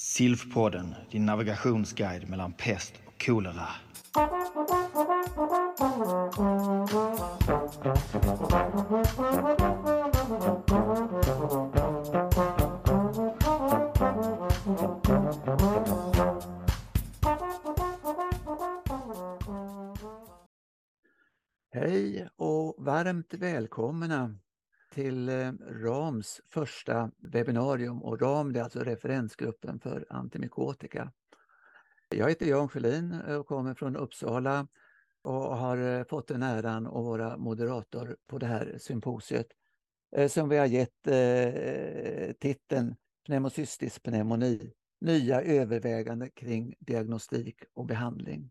Silfpodden, 0.00 0.94
din 1.10 1.26
navigationsguide 1.26 2.28
mellan 2.28 2.52
pest 2.52 2.92
och 3.06 3.24
kolera. 3.26 3.68
Hej 21.72 22.28
och 22.36 22.74
varmt 22.78 23.34
välkomna 23.34 24.38
till 24.90 25.28
eh, 25.28 25.52
RAMs 25.68 26.40
första 26.48 27.10
webbinarium 27.18 28.02
och 28.02 28.20
RAM 28.20 28.52
det 28.52 28.60
är 28.60 28.64
alltså 28.64 28.80
referensgruppen 28.80 29.80
för 29.80 30.06
antimikotika. 30.10 31.12
Jag 32.08 32.28
heter 32.28 32.46
Jan 32.46 32.68
Sjölin 32.68 33.12
eh, 33.12 33.36
och 33.36 33.46
kommer 33.46 33.74
från 33.74 33.96
Uppsala 33.96 34.68
och 35.22 35.56
har 35.56 35.76
eh, 35.78 36.04
fått 36.04 36.28
den 36.28 36.42
äran 36.42 36.86
att 36.86 36.92
vara 36.92 37.36
moderator 37.36 38.16
på 38.26 38.38
det 38.38 38.46
här 38.46 38.76
symposiet 38.78 39.46
som 40.28 40.48
vi 40.48 40.56
har 40.56 40.66
gett 40.66 41.02
titeln 42.38 42.96
Pneumocystisk 43.28 44.02
pneumoni, 44.02 44.72
nya 45.00 45.42
överväganden 45.42 46.30
kring 46.30 46.74
diagnostik 46.78 47.62
och 47.74 47.86
behandling. 47.86 48.50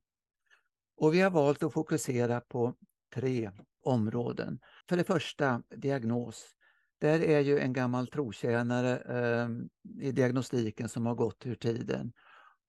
Och 0.98 1.14
vi 1.14 1.22
har 1.22 1.30
valt 1.30 1.64
att 1.64 1.74
fokusera 1.74 2.42
på 2.42 2.74
tre 3.16 3.52
områden. 3.82 4.60
För 4.90 4.98
det 4.98 5.04
första 5.04 5.64
diagnos. 5.70 6.46
Där 7.00 7.20
är 7.20 7.40
ju 7.40 7.60
en 7.60 7.74
gammal 7.74 8.08
trotjänare 8.08 8.98
eh, 8.98 9.50
i 10.08 10.12
diagnostiken 10.12 10.90
som 10.90 11.06
har 11.06 11.16
gått 11.16 11.46
ur 11.46 11.56
tiden. 11.56 12.14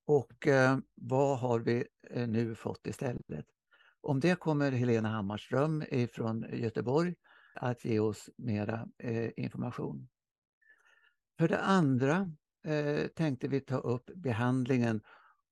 Och 0.07 0.47
eh, 0.47 0.79
vad 0.95 1.39
har 1.39 1.59
vi 1.59 1.85
eh, 2.11 2.29
nu 2.29 2.55
fått 2.55 2.87
istället? 2.87 3.47
Om 4.01 4.21
det 4.21 4.39
kommer 4.39 4.73
Helena 4.73 5.09
Hammarström 5.09 5.85
från 6.13 6.47
Göteborg 6.53 7.15
att 7.55 7.85
ge 7.85 8.01
oss 8.01 8.31
mera 8.37 8.89
eh, 8.99 9.31
information. 9.37 10.09
För 11.39 11.49
det 11.49 11.59
andra 11.59 12.33
eh, 12.65 13.07
tänkte 13.07 13.49
vi 13.49 13.61
ta 13.61 13.77
upp 13.77 14.11
behandlingen 14.15 15.01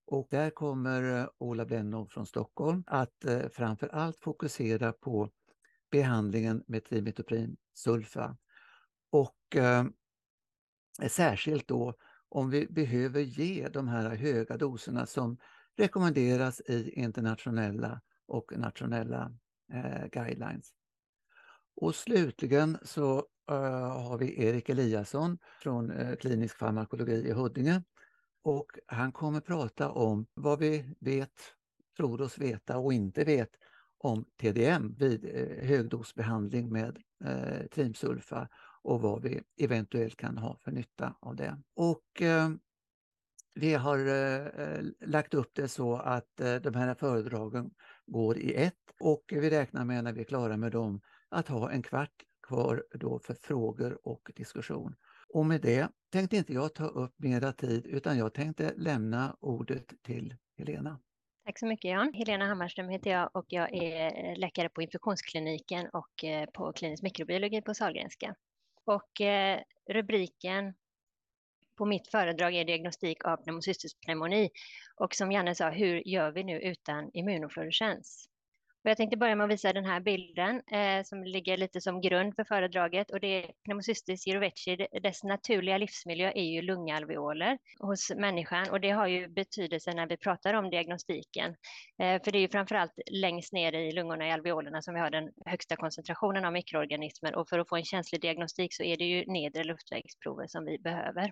och 0.05 0.27
där 0.31 0.49
kommer 0.49 1.19
eh, 1.19 1.27
Ola 1.37 1.65
Blennow 1.65 2.05
från 2.05 2.25
Stockholm 2.25 2.83
att 2.87 3.25
eh, 3.25 3.47
framför 3.49 3.87
allt 3.87 4.17
fokusera 4.19 4.91
på 4.91 5.29
behandlingen 5.91 6.63
med 6.67 6.85
trimetoprim 6.85 7.57
sulfa. 7.73 8.37
Och 9.09 9.55
eh, 9.55 9.85
särskilt 11.09 11.67
då 11.67 11.93
om 12.29 12.49
vi 12.49 12.67
behöver 12.67 13.21
ge 13.21 13.67
de 13.67 13.87
här 13.87 14.15
höga 14.15 14.57
doserna 14.57 15.05
som 15.05 15.37
rekommenderas 15.77 16.61
i 16.61 16.89
internationella 16.89 18.01
och 18.27 18.57
nationella 18.57 19.31
eh, 19.73 20.07
guidelines. 20.11 20.73
Och 21.75 21.95
slutligen 21.95 22.77
så 22.81 23.17
eh, 23.49 24.01
har 24.01 24.17
vi 24.17 24.45
Erik 24.45 24.69
Eliasson 24.69 25.37
från 25.61 25.91
eh, 25.91 26.15
klinisk 26.15 26.57
farmakologi 26.57 27.27
i 27.27 27.31
Huddinge 27.31 27.83
och 28.43 28.71
han 28.85 29.11
kommer 29.11 29.41
prata 29.41 29.89
om 29.89 30.27
vad 30.33 30.59
vi 30.59 30.95
vet, 30.99 31.41
tror 31.97 32.21
oss 32.21 32.37
veta 32.37 32.77
och 32.77 32.93
inte 32.93 33.23
vet 33.23 33.49
om 33.97 34.25
TDM 34.41 34.95
vid 34.97 35.25
eh, 35.25 35.67
högdosbehandling 35.67 36.69
med 36.69 36.97
eh, 37.25 37.67
trimsulfa 37.67 38.49
och 38.83 39.01
vad 39.01 39.21
vi 39.21 39.41
eventuellt 39.57 40.17
kan 40.17 40.37
ha 40.37 40.57
för 40.57 40.71
nytta 40.71 41.15
av 41.19 41.35
det. 41.35 41.57
Och 41.75 42.21
eh, 42.21 42.49
vi 43.53 43.73
har 43.73 43.99
eh, 44.07 44.81
lagt 44.99 45.33
upp 45.33 45.51
det 45.53 45.67
så 45.67 45.95
att 45.95 46.39
eh, 46.39 46.55
de 46.55 46.75
här 46.75 46.95
föredragen 46.95 47.71
går 48.05 48.37
i 48.37 48.53
ett 48.53 48.73
och 48.99 49.23
vi 49.27 49.49
räknar 49.49 49.85
med 49.85 50.03
när 50.03 50.13
vi 50.13 50.21
är 50.21 50.25
klara 50.25 50.57
med 50.57 50.71
dem 50.71 51.01
att 51.29 51.47
ha 51.47 51.71
en 51.71 51.81
kvart 51.81 52.23
kvar 52.47 52.83
då 52.93 53.19
för 53.19 53.33
frågor 53.33 54.07
och 54.07 54.31
diskussion. 54.35 54.95
Och 55.29 55.45
med 55.45 55.61
det 55.61 55.87
tänkte 56.11 56.37
inte 56.37 56.53
jag 56.53 56.73
ta 56.73 56.87
upp 56.87 57.13
mera 57.17 57.51
tid 57.51 57.85
utan 57.85 58.17
jag 58.17 58.33
tänkte 58.33 58.73
lämna 58.77 59.37
ordet 59.39 59.93
till 60.03 60.35
Helena. 60.57 60.99
Tack 61.47 61.59
så 61.59 61.65
mycket 61.65 61.91
Jan. 61.91 62.13
Helena 62.13 62.45
Hammarström 62.45 62.89
heter 62.89 63.11
jag 63.11 63.29
och 63.33 63.45
jag 63.47 63.73
är 63.73 64.25
eh, 64.25 64.37
läkare 64.37 64.69
på 64.69 64.81
infektionskliniken 64.81 65.89
och 65.93 66.23
eh, 66.23 66.45
på 66.45 66.73
klinisk 66.73 67.03
mikrobiologi 67.03 67.61
på 67.61 67.73
Sahlgrenska. 67.73 68.35
Och 68.85 69.21
eh, 69.21 69.59
rubriken 69.89 70.73
på 71.77 71.85
mitt 71.85 72.07
föredrag 72.07 72.55
är 72.55 72.65
diagnostik 72.65 73.25
av 73.25 73.37
pneumocystisk 73.37 74.01
pneumoni. 74.05 74.49
Och 74.95 75.15
som 75.15 75.31
Janne 75.31 75.55
sa, 75.55 75.69
hur 75.69 76.07
gör 76.07 76.31
vi 76.31 76.43
nu 76.43 76.61
utan 76.61 77.11
immunofluorescens? 77.13 78.29
Och 78.87 78.91
jag 78.91 78.97
tänkte 78.97 79.17
börja 79.17 79.35
med 79.35 79.43
att 79.43 79.51
visa 79.51 79.73
den 79.73 79.85
här 79.85 79.99
bilden 79.99 80.61
eh, 80.71 81.03
som 81.03 81.23
ligger 81.23 81.57
lite 81.57 81.81
som 81.81 82.01
grund 82.01 82.35
för 82.35 82.43
föredraget. 82.43 83.11
Och 83.11 83.19
det 83.19 83.27
är 83.27 83.51
pneumocystis 83.65 84.27
jirovecii. 84.27 84.87
Dess 85.03 85.23
naturliga 85.23 85.77
livsmiljö 85.77 86.31
är 86.35 86.43
ju 86.43 86.61
lungalveoler 86.61 87.57
hos 87.79 88.11
människan 88.15 88.69
och 88.69 88.81
det 88.81 88.89
har 88.89 89.07
ju 89.07 89.27
betydelse 89.27 89.93
när 89.93 90.07
vi 90.07 90.17
pratar 90.17 90.53
om 90.53 90.69
diagnostiken. 90.69 91.55
Eh, 92.01 92.23
för 92.23 92.31
det 92.31 92.37
är 92.37 92.41
ju 92.41 92.49
framförallt 92.49 92.93
längst 93.11 93.53
ner 93.53 93.73
i 93.73 93.91
lungorna 93.91 94.27
i 94.27 94.31
alveolerna 94.31 94.81
som 94.81 94.93
vi 94.93 94.99
har 94.99 95.09
den 95.09 95.31
högsta 95.45 95.75
koncentrationen 95.75 96.45
av 96.45 96.53
mikroorganismer 96.53 97.35
och 97.35 97.49
för 97.49 97.59
att 97.59 97.69
få 97.69 97.75
en 97.75 97.83
känslig 97.83 98.21
diagnostik 98.21 98.73
så 98.73 98.83
är 98.83 98.97
det 98.97 99.05
ju 99.05 99.25
nedre 99.25 99.63
luftvägsprover 99.63 100.47
som 100.47 100.65
vi 100.65 100.77
behöver. 100.79 101.31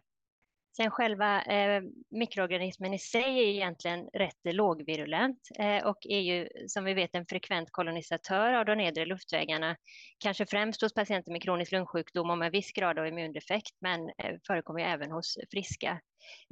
Sen 0.78 0.92
själva 0.92 1.42
eh, 1.42 1.84
mikroorganismen 2.10 2.94
i 2.94 3.00
sig 3.00 3.40
är 3.40 3.48
egentligen 3.48 4.10
rätt 4.14 4.40
lågvirulent 4.44 5.40
eh, 5.60 5.86
och 5.86 5.98
är 6.02 6.20
ju 6.20 6.50
som 6.68 6.84
vi 6.84 6.94
vet 6.94 7.16
en 7.16 7.26
frekvent 7.26 7.72
kolonisatör 7.72 8.54
av 8.54 8.66
de 8.66 8.76
nedre 8.76 9.06
luftvägarna. 9.06 9.76
Kanske 10.20 10.46
främst 10.46 10.82
hos 10.82 10.94
patienter 10.94 11.32
med 11.32 11.44
kronisk 11.44 11.72
lungsjukdom 11.72 12.30
och 12.30 12.38
med 12.38 12.52
viss 12.52 12.72
grad 12.72 13.00
av 13.00 13.08
immundefekt 13.08 13.78
men 13.82 14.02
eh, 14.02 14.36
förekommer 14.48 14.82
även 14.82 15.12
hos 15.12 15.38
friska. 15.52 16.02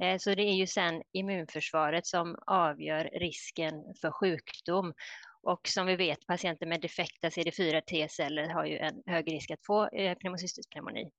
Eh, 0.02 0.18
så 0.18 0.34
det 0.34 0.42
är 0.42 0.54
ju 0.54 0.66
sen 0.66 1.02
immunförsvaret 1.12 2.06
som 2.06 2.36
avgör 2.46 3.10
risken 3.12 3.74
för 4.00 4.10
sjukdom. 4.10 4.94
Och 5.42 5.68
som 5.68 5.86
vi 5.86 5.96
vet, 5.96 6.26
patienter 6.26 6.66
med 6.66 6.80
defekta 6.80 7.28
CD4 7.28 7.80
T-celler 7.80 8.48
har 8.48 8.64
ju 8.64 8.78
en 8.78 9.02
hög 9.06 9.32
risk 9.32 9.50
att 9.50 9.64
få 9.66 9.88
eh, 9.88 10.14
pneumocystisk 10.18 10.70
pneumoni. 10.70 11.10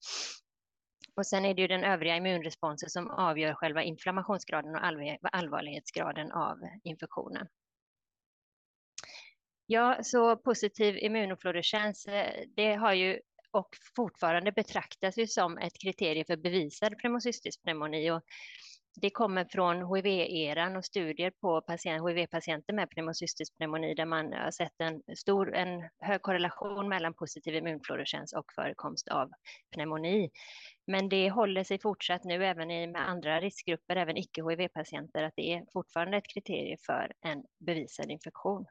Och 1.16 1.26
sen 1.26 1.46
är 1.46 1.54
det 1.54 1.62
ju 1.62 1.68
den 1.68 1.84
övriga 1.84 2.16
immunresponsen 2.16 2.90
som 2.90 3.12
avgör 3.12 3.54
själva 3.54 3.84
inflammationsgraden 3.84 4.76
och 4.76 4.86
allvarlighetsgraden 5.32 6.32
av 6.32 6.58
infektionen. 6.84 7.48
Ja, 9.66 10.00
så 10.04 10.38
positiv 10.38 10.98
immunofluorescens, 10.98 12.06
eh, 12.06 12.44
det 12.56 12.76
har 12.76 12.94
ju 12.94 13.20
och 13.52 13.78
fortfarande 13.96 14.52
betraktas 14.52 15.18
ju 15.18 15.28
som 15.28 15.58
ett 15.58 15.80
kriterium 15.82 16.26
för 16.26 16.38
bevisad 16.38 16.98
pneumocystisk 16.98 17.64
pneumoni. 17.64 18.12
Och 18.12 18.22
det 19.02 19.10
kommer 19.10 19.46
från 19.46 19.96
HIV-eran 19.96 20.76
och 20.76 20.86
studier 20.86 21.32
på 21.42 21.62
patient, 21.62 22.10
HIV-patienter 22.10 22.74
med 22.74 22.90
pneumocystisk 22.90 23.58
pneumoni 23.58 23.94
där 23.94 24.06
man 24.06 24.34
har 24.34 24.52
sett 24.52 24.82
en, 24.82 25.02
stor, 25.18 25.56
en 25.56 25.90
hög 26.00 26.22
korrelation 26.22 26.90
mellan 26.90 27.14
positiv 27.14 27.56
immunfluorescens 27.56 28.34
och 28.34 28.54
förekomst 28.56 29.08
av 29.08 29.30
pneumoni. 29.76 30.30
Men 30.88 31.10
det 31.10 31.30
håller 31.30 31.64
sig 31.64 31.80
fortsatt 31.80 32.24
nu 32.24 32.46
även 32.46 32.72
i, 32.72 32.88
med 32.88 33.10
andra 33.10 33.40
riskgrupper, 33.42 33.96
även 33.96 34.18
icke-HIV-patienter, 34.18 35.24
att 35.24 35.34
det 35.36 35.54
är 35.54 35.66
fortfarande 35.74 36.18
ett 36.18 36.28
kriterium 36.34 36.78
för 36.86 37.12
en 37.22 37.44
bevisad 37.60 38.12
infektion. 38.12 38.66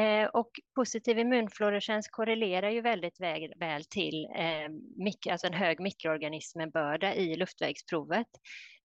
Eh, 0.00 0.26
och 0.26 0.50
positiv 0.74 1.18
immunfluorescens 1.18 2.08
korrelerar 2.08 2.70
ju 2.70 2.80
väldigt 2.80 3.20
väl, 3.20 3.52
väl 3.56 3.84
till 3.84 4.24
eh, 4.24 5.32
alltså 5.32 5.46
en 5.46 5.54
hög 5.54 5.80
mikroorganismbörda 5.80 7.14
i 7.14 7.36
luftvägsprovet. 7.36 8.26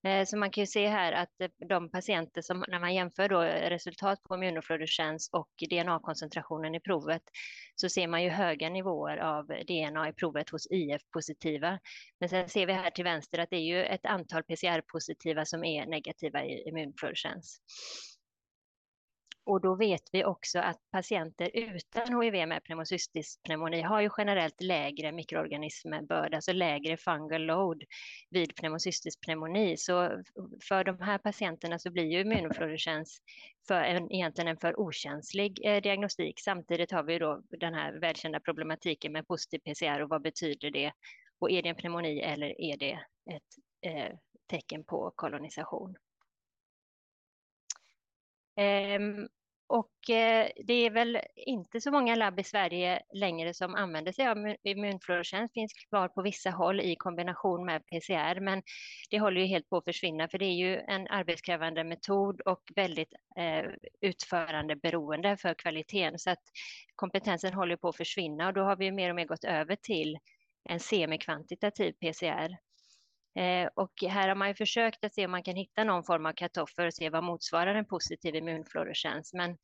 Eh, 0.06 0.25
så 0.25 0.38
man 0.38 0.51
kan 0.51 0.62
ju 0.62 0.67
se 0.67 0.88
här 0.88 1.12
att 1.12 1.41
eh, 1.41 1.50
de 1.69 1.91
patienter 1.91 2.41
som, 2.41 2.65
när 2.67 2.79
man 2.79 2.94
jämför 2.94 3.29
då 3.29 3.41
resultat 3.41 4.23
på 4.23 4.35
immunofluorescens 4.35 5.29
och 5.33 5.50
DNA-koncentrationen 5.69 6.75
i 6.75 6.79
provet, 6.79 7.23
så 7.75 7.89
ser 7.89 8.07
man 8.07 8.23
ju 8.23 8.29
höga 8.29 8.69
nivåer 8.69 9.17
av 9.17 9.45
DNA 9.45 10.09
i 10.09 10.13
provet 10.13 10.50
hos 10.50 10.67
IF-positiva. 10.71 11.79
Men 12.19 12.29
sen 12.29 12.50
ser 12.50 12.65
vi 12.67 12.73
här 12.73 12.91
till 12.91 13.03
vänster 13.03 13.39
att 13.39 13.50
det 13.50 13.57
är 13.57 13.75
ju 13.75 13.83
ett 13.83 14.06
antal 14.06 14.44
PCR-positiva 14.44 15.45
som 15.45 15.63
är 15.63 15.85
negativa 15.85 16.45
i 16.45 16.69
immunfluorescens. 16.69 17.59
Och 19.45 19.62
då 19.62 19.75
vet 19.75 20.01
vi 20.12 20.25
också 20.25 20.59
att 20.59 20.77
patienter 20.92 21.50
utan 21.53 22.21
HIV 22.21 22.47
med 22.47 22.63
pneumocystisk 22.63 23.44
pneumoni 23.44 23.81
har 23.81 24.01
ju 24.01 24.09
generellt 24.18 24.62
lägre 24.62 25.12
mikroorganismbörda, 25.12 26.38
alltså 26.38 26.51
lägre 26.53 26.97
fungal 26.97 27.45
load 27.45 27.83
vid 28.30 28.56
pneumocystisk 28.56 29.21
pneumoni. 29.21 29.77
Så 29.77 30.24
för 30.68 30.83
de 30.83 31.01
här 31.01 31.18
patienterna 31.18 31.80
så 31.80 31.92
blir 31.92 32.03
ju 32.03 32.21
immunofluorescens 32.21 33.21
för 33.68 33.83
en, 33.83 34.12
egentligen 34.12 34.47
en 34.47 34.57
för 34.57 34.80
okänslig 34.80 35.59
eh, 35.65 35.81
diagnostik. 35.81 36.39
Samtidigt 36.39 36.91
har 36.91 37.03
vi 37.03 37.19
då 37.19 37.41
den 37.59 37.74
här 37.74 38.00
välkända 38.00 38.39
problematiken 38.39 39.12
med 39.12 39.27
positiv 39.27 39.59
PCR 39.59 40.01
och 40.01 40.09
vad 40.09 40.21
betyder 40.21 40.71
det? 40.71 40.91
Och 41.39 41.51
är 41.51 41.62
det 41.62 41.69
en 41.69 41.75
pneumoni 41.75 42.19
eller 42.19 42.62
är 42.62 42.77
det 42.77 43.00
ett 43.31 43.56
eh, 43.81 44.15
tecken 44.50 44.83
på 44.83 45.12
kolonisation. 45.15 45.95
Ehm, 48.55 49.27
och 49.67 50.09
eh, 50.09 50.49
det 50.65 50.73
är 50.73 50.89
väl 50.89 51.19
inte 51.35 51.81
så 51.81 51.91
många 51.91 52.15
labb 52.15 52.39
i 52.39 52.43
Sverige 52.43 53.01
längre 53.13 53.53
som 53.53 53.75
använder 53.75 54.11
sig 54.11 54.27
av 54.27 54.55
immunfluorescens. 54.63 55.51
finns 55.53 55.73
kvar 55.73 56.07
på 56.07 56.21
vissa 56.21 56.49
håll 56.49 56.81
i 56.81 56.95
kombination 56.95 57.65
med 57.65 57.85
PCR, 57.85 58.39
men 58.39 58.63
det 59.09 59.19
håller 59.19 59.41
ju 59.41 59.47
helt 59.47 59.69
på 59.69 59.77
att 59.77 59.83
försvinna, 59.83 60.27
för 60.27 60.37
det 60.37 60.45
är 60.45 60.53
ju 60.55 60.77
en 60.77 61.07
arbetskrävande 61.07 61.83
metod 61.83 62.41
och 62.41 62.63
väldigt 62.75 63.13
eh, 63.37 63.65
utförandeberoende 64.01 65.37
för 65.37 65.53
kvaliteten, 65.53 66.19
så 66.19 66.29
att 66.29 66.43
kompetensen 66.95 67.53
håller 67.53 67.75
på 67.75 67.89
att 67.89 67.97
försvinna 67.97 68.47
och 68.47 68.53
då 68.53 68.61
har 68.61 68.75
vi 68.75 68.91
mer 68.91 69.09
och 69.09 69.15
mer 69.15 69.25
gått 69.25 69.43
över 69.43 69.75
till 69.75 70.17
en 70.69 70.79
semikvantitativ 70.79 71.91
PCR. 71.91 72.57
Eh, 73.35 73.69
och 73.75 73.93
här 74.09 74.27
har 74.27 74.35
man 74.35 74.47
ju 74.47 74.55
försökt 74.55 75.05
att 75.05 75.13
se 75.13 75.25
om 75.25 75.31
man 75.31 75.43
kan 75.43 75.55
hitta 75.55 75.83
någon 75.83 76.03
form 76.03 76.25
av 76.25 76.33
kartoffel 76.33 76.87
och 76.87 76.93
se 76.93 77.09
vad 77.09 77.23
motsvarar 77.23 77.75
en 77.75 77.85
positiv 77.85 78.35
immunfluorescens. 78.35 79.33
Men 79.33 79.57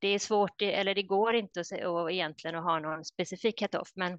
det 0.00 0.08
är 0.08 0.18
svårt, 0.18 0.62
eller 0.62 0.94
det 0.94 1.02
går 1.02 1.34
inte 1.34 1.60
att, 1.60 1.72
att 1.72 2.10
egentligen 2.10 2.56
att 2.56 2.64
ha 2.64 2.78
någon 2.78 3.04
specifik 3.04 3.58
kartoff. 3.58 3.92
Men 3.94 4.18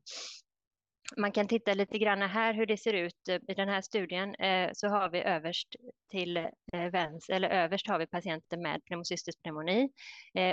man 1.18 1.32
kan 1.32 1.48
titta 1.48 1.74
lite 1.74 1.98
grann 1.98 2.22
här 2.22 2.54
hur 2.54 2.66
det 2.66 2.78
ser 2.78 2.94
ut 2.94 3.28
eh, 3.30 3.40
i 3.48 3.54
den 3.54 3.70
här 3.70 3.82
studien. 3.82 4.36
Eh, 4.36 4.70
så 4.74 4.88
har 4.88 5.10
vi 5.10 5.22
överst 5.22 5.76
till 6.12 6.38
eh, 6.38 6.92
vänster, 6.92 7.34
eller 7.34 7.50
överst 7.50 7.88
har 7.88 8.00
vi 8.00 8.08
patienter 8.08 8.58
med 8.58 8.86
pneumocystisk 8.86 9.42
pneumoni 9.42 9.90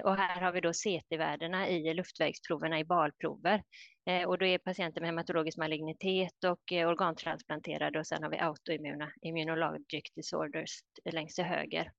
och 0.04 0.16
här 0.16 0.40
har 0.40 0.52
vi 0.52 0.60
då 0.60 0.72
CT-värdena 0.72 1.68
i 1.68 1.94
luftvägsproverna 1.94 2.78
i 2.78 2.84
balprover. 2.84 3.62
Och 4.26 4.38
då 4.38 4.46
är 4.46 4.58
patienter 4.58 5.00
med 5.00 5.08
hematologisk 5.08 5.58
malignitet 5.58 6.44
och 6.44 6.72
organtransplanterade 6.72 7.98
och 7.98 8.06
sen 8.06 8.22
har 8.22 8.30
vi 8.30 8.38
autoimmuna 8.38 9.12
immunologic 9.22 10.12
disorders 10.14 10.70
längst 11.12 11.36
till 11.36 11.44
höger. 11.44 11.92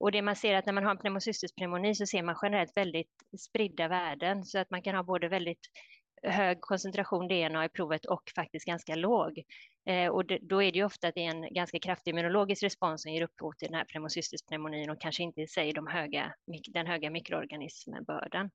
Och 0.00 0.12
det 0.12 0.22
man 0.22 0.36
ser 0.36 0.54
att 0.54 0.66
när 0.66 0.72
man 0.72 0.84
har 0.84 0.90
en 0.90 0.98
pneumocystisk 0.98 1.56
pneumoni 1.56 1.94
så 1.94 2.06
ser 2.06 2.22
man 2.22 2.36
generellt 2.42 2.76
väldigt 2.76 3.12
spridda 3.38 3.88
värden 3.88 4.44
så 4.44 4.58
att 4.58 4.70
man 4.70 4.82
kan 4.82 4.94
ha 4.94 5.02
både 5.02 5.28
väldigt 5.28 5.70
hög 6.22 6.60
koncentration 6.60 7.28
DNA 7.28 7.64
i 7.64 7.68
provet 7.68 8.04
och 8.04 8.22
faktiskt 8.34 8.66
ganska 8.66 8.94
låg. 8.94 9.42
Eh, 9.86 10.08
och 10.08 10.26
det, 10.26 10.38
då 10.42 10.62
är 10.62 10.72
det 10.72 10.78
ju 10.78 10.84
ofta 10.84 11.08
att 11.08 11.14
det 11.14 11.24
är 11.24 11.30
en 11.30 11.54
ganska 11.54 11.78
kraftig 11.78 12.10
immunologisk 12.10 12.62
respons 12.62 13.02
som 13.02 13.12
ger 13.12 13.22
upphov 13.22 13.52
till 13.52 13.68
den 13.68 13.78
här 13.78 13.84
pneumocystisk 13.84 14.48
pneumonin 14.48 14.90
och 14.90 15.00
kanske 15.00 15.22
inte 15.22 15.40
i 15.40 15.46
sig 15.46 15.72
de 15.72 15.86
höga, 15.86 16.34
den 16.68 16.86
höga 16.86 17.10
mikroorganismbördan. 17.10 18.50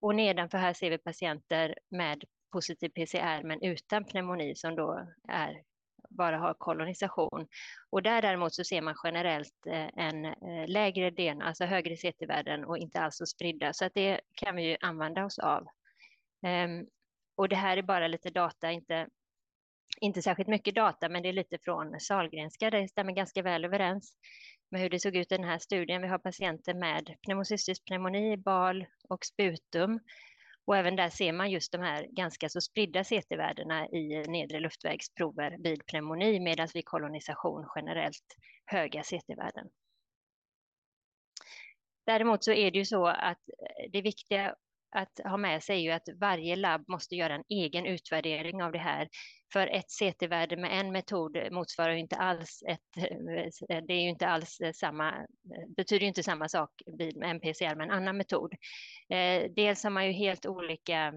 Och 0.00 0.14
nedanför 0.14 0.58
här 0.58 0.72
ser 0.72 0.90
vi 0.90 0.98
patienter 0.98 1.74
med 1.88 2.24
positiv 2.52 2.88
PCR 2.88 3.42
men 3.42 3.62
utan 3.62 4.04
pneumoni 4.04 4.54
som 4.54 4.74
då 4.74 5.06
är, 5.28 5.62
bara 6.10 6.38
har 6.38 6.54
kolonisation. 6.54 7.46
Och 7.90 8.02
där 8.02 8.22
däremot 8.22 8.54
så 8.54 8.64
ser 8.64 8.80
man 8.80 8.94
generellt 9.04 9.66
eh, 9.66 9.88
en 9.96 10.24
eh, 10.24 10.68
lägre 10.68 11.10
DNA, 11.10 11.44
alltså 11.44 11.64
högre 11.64 11.96
CT-värden 11.96 12.64
och 12.64 12.78
inte 12.78 13.00
alls 13.00 13.16
så 13.16 13.26
spridda. 13.26 13.72
Så 13.72 13.84
att 13.84 13.94
det 13.94 14.20
kan 14.34 14.56
vi 14.56 14.62
ju 14.62 14.76
använda 14.80 15.24
oss 15.24 15.38
av. 15.38 15.66
Ehm, 16.42 16.86
och 17.36 17.48
det 17.48 17.56
här 17.56 17.76
är 17.76 17.82
bara 17.82 18.08
lite 18.08 18.30
data, 18.30 18.70
inte, 18.70 19.08
inte 20.00 20.22
särskilt 20.22 20.48
mycket 20.48 20.74
data, 20.74 21.08
men 21.08 21.22
det 21.22 21.28
är 21.28 21.32
lite 21.32 21.58
från 21.58 22.00
Salgrenska, 22.00 22.70
det 22.70 22.88
stämmer 22.88 23.12
ganska 23.12 23.42
väl 23.42 23.64
överens 23.64 24.16
med 24.70 24.80
hur 24.80 24.90
det 24.90 25.00
såg 25.00 25.16
ut 25.16 25.32
i 25.32 25.36
den 25.36 25.48
här 25.48 25.58
studien. 25.58 26.02
Vi 26.02 26.08
har 26.08 26.18
patienter 26.18 26.74
med 26.74 27.14
pneumocystisk 27.26 27.84
pneumoni, 27.84 28.36
bal 28.36 28.86
och 29.08 29.24
sputum. 29.24 30.00
Och 30.64 30.76
även 30.76 30.96
där 30.96 31.08
ser 31.08 31.32
man 31.32 31.50
just 31.50 31.72
de 31.72 31.80
här 31.80 32.06
ganska 32.10 32.48
så 32.48 32.60
spridda 32.60 33.04
CT-värdena 33.04 33.88
i 33.88 34.24
nedre 34.28 34.60
luftvägsprover 34.60 35.56
vid 35.58 35.86
pneumoni, 35.86 36.40
medan 36.40 36.68
vid 36.74 36.84
kolonisation 36.84 37.68
generellt 37.76 38.36
höga 38.64 39.02
CT-värden. 39.02 39.68
Däremot 42.06 42.44
så 42.44 42.52
är 42.52 42.70
det 42.70 42.78
ju 42.78 42.84
så 42.84 43.06
att 43.06 43.38
eh, 43.48 43.90
det 43.92 44.02
viktiga 44.02 44.54
att 44.92 45.20
ha 45.24 45.36
med 45.36 45.62
sig 45.62 45.76
är 45.76 45.80
ju 45.80 45.90
att 45.90 46.08
varje 46.20 46.56
labb 46.56 46.84
måste 46.88 47.16
göra 47.16 47.34
en 47.34 47.44
egen 47.48 47.86
utvärdering 47.86 48.62
av 48.62 48.72
det 48.72 48.78
här. 48.78 49.08
För 49.52 49.66
ett 49.66 49.90
CT-värde 49.90 50.56
med 50.56 50.80
en 50.80 50.92
metod 50.92 51.52
motsvarar 51.52 51.92
inte 51.92 52.16
alls 52.16 52.62
ett, 52.68 52.80
det 53.68 53.94
är 53.94 54.02
ju 54.02 54.08
inte 54.08 54.26
alls 54.26 54.58
samma, 54.74 55.26
betyder 55.76 56.06
inte 56.06 56.22
samma 56.22 56.48
sak 56.48 56.70
med 57.14 57.30
en 57.30 57.40
PCR 57.40 57.74
med 57.74 57.84
en 57.84 57.90
annan 57.90 58.16
metod. 58.16 58.54
Eh, 59.08 59.50
dels 59.56 59.84
har 59.84 59.90
man 59.90 60.06
ju 60.06 60.12
helt 60.12 60.46
olika 60.46 61.12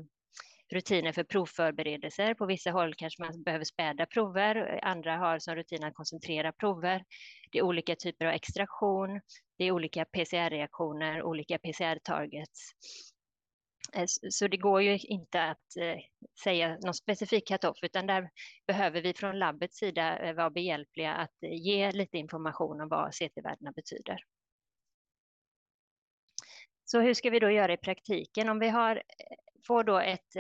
rutiner 0.73 1.11
för 1.11 1.23
provförberedelser. 1.23 2.33
På 2.33 2.45
vissa 2.45 2.71
håll 2.71 2.93
kanske 2.95 3.23
man 3.23 3.43
behöver 3.43 3.65
späda 3.65 4.05
prover, 4.05 4.79
andra 4.83 5.17
har 5.17 5.39
som 5.39 5.55
rutin 5.55 5.83
att 5.83 5.93
koncentrera 5.93 6.51
prover. 6.51 7.03
Det 7.51 7.57
är 7.57 7.63
olika 7.63 7.95
typer 7.95 8.25
av 8.25 8.31
extraktion, 8.31 9.21
det 9.57 9.63
är 9.63 9.71
olika 9.71 10.05
PCR-reaktioner, 10.05 11.23
olika 11.23 11.57
PCR-targets. 11.57 12.71
Eh, 13.95 14.05
så 14.29 14.47
det 14.47 14.57
går 14.57 14.81
ju 14.81 14.97
inte 14.97 15.43
att 15.43 15.77
eh, 15.77 15.99
säga 16.43 16.77
någon 16.81 16.93
specifik 16.93 17.47
cut-off, 17.47 17.77
utan 17.81 18.07
där 18.07 18.29
behöver 18.67 19.01
vi 19.01 19.13
från 19.13 19.39
labbets 19.39 19.77
sida 19.77 20.19
eh, 20.19 20.35
vara 20.35 20.49
behjälpliga 20.49 21.13
att 21.13 21.35
ge 21.41 21.91
lite 21.91 22.17
information 22.17 22.81
om 22.81 22.89
vad 22.89 23.13
CT-värdena 23.13 23.71
betyder. 23.71 24.17
Så 26.85 26.99
hur 26.99 27.13
ska 27.13 27.29
vi 27.29 27.39
då 27.39 27.49
göra 27.49 27.73
i 27.73 27.77
praktiken? 27.77 28.49
Om 28.49 28.59
vi 28.59 28.69
har, 28.69 29.03
får 29.67 29.83
då 29.83 29.99
ett 29.99 30.35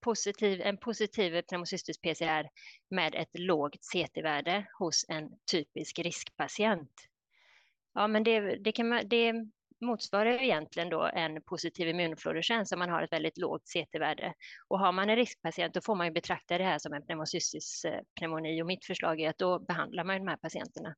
positiv, 0.00 0.60
en 0.60 0.76
positiv 0.76 1.42
pneumocystisk 1.42 2.02
PCR 2.02 2.48
med 2.90 3.14
ett 3.14 3.38
lågt 3.38 3.80
CT-värde 3.92 4.66
hos 4.78 5.04
en 5.08 5.30
typisk 5.52 5.98
riskpatient. 5.98 6.92
Ja, 7.94 8.06
men 8.06 8.24
det, 8.24 8.56
det, 8.56 8.72
kan 8.72 8.88
man, 8.88 9.08
det 9.08 9.32
motsvarar 9.80 10.42
egentligen 10.42 10.88
då 10.88 11.10
en 11.14 11.42
positiv 11.42 11.88
immunfluorescens 11.88 12.72
om 12.72 12.78
man 12.78 12.90
har 12.90 13.02
ett 13.02 13.12
väldigt 13.12 13.38
lågt 13.38 13.62
CT-värde. 13.68 14.34
Och 14.68 14.78
har 14.78 14.92
man 14.92 15.10
en 15.10 15.16
riskpatient 15.16 15.74
då 15.74 15.80
får 15.80 15.94
man 15.94 16.06
ju 16.06 16.12
betrakta 16.12 16.58
det 16.58 16.64
här 16.64 16.78
som 16.78 16.92
en 16.92 17.02
pneumocystisk 17.02 17.84
eh, 17.84 18.00
pneumoni 18.18 18.62
och 18.62 18.66
mitt 18.66 18.84
förslag 18.84 19.20
är 19.20 19.30
att 19.30 19.38
då 19.38 19.58
behandlar 19.58 20.04
man 20.04 20.18
de 20.18 20.28
här 20.28 20.36
patienterna. 20.36 20.94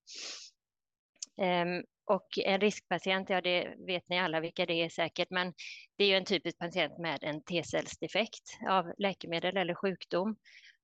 Um, 1.41 1.85
och 2.05 2.29
en 2.45 2.61
riskpatient, 2.61 3.31
ja 3.31 3.41
det 3.41 3.75
vet 3.87 4.09
ni 4.09 4.19
alla 4.19 4.41
vilka 4.41 4.67
det 4.67 4.73
är 4.73 4.89
säkert, 4.89 5.31
men 5.31 5.53
det 5.97 6.05
är 6.05 6.09
ju 6.09 6.15
en 6.15 6.25
typisk 6.25 6.59
patient 6.59 6.99
med 6.99 7.25
en 7.25 7.43
T-cellsdefekt 7.43 8.59
av 8.69 8.93
läkemedel 8.99 9.57
eller 9.57 9.75
sjukdom. 9.75 10.37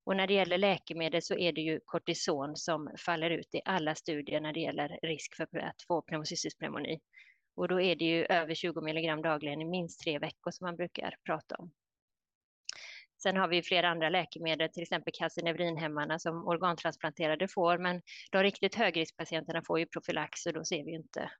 Och 0.04 0.16
när 0.16 0.26
det 0.26 0.34
gäller 0.34 0.58
läkemedel 0.58 1.22
så 1.22 1.34
är 1.34 1.52
det 1.52 1.60
ju 1.60 1.80
kortison 1.84 2.56
som 2.56 2.90
faller 3.06 3.30
ut 3.30 3.54
i 3.54 3.60
alla 3.64 3.94
studier 3.94 4.40
när 4.40 4.52
det 4.52 4.60
gäller 4.60 4.98
risk 5.02 5.36
för 5.36 5.58
att 5.58 5.82
få 5.88 6.02
pneumocystisk 6.02 6.58
pneumoni. 6.58 7.00
Och 7.56 7.68
då 7.68 7.80
är 7.80 7.96
det 7.96 8.04
ju 8.04 8.24
över 8.24 8.54
20 8.54 8.80
milligram 8.80 9.22
dagligen 9.22 9.62
i 9.62 9.64
minst 9.64 10.00
tre 10.00 10.18
veckor 10.18 10.50
som 10.50 10.64
man 10.64 10.76
brukar 10.76 11.14
prata 11.24 11.54
om. 11.54 11.70
Sen 13.22 13.36
har 13.36 13.48
vi 13.48 13.62
flera 13.62 13.88
andra 13.88 14.08
läkemedel, 14.08 14.70
till 14.70 14.82
exempel 14.82 15.12
calcineurinhämmarna 15.18 16.18
som 16.18 16.46
organtransplanterade 16.46 17.48
får, 17.48 17.78
men 17.78 18.02
de 18.30 18.42
riktigt 18.42 18.74
högriskpatienterna 18.74 19.62
får 19.66 19.78
ju 19.78 19.86
profylax 19.86 20.46
och 20.46 20.52
då 20.52 20.64
ser 20.64 20.84
vi 20.84 20.94
inte 20.94 21.30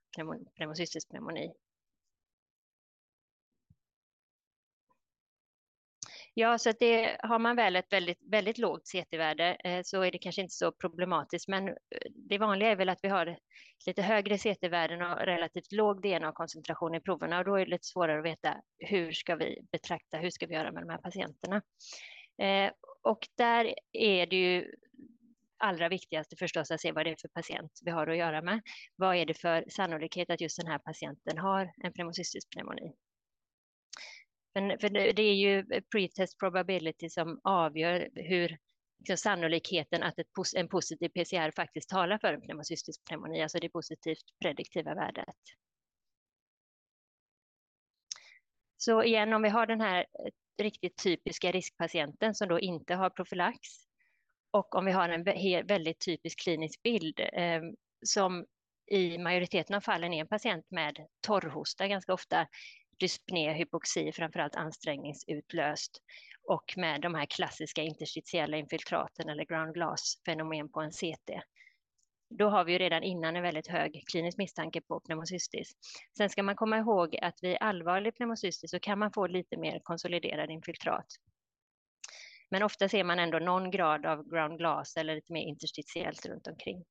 pneumocystisk 0.57 1.09
Ja, 6.39 6.59
så 6.59 6.73
det, 6.73 7.17
har 7.23 7.39
man 7.39 7.57
väl 7.57 7.77
ett 7.77 7.93
väldigt, 7.93 8.19
väldigt 8.31 8.59
lågt 8.59 8.83
CT-värde 8.83 9.57
eh, 9.65 9.81
så 9.85 10.03
är 10.03 10.11
det 10.11 10.19
kanske 10.19 10.43
inte 10.43 10.55
så 10.55 10.73
problematiskt. 10.73 11.49
Men 11.49 11.69
eh, 11.69 11.75
det 12.29 12.39
vanliga 12.39 12.71
är 12.71 12.77
väl 12.77 12.89
att 12.89 12.99
vi 13.03 13.09
har 13.09 13.39
lite 13.87 14.03
högre 14.03 14.39
CT-värden 14.39 15.03
och 15.03 15.19
relativt 15.19 15.73
låg 15.73 16.03
DNA-koncentration 16.03 16.95
i 16.95 17.01
proverna 17.01 17.39
och 17.39 17.45
då 17.45 17.55
är 17.55 17.65
det 17.65 17.71
lite 17.71 17.87
svårare 17.87 18.19
att 18.19 18.25
veta 18.25 18.57
hur 18.79 19.13
ska 19.13 19.37
vi 19.37 19.61
betrakta, 19.73 20.17
hur 20.19 20.31
ska 20.31 20.47
vi 20.47 20.55
göra 20.55 20.73
med 20.73 20.83
de 20.83 20.91
här 20.91 20.99
patienterna? 20.99 21.63
Eh, 22.43 22.73
och 23.03 23.29
där 23.37 23.75
är 23.93 24.27
det 24.27 24.37
ju 24.37 24.73
allra 25.59 25.89
viktigaste 25.89 26.37
förstås 26.37 26.71
att 26.71 26.81
se 26.81 26.93
vad 26.93 27.07
det 27.07 27.11
är 27.11 27.17
för 27.21 27.29
patient 27.29 27.81
vi 27.85 27.91
har 27.91 28.07
att 28.07 28.17
göra 28.17 28.43
med. 28.43 28.61
Vad 28.97 29.17
är 29.17 29.27
det 29.27 29.35
för 29.35 29.65
sannolikhet 29.69 30.31
att 30.31 30.41
just 30.41 30.59
den 30.59 30.67
här 30.67 30.79
patienten 30.79 31.39
har 31.39 31.73
en 31.83 31.93
pneumocystisk 31.93 32.51
pneumoni? 32.51 32.93
Men 34.57 34.79
för 34.79 34.89
det 34.89 35.23
är 35.23 35.35
ju 35.35 35.59
eh, 35.59 35.83
pretest 35.93 36.39
probability 36.39 37.09
som 37.09 37.41
avgör 37.45 38.09
hur 38.15 38.59
liksom, 38.99 39.17
sannolikheten 39.17 40.03
att 40.03 40.19
ett, 40.19 40.27
en 40.57 40.69
positiv 40.69 41.09
PCR 41.09 41.51
faktiskt 41.51 41.89
talar 41.89 42.19
för 42.19 42.33
en 42.33 42.41
pneumocystisk 42.41 43.05
pneumoni, 43.05 43.43
alltså 43.43 43.59
det 43.59 43.69
positivt 43.69 44.25
prediktiva 44.43 44.95
värdet. 44.95 45.37
Så 48.77 49.03
igen, 49.03 49.33
om 49.33 49.43
vi 49.43 49.49
har 49.49 49.67
den 49.67 49.81
här 49.81 49.99
eh, 49.99 50.63
riktigt 50.63 51.03
typiska 51.03 51.53
riskpatienten 51.53 52.35
som 52.35 52.49
då 52.49 52.61
inte 52.61 52.95
har 52.95 53.11
profylax 53.11 53.59
och 54.51 54.75
om 54.75 54.85
vi 54.85 54.93
har 54.93 55.09
en 55.09 55.25
väldigt 55.67 55.99
typisk 55.99 56.41
klinisk 56.41 56.83
bild 56.83 57.21
eh, 57.21 57.63
som 58.07 58.47
i 58.87 59.19
majoriteten 59.19 59.77
av 59.77 59.81
fallen 59.81 60.13
är 60.13 60.21
en 60.21 60.29
patient 60.29 60.67
med 60.71 61.07
torrhosta 61.27 61.89
ganska 61.89 62.15
ofta 62.15 62.47
dyspné, 63.01 63.53
hypoxi, 63.53 64.13
framförallt 64.13 64.57
ansträngningsutlöst 64.57 66.03
och 66.49 66.75
med 66.77 67.01
de 67.01 67.15
här 67.15 67.27
klassiska 67.27 67.83
interstitiella 67.83 68.57
infiltraten 68.57 69.29
eller 69.29 69.45
ground 69.45 69.75
glass 69.75 70.23
fenomen 70.27 70.69
på 70.69 70.81
en 70.81 70.91
CT. 70.91 71.31
Då 72.31 72.49
har 72.49 72.65
vi 72.65 72.73
ju 72.73 72.79
redan 72.79 73.03
innan 73.03 73.37
en 73.37 73.43
väldigt 73.43 73.67
hög 73.67 74.05
klinisk 74.07 74.39
misstanke 74.39 74.81
på 74.81 75.01
pneumocystis. 75.01 75.73
Sen 76.17 76.31
ska 76.31 76.43
man 76.43 76.57
komma 76.57 76.79
ihåg 76.79 77.17
att 77.23 77.43
vid 77.43 77.57
allvarlig 77.61 78.17
pneumocystis 78.17 78.71
så 78.71 78.81
kan 78.81 78.99
man 78.99 79.13
få 79.13 79.27
lite 79.27 79.57
mer 79.57 79.81
konsoliderad 79.83 80.51
infiltrat. 80.51 81.07
Men 82.51 82.63
ofta 82.63 82.89
ser 82.89 83.05
man 83.05 83.19
ändå 83.19 83.39
någon 83.39 83.71
grad 83.71 84.07
av 84.07 84.29
ground 84.29 84.59
glass 84.59 84.97
eller 84.97 85.15
lite 85.15 85.33
mer 85.33 85.43
interstitiellt 85.43 86.27
runt 86.27 86.47
omkring. 86.47 86.85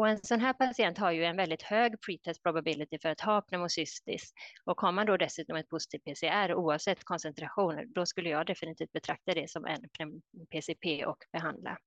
Och 0.00 0.08
en 0.08 0.18
sån 0.22 0.40
här 0.40 0.52
patient 0.52 0.98
har 0.98 1.10
ju 1.10 1.24
en 1.24 1.36
väldigt 1.36 1.62
hög 1.62 2.00
pretest 2.00 2.42
probability 2.42 2.98
för 2.98 3.08
att 3.08 3.20
ha 3.20 3.40
pneumocystis. 3.40 4.32
Och 4.64 4.80
har 4.80 4.92
man 4.92 5.06
då 5.06 5.16
dessutom 5.16 5.56
ett 5.56 5.68
positivt 5.68 6.04
PCR 6.04 6.54
oavsett 6.54 7.04
koncentration, 7.04 7.92
då 7.94 8.06
skulle 8.06 8.28
jag 8.28 8.46
definitivt 8.46 8.92
betrakta 8.92 9.34
det 9.34 9.50
som 9.50 9.66
en 9.66 9.80
PCP 10.50 11.04
och 11.04 11.18
behandla. 11.32 11.78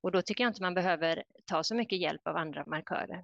Och 0.00 0.12
då 0.12 0.22
tycker 0.22 0.44
jag 0.44 0.50
inte 0.50 0.62
man 0.62 0.74
behöver 0.74 1.24
ta 1.44 1.64
så 1.64 1.74
mycket 1.74 1.98
hjälp 1.98 2.26
av 2.26 2.36
andra 2.36 2.64
markörer. 2.66 3.22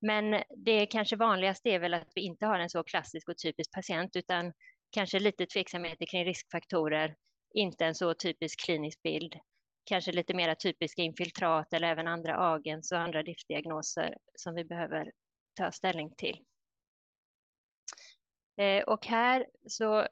Men 0.00 0.42
det 0.56 0.86
kanske 0.86 1.16
vanligaste 1.16 1.70
är 1.70 1.78
väl 1.78 1.94
att 1.94 2.12
vi 2.14 2.20
inte 2.20 2.46
har 2.46 2.58
en 2.58 2.70
så 2.70 2.82
klassisk 2.82 3.28
och 3.28 3.38
typisk 3.38 3.72
patient, 3.72 4.16
utan 4.16 4.52
kanske 4.90 5.18
lite 5.18 5.46
tveksamheter 5.46 6.06
kring 6.06 6.24
riskfaktorer, 6.24 7.16
inte 7.54 7.86
en 7.86 7.94
så 7.94 8.14
typisk 8.14 8.64
klinisk 8.64 9.02
bild 9.02 9.34
kanske 9.88 10.12
lite 10.12 10.34
mera 10.34 10.54
typiska 10.54 11.02
infiltrat 11.02 11.72
eller 11.72 11.88
även 11.88 12.08
andra 12.08 12.36
agens 12.36 12.92
och 12.92 12.98
andra 12.98 13.22
driftdiagnoser 13.22 14.16
som 14.34 14.54
vi 14.54 14.64
behöver 14.64 15.12
ta 15.54 15.72
ställning 15.72 16.14
till. 16.16 16.44
Eh, 18.56 18.82
och 18.82 19.06
här 19.06 19.46
så 19.66 20.06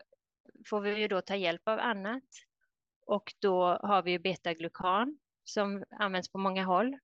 får 0.66 0.80
vi 0.80 1.00
ju 1.00 1.09
då 1.09 1.21
ta 1.21 1.37
hjälp 1.37 1.68
av 1.68 1.78
annat. 1.78 2.25
Och 3.06 3.35
då 3.38 3.64
har 3.64 4.02
vi 4.02 4.11
ju 4.11 4.18
betaglukan 4.18 5.18
som 5.45 5.85
används 5.90 6.33
på 6.33 6.38
många 6.38 6.64
håll 6.64 6.99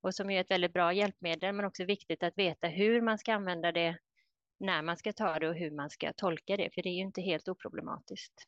och 0.00 0.14
som 0.14 0.30
är 0.30 0.40
ett 0.40 0.50
väldigt 0.50 0.72
bra 0.72 0.92
hjälpmedel, 0.92 1.54
men 1.54 1.64
också 1.64 1.84
viktigt 1.84 2.22
att 2.22 2.38
veta 2.38 2.68
hur 2.68 3.00
man 3.00 3.18
ska 3.18 3.34
använda 3.34 3.72
det, 3.72 3.98
när 4.60 4.82
man 4.82 4.96
ska 4.96 5.12
ta 5.12 5.38
det 5.38 5.48
och 5.48 5.54
hur 5.54 5.70
man 5.70 5.90
ska 5.90 6.12
tolka 6.12 6.56
det, 6.56 6.74
för 6.74 6.82
det 6.82 6.88
är 6.88 6.94
ju 6.94 7.02
inte 7.02 7.22
helt 7.22 7.48
oproblematiskt. 7.48 8.46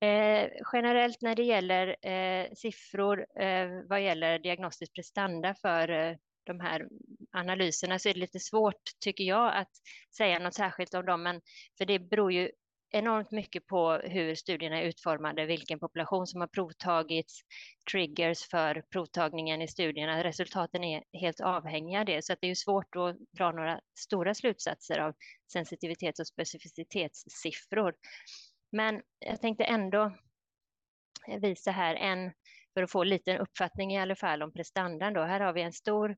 Eh, 0.00 0.50
generellt 0.72 1.22
när 1.22 1.34
det 1.34 1.42
gäller 1.42 2.06
eh, 2.06 2.46
siffror 2.54 3.26
eh, 3.40 3.68
vad 3.88 4.02
gäller 4.02 4.38
diagnostisk 4.38 4.94
prestanda 4.94 5.54
för 5.54 5.88
eh, 5.88 6.16
de 6.44 6.60
här 6.60 6.88
analyserna 7.32 7.98
så 7.98 8.08
är 8.08 8.14
det 8.14 8.20
lite 8.20 8.40
svårt, 8.40 8.82
tycker 9.00 9.24
jag, 9.24 9.56
att 9.56 9.70
säga 10.16 10.38
något 10.38 10.54
särskilt 10.54 10.94
om 10.94 11.06
dem, 11.06 11.22
men 11.22 11.40
för 11.78 11.84
det 11.84 11.98
beror 11.98 12.32
ju 12.32 12.50
enormt 12.90 13.30
mycket 13.30 13.66
på 13.66 13.92
hur 13.92 14.34
studierna 14.34 14.80
är 14.80 14.84
utformade, 14.84 15.46
vilken 15.46 15.78
population 15.78 16.26
som 16.26 16.40
har 16.40 16.48
provtagits, 16.48 17.40
triggers 17.92 18.48
för 18.50 18.82
provtagningen 18.92 19.62
i 19.62 19.68
studierna. 19.68 20.24
Resultaten 20.24 20.84
är 20.84 21.02
helt 21.12 21.40
avhängiga 21.40 22.00
av 22.00 22.06
det, 22.06 22.24
så 22.24 22.32
att 22.32 22.38
det 22.40 22.50
är 22.50 22.54
svårt 22.54 22.96
att 22.96 23.16
dra 23.38 23.52
några 23.52 23.80
stora 23.98 24.34
slutsatser 24.34 24.98
av 24.98 25.14
sensitivitets 25.52 26.20
och 26.20 26.26
specificitetssiffror. 26.26 27.94
Men 28.70 29.02
jag 29.18 29.40
tänkte 29.40 29.64
ändå 29.64 30.16
eh, 31.28 31.40
visa 31.40 31.70
här 31.70 31.94
en, 31.94 32.32
för 32.74 32.82
att 32.82 32.90
få 32.90 33.04
lite 33.04 33.38
uppfattning 33.38 33.92
i 33.92 33.98
alla 33.98 34.16
fall 34.16 34.42
om 34.42 34.52
prestandan. 34.52 35.12
Då. 35.12 35.22
Här 35.22 35.40
har 35.40 35.52
vi 35.52 35.62
en 35.62 35.72
stor 35.72 36.16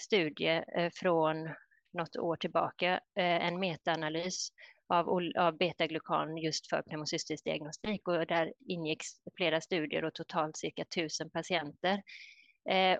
studie 0.00 0.62
eh, 0.76 0.90
från 0.94 1.48
något 1.92 2.16
år 2.16 2.36
tillbaka, 2.36 2.92
eh, 2.94 3.46
en 3.46 3.60
metaanalys 3.60 4.48
av, 4.88 5.08
av 5.38 5.56
betaglukan 5.56 6.36
just 6.36 6.68
för 6.68 6.82
pneumocystisk 6.82 7.44
diagnostik 7.44 8.08
och 8.08 8.26
där 8.26 8.52
ingick 8.68 9.02
flera 9.36 9.60
studier 9.60 10.04
och 10.04 10.14
totalt 10.14 10.56
cirka 10.56 10.84
tusen 10.84 11.30
patienter. 11.30 12.02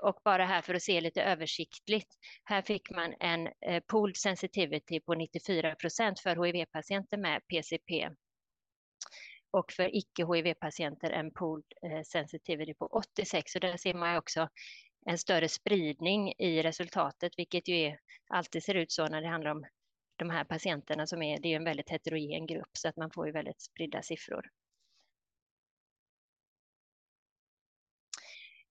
Och 0.03 0.21
bara 0.25 0.47
här 0.47 0.63
för 0.63 0.75
att 0.75 0.83
se 0.83 1.01
lite 1.01 1.23
översiktligt, 1.23 2.15
här 2.45 2.63
fick 2.63 2.91
man 2.91 3.15
en 3.21 3.49
pooled 3.87 4.17
sensitivity 4.17 5.01
på 5.01 5.15
94 5.15 5.75
procent 5.75 6.21
för 6.21 6.45
HIV-patienter 6.45 7.17
med 7.17 7.41
PCP 7.49 8.11
och 9.51 9.73
för 9.73 9.97
icke-HIV-patienter 9.97 11.11
en 11.11 11.31
pooled 11.31 11.65
eh, 11.83 12.03
sensitivity 12.03 12.75
på 12.75 12.87
86. 12.87 13.53
Så 13.53 13.59
där 13.59 13.77
ser 13.77 13.95
man 13.95 14.17
också 14.17 14.49
en 15.07 15.19
större 15.19 15.49
spridning 15.49 16.33
i 16.39 16.63
resultatet, 16.63 17.33
vilket 17.37 17.69
ju 17.69 17.77
är, 17.77 17.99
alltid 18.29 18.63
ser 18.63 18.75
ut 18.75 18.93
så 18.93 19.09
när 19.09 19.23
det 19.23 19.29
handlar 19.29 19.51
om 19.51 19.65
de 20.17 20.31
här 20.31 20.45
patienterna 20.45 21.07
som 21.07 21.23
är, 21.23 21.39
det 21.41 21.53
är 21.53 21.57
en 21.57 21.65
väldigt 21.65 21.91
heterogen 21.91 22.47
grupp, 22.47 22.71
så 22.73 22.89
att 22.89 22.97
man 22.97 23.11
får 23.11 23.27
ju 23.27 23.33
väldigt 23.33 23.61
spridda 23.61 24.03
siffror. 24.03 24.51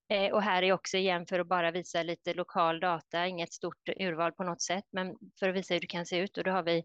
Eh, 0.10 0.34
och 0.34 0.42
här 0.42 0.64
är 0.64 0.74
också 0.74 0.98
igen 0.98 1.26
för 1.26 1.40
att 1.40 1.48
bara 1.48 1.72
visa 1.72 2.04
lite 2.04 2.34
lokal 2.34 2.80
data, 2.80 3.28
inget 3.28 3.54
stort 3.54 3.90
urval 3.90 4.32
på 4.32 4.44
något 4.44 4.62
sätt, 4.62 4.86
men 4.92 5.16
för 5.40 5.50
att 5.50 5.56
visa 5.56 5.74
hur 5.74 5.82
det 5.82 5.88
kan 5.88 6.06
se 6.06 6.18
ut. 6.18 6.38
Och 6.38 6.44
då 6.44 6.52
har 6.52 6.64
vi 6.64 6.84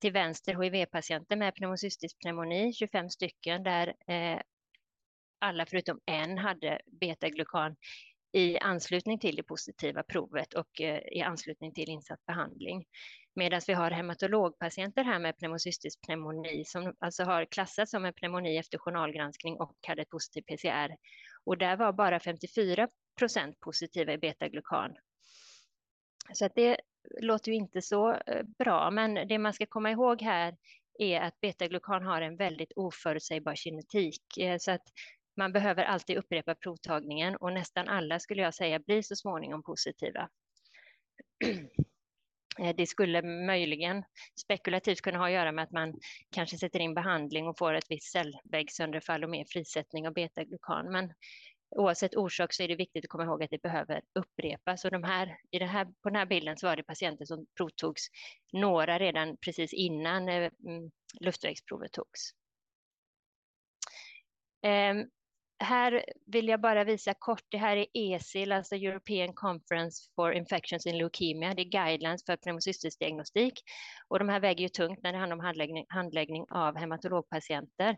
till 0.00 0.12
vänster 0.12 0.62
HIV-patienter 0.62 1.36
med 1.36 1.54
pneumocystisk 1.54 2.18
pneumoni, 2.18 2.72
25 2.72 3.10
stycken, 3.10 3.62
där 3.62 3.94
eh, 4.06 4.40
alla 5.38 5.66
förutom 5.66 6.00
en 6.06 6.38
hade 6.38 6.80
betaglukan 7.00 7.76
i 8.32 8.58
anslutning 8.58 9.18
till 9.18 9.36
det 9.36 9.42
positiva 9.42 10.02
provet 10.02 10.54
och 10.54 10.80
eh, 10.80 11.00
i 11.12 11.22
anslutning 11.22 11.72
till 11.74 11.88
insatt 11.88 12.26
behandling. 12.26 12.84
Medan 13.34 13.60
vi 13.66 13.72
har 13.72 13.90
hematologpatienter 13.90 15.04
här 15.04 15.18
med 15.18 15.38
pneumocystisk 15.38 16.00
pneumoni 16.06 16.64
som 16.64 16.94
alltså 16.98 17.24
har 17.24 17.44
klassats 17.44 17.90
som 17.90 18.04
en 18.04 18.12
pneumoni 18.12 18.58
efter 18.58 18.78
journalgranskning 18.78 19.56
och 19.56 19.76
hade 19.86 20.02
ett 20.02 20.10
positivt 20.10 20.46
PCR. 20.46 20.96
Och 21.44 21.58
där 21.58 21.76
var 21.76 21.92
bara 21.92 22.20
54 22.20 22.88
procent 23.18 23.60
positiva 23.60 24.12
i 24.12 24.18
betaglukan. 24.18 24.96
Så 26.32 26.44
att 26.44 26.54
det 26.54 26.80
låter 27.20 27.52
ju 27.52 27.56
inte 27.56 27.82
så 27.82 28.12
eh, 28.12 28.42
bra, 28.58 28.90
men 28.90 29.28
det 29.28 29.38
man 29.38 29.52
ska 29.52 29.66
komma 29.66 29.90
ihåg 29.90 30.22
här 30.22 30.56
är 30.98 31.20
att 31.20 31.40
betaglukan 31.40 32.02
har 32.02 32.22
en 32.22 32.36
väldigt 32.36 32.72
oförutsägbar 32.76 33.54
kinetik, 33.54 34.38
eh, 34.38 34.58
så 34.58 34.70
att 34.70 34.84
man 35.36 35.52
behöver 35.52 35.84
alltid 35.84 36.16
upprepa 36.16 36.54
provtagningen 36.54 37.36
och 37.36 37.52
nästan 37.52 37.88
alla 37.88 38.18
skulle 38.18 38.42
jag 38.42 38.54
säga 38.54 38.78
blir 38.78 39.02
så 39.02 39.16
småningom 39.16 39.62
positiva. 39.62 40.28
Eh, 42.58 42.74
det 42.76 42.86
skulle 42.86 43.22
möjligen 43.22 44.04
spekulativt 44.40 45.00
kunna 45.00 45.18
ha 45.18 45.26
att 45.26 45.32
göra 45.32 45.52
med 45.52 45.64
att 45.64 45.72
man 45.72 45.94
kanske 46.30 46.58
sätter 46.58 46.80
in 46.80 46.94
behandling 46.94 47.48
och 47.48 47.58
får 47.58 47.74
ett 47.74 47.90
visst 47.90 48.12
cellväggsönderfall 48.12 49.24
och 49.24 49.30
mer 49.30 49.44
frisättning 49.44 50.06
av 50.06 50.14
betaglukan. 50.14 50.92
Men 50.92 51.12
oavsett 51.70 52.16
orsak 52.16 52.52
så 52.52 52.62
är 52.62 52.68
det 52.68 52.76
viktigt 52.76 53.04
att 53.04 53.08
komma 53.08 53.24
ihåg 53.24 53.42
att 53.42 53.50
det 53.50 53.62
behöver 53.62 54.02
upprepas. 54.14 54.84
Och 54.84 54.90
de 54.90 55.02
här, 55.02 55.36
i 55.50 55.58
den 55.58 55.68
här, 55.68 55.84
på 55.84 56.08
den 56.08 56.16
här 56.16 56.26
bilden 56.26 56.56
så 56.56 56.66
var 56.66 56.76
det 56.76 56.82
patienter 56.82 57.24
som 57.24 57.46
provtogs, 57.56 58.06
några 58.52 58.98
redan 58.98 59.36
precis 59.36 59.72
innan 59.72 60.28
eh, 60.28 60.50
mm, 60.66 60.90
luftvägsprovet 61.20 61.92
togs. 61.92 62.30
Eh, 64.62 64.94
här 65.62 66.04
vill 66.26 66.48
jag 66.48 66.60
bara 66.60 66.84
visa 66.84 67.14
kort, 67.14 67.42
det 67.48 67.58
här 67.58 67.76
är 67.76 67.86
ESIL, 67.94 68.52
alltså 68.52 68.74
European 68.74 69.34
Conference 69.34 70.10
for 70.16 70.32
Infections 70.32 70.86
in 70.86 70.98
Leukemia. 70.98 71.54
Det 71.54 71.62
är 71.62 71.70
guidelines 71.70 72.24
för 72.24 72.36
pneumocystisk 72.36 72.98
diagnostik 72.98 73.62
och 74.08 74.18
de 74.18 74.28
här 74.28 74.40
väger 74.40 74.62
ju 74.62 74.68
tungt 74.68 75.02
när 75.02 75.12
det 75.12 75.18
handlar 75.18 75.36
om 75.36 75.44
handläggning, 75.44 75.86
handläggning 75.88 76.46
av 76.50 76.76
hematologpatienter. 76.76 77.96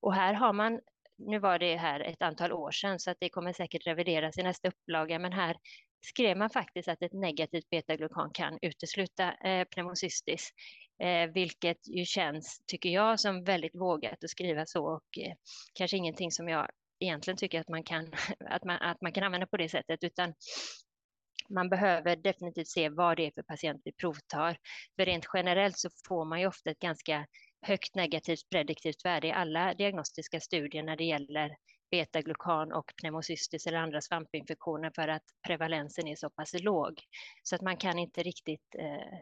Och 0.00 0.14
här 0.14 0.34
har 0.34 0.52
man 0.52 0.80
nu 1.18 1.38
var 1.38 1.58
det 1.58 1.76
här 1.76 2.00
ett 2.00 2.22
antal 2.22 2.52
år 2.52 2.70
sedan 2.70 3.00
så 3.00 3.10
att 3.10 3.16
det 3.20 3.28
kommer 3.28 3.52
säkert 3.52 3.86
revideras 3.86 4.38
i 4.38 4.42
nästa 4.42 4.68
upplaga, 4.68 5.18
men 5.18 5.32
här 5.32 5.56
skrev 6.06 6.36
man 6.36 6.50
faktiskt 6.50 6.88
att 6.88 7.02
ett 7.02 7.12
negativt 7.12 7.70
betaglukan 7.70 8.30
kan 8.34 8.58
utesluta 8.62 9.34
eh, 9.34 9.64
pneumocystis, 9.64 10.50
eh, 11.02 11.30
vilket 11.32 11.88
ju 11.88 12.04
känns, 12.04 12.62
tycker 12.66 12.88
jag, 12.88 13.20
som 13.20 13.44
väldigt 13.44 13.74
vågat 13.74 14.24
att 14.24 14.30
skriva 14.30 14.66
så 14.66 14.86
och 14.86 15.18
eh, 15.18 15.32
kanske 15.74 15.96
ingenting 15.96 16.30
som 16.30 16.48
jag 16.48 16.68
egentligen 17.00 17.36
tycker 17.36 17.60
att 17.60 17.68
man 17.68 17.82
kan, 17.82 18.12
att 18.50 18.64
man, 18.64 18.76
att 18.76 19.00
man 19.00 19.12
kan 19.12 19.24
använda 19.24 19.46
på 19.46 19.56
det 19.56 19.68
sättet, 19.68 20.04
utan 20.04 20.34
man 21.48 21.68
behöver 21.68 22.16
definitivt 22.16 22.68
se 22.68 22.88
vad 22.88 23.16
det 23.16 23.26
är 23.26 23.30
för 23.30 23.42
patient 23.42 23.82
vi 23.84 23.92
provtar. 23.92 24.56
För 24.96 25.06
rent 25.06 25.26
generellt 25.34 25.78
så 25.78 25.88
får 26.08 26.24
man 26.24 26.40
ju 26.40 26.46
ofta 26.46 26.70
ett 26.70 26.78
ganska 26.78 27.26
högt 27.60 27.94
negativt 27.94 28.48
prediktivt 28.50 29.04
värde 29.04 29.26
i 29.26 29.32
alla 29.32 29.74
diagnostiska 29.74 30.40
studier 30.40 30.82
när 30.82 30.96
det 30.96 31.04
gäller 31.04 31.56
betaglukan 31.90 32.72
och 32.72 32.92
pneumocystis 33.00 33.66
eller 33.66 33.78
andra 33.78 34.00
svampinfektioner 34.00 34.92
för 34.94 35.08
att 35.08 35.24
prevalensen 35.46 36.08
är 36.08 36.16
så 36.16 36.30
pass 36.30 36.54
låg. 36.54 37.00
Så 37.42 37.54
att 37.54 37.62
man 37.62 37.76
kan 37.76 37.98
inte 37.98 38.22
riktigt 38.22 38.74
eh, 38.78 39.18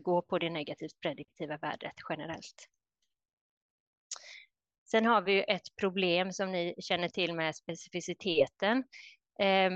gå 0.00 0.22
på 0.22 0.38
det 0.38 0.50
negativt 0.50 1.00
prediktiva 1.00 1.56
värdet 1.56 1.94
generellt. 2.08 2.68
Sen 4.90 5.06
har 5.06 5.22
vi 5.22 5.44
ett 5.48 5.76
problem 5.80 6.32
som 6.32 6.52
ni 6.52 6.74
känner 6.78 7.08
till 7.08 7.34
med 7.34 7.56
specificiteten. 7.56 8.84
Eh, 9.38 9.70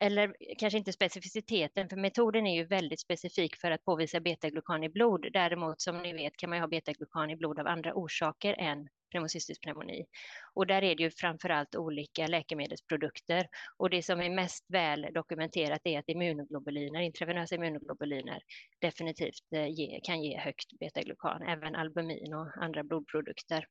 eller 0.00 0.28
eh, 0.28 0.54
kanske 0.58 0.78
inte 0.78 0.92
specificiteten, 0.92 1.88
för 1.88 1.96
metoden 1.96 2.46
är 2.46 2.54
ju 2.54 2.64
väldigt 2.64 3.00
specifik 3.00 3.56
för 3.56 3.70
att 3.70 3.84
påvisa 3.84 4.20
betaglukan 4.20 4.84
i 4.84 4.88
blod. 4.88 5.26
Däremot, 5.32 5.80
som 5.80 5.98
ni 5.98 6.12
vet, 6.12 6.36
kan 6.36 6.50
man 6.50 6.56
ju 6.56 6.62
ha 6.62 6.68
betaglukan 6.68 7.30
i 7.30 7.36
blod 7.36 7.58
av 7.60 7.66
andra 7.66 7.94
orsaker 7.94 8.54
än 8.58 8.88
pneumocystisk 9.10 9.62
pneumoni. 9.62 10.06
Och 10.54 10.66
där 10.66 10.84
är 10.84 10.96
det 10.96 11.02
ju 11.02 11.10
framförallt 11.10 11.76
olika 11.76 12.26
läkemedelsprodukter. 12.26 13.48
Och 13.76 13.90
det 13.90 14.02
som 14.02 14.20
är 14.20 14.30
mest 14.30 14.64
väl 14.68 15.06
dokumenterat 15.14 15.80
är 15.84 15.98
att 15.98 16.08
immunoglobuliner, 16.08 17.00
intravenösa 17.00 17.54
immunoglobuliner, 17.54 18.42
definitivt 18.78 19.52
eh, 19.54 19.66
ge, 19.66 20.00
kan 20.02 20.22
ge 20.22 20.38
högt 20.38 20.78
betaglukan, 20.80 21.42
även 21.42 21.74
albumin 21.74 22.34
och 22.34 22.62
andra 22.62 22.84
blodprodukter. 22.84 23.66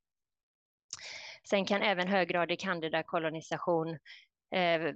Sen 1.50 1.66
kan 1.66 1.82
även 1.82 2.08
höggradig 2.08 2.60
candida-kolonisation 2.60 3.98
Eh, 4.52 4.94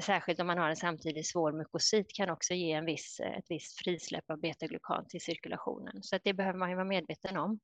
särskilt 0.00 0.40
om 0.40 0.46
man 0.46 0.58
har 0.58 0.68
en 0.68 0.76
samtidigt 0.76 1.26
svår 1.26 1.52
mukosit 1.52 2.14
kan 2.14 2.30
också 2.30 2.54
ge 2.54 2.72
en 2.72 2.84
viss, 2.84 3.20
eh, 3.20 3.36
ett 3.36 3.46
visst 3.48 3.78
frisläpp 3.78 4.30
av 4.30 4.40
betaglukan 4.40 5.06
till 5.08 5.20
cirkulationen. 5.20 6.02
Så 6.02 6.16
att 6.16 6.24
det 6.24 6.34
behöver 6.34 6.58
man 6.58 6.70
ju 6.70 6.74
vara 6.76 6.84
medveten 6.84 7.36
om. 7.36 7.60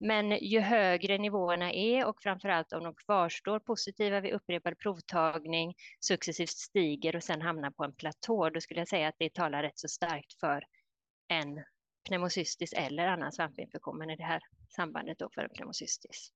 Men 0.00 0.30
ju 0.30 0.60
högre 0.60 1.18
nivåerna 1.18 1.72
är 1.72 2.06
och 2.06 2.22
framför 2.22 2.48
allt 2.48 2.72
om 2.72 2.84
de 2.84 2.94
kvarstår 2.94 3.58
positiva 3.58 4.20
vid 4.20 4.32
upprepad 4.32 4.78
provtagning, 4.78 5.74
successivt 6.00 6.50
stiger 6.50 7.16
och 7.16 7.22
sen 7.22 7.42
hamnar 7.42 7.70
på 7.70 7.84
en 7.84 7.94
platå, 7.94 8.50
då 8.50 8.60
skulle 8.60 8.80
jag 8.80 8.88
säga 8.88 9.08
att 9.08 9.14
det 9.18 9.34
talar 9.34 9.62
rätt 9.62 9.78
så 9.78 9.88
starkt 9.88 10.40
för 10.40 10.64
en 11.28 11.64
pneumocystis 12.08 12.72
eller 12.72 13.06
annan 13.06 13.32
svampinfektion, 13.32 13.98
men 13.98 14.10
i 14.10 14.16
det 14.16 14.24
här 14.24 14.40
sambandet 14.68 15.18
då 15.18 15.30
för 15.34 15.42
en 15.42 15.50
pneumocystis. 15.50 16.32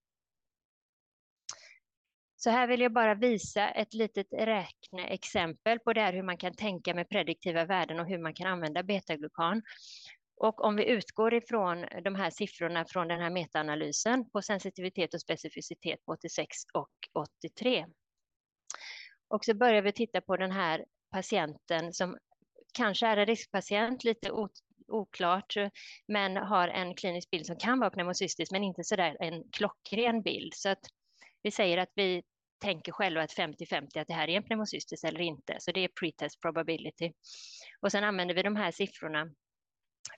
Så 2.45 2.51
här 2.51 2.67
vill 2.67 2.81
jag 2.81 2.93
bara 2.93 3.15
visa 3.15 3.71
ett 3.71 3.95
litet 3.95 4.27
räkneexempel 4.33 5.79
på 5.79 5.93
det 5.93 6.01
här 6.01 6.13
hur 6.13 6.23
man 6.23 6.37
kan 6.37 6.55
tänka 6.55 6.95
med 6.95 7.09
prediktiva 7.09 7.65
värden 7.65 8.01
och 8.01 8.07
hur 8.07 8.19
man 8.19 8.35
kan 8.35 8.47
använda 8.47 8.83
betaglukan. 8.83 9.63
Och 10.37 10.65
om 10.65 10.77
vi 10.77 10.85
utgår 10.85 11.35
ifrån 11.35 11.87
de 12.05 12.15
här 12.15 12.31
siffrorna 12.31 12.85
från 12.85 13.09
den 13.09 13.21
här 13.21 13.31
metaanalysen 13.31 14.31
på 14.31 14.43
sensitivitet 14.43 15.15
och 15.15 15.21
specificitet 15.21 16.05
på 16.05 16.13
86 16.13 16.49
och 16.75 16.91
83. 17.45 17.87
Och 19.29 19.45
så 19.45 19.55
börjar 19.55 19.83
vi 19.83 19.93
titta 19.93 20.21
på 20.21 20.37
den 20.37 20.53
här 20.53 20.85
patienten 21.11 21.93
som 21.93 22.19
kanske 22.75 23.07
är 23.07 23.17
en 23.17 23.27
riskpatient, 23.27 24.05
lite 24.05 24.31
oklart, 24.89 25.55
men 26.09 26.37
har 26.37 26.69
en 26.69 26.95
klinisk 26.95 27.31
bild 27.31 27.47
som 27.47 27.57
kan 27.57 27.81
vara 27.81 27.91
pneumocystisk, 27.91 28.53
men 28.53 28.65
inte 28.65 28.85
sådär 28.85 29.17
en 29.21 29.45
klockren 29.53 30.23
bild. 30.23 30.55
Så 30.55 30.69
att 30.69 30.81
vi 31.43 31.51
säger 31.51 31.79
att 31.79 31.91
vi 31.95 32.23
tänker 32.65 32.93
själva 32.93 33.23
att 33.23 33.37
50-50 33.37 34.01
att 34.01 34.07
det 34.07 34.15
här 34.15 34.29
är 34.29 34.37
en 34.37 34.43
pneumocystis 34.43 35.05
eller 35.05 35.21
inte. 35.21 35.57
Så 35.59 35.73
det 35.73 35.81
är 35.81 35.89
pretest 35.89 36.41
probability. 36.41 37.13
Och 37.81 37.93
sen 37.93 38.05
använder 38.05 38.35
vi 38.35 38.43
de 38.43 38.57
här 38.57 38.71
siffrorna 38.71 39.31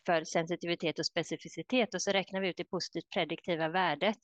för 0.07 0.25
sensitivitet 0.25 0.99
och 0.99 1.07
specificitet 1.07 1.95
och 1.95 2.03
så 2.03 2.11
räknar 2.11 2.41
vi 2.41 2.49
ut 2.49 2.57
det 2.57 2.65
positivt 2.65 3.11
prediktiva 3.15 3.69
värdet. 3.69 4.17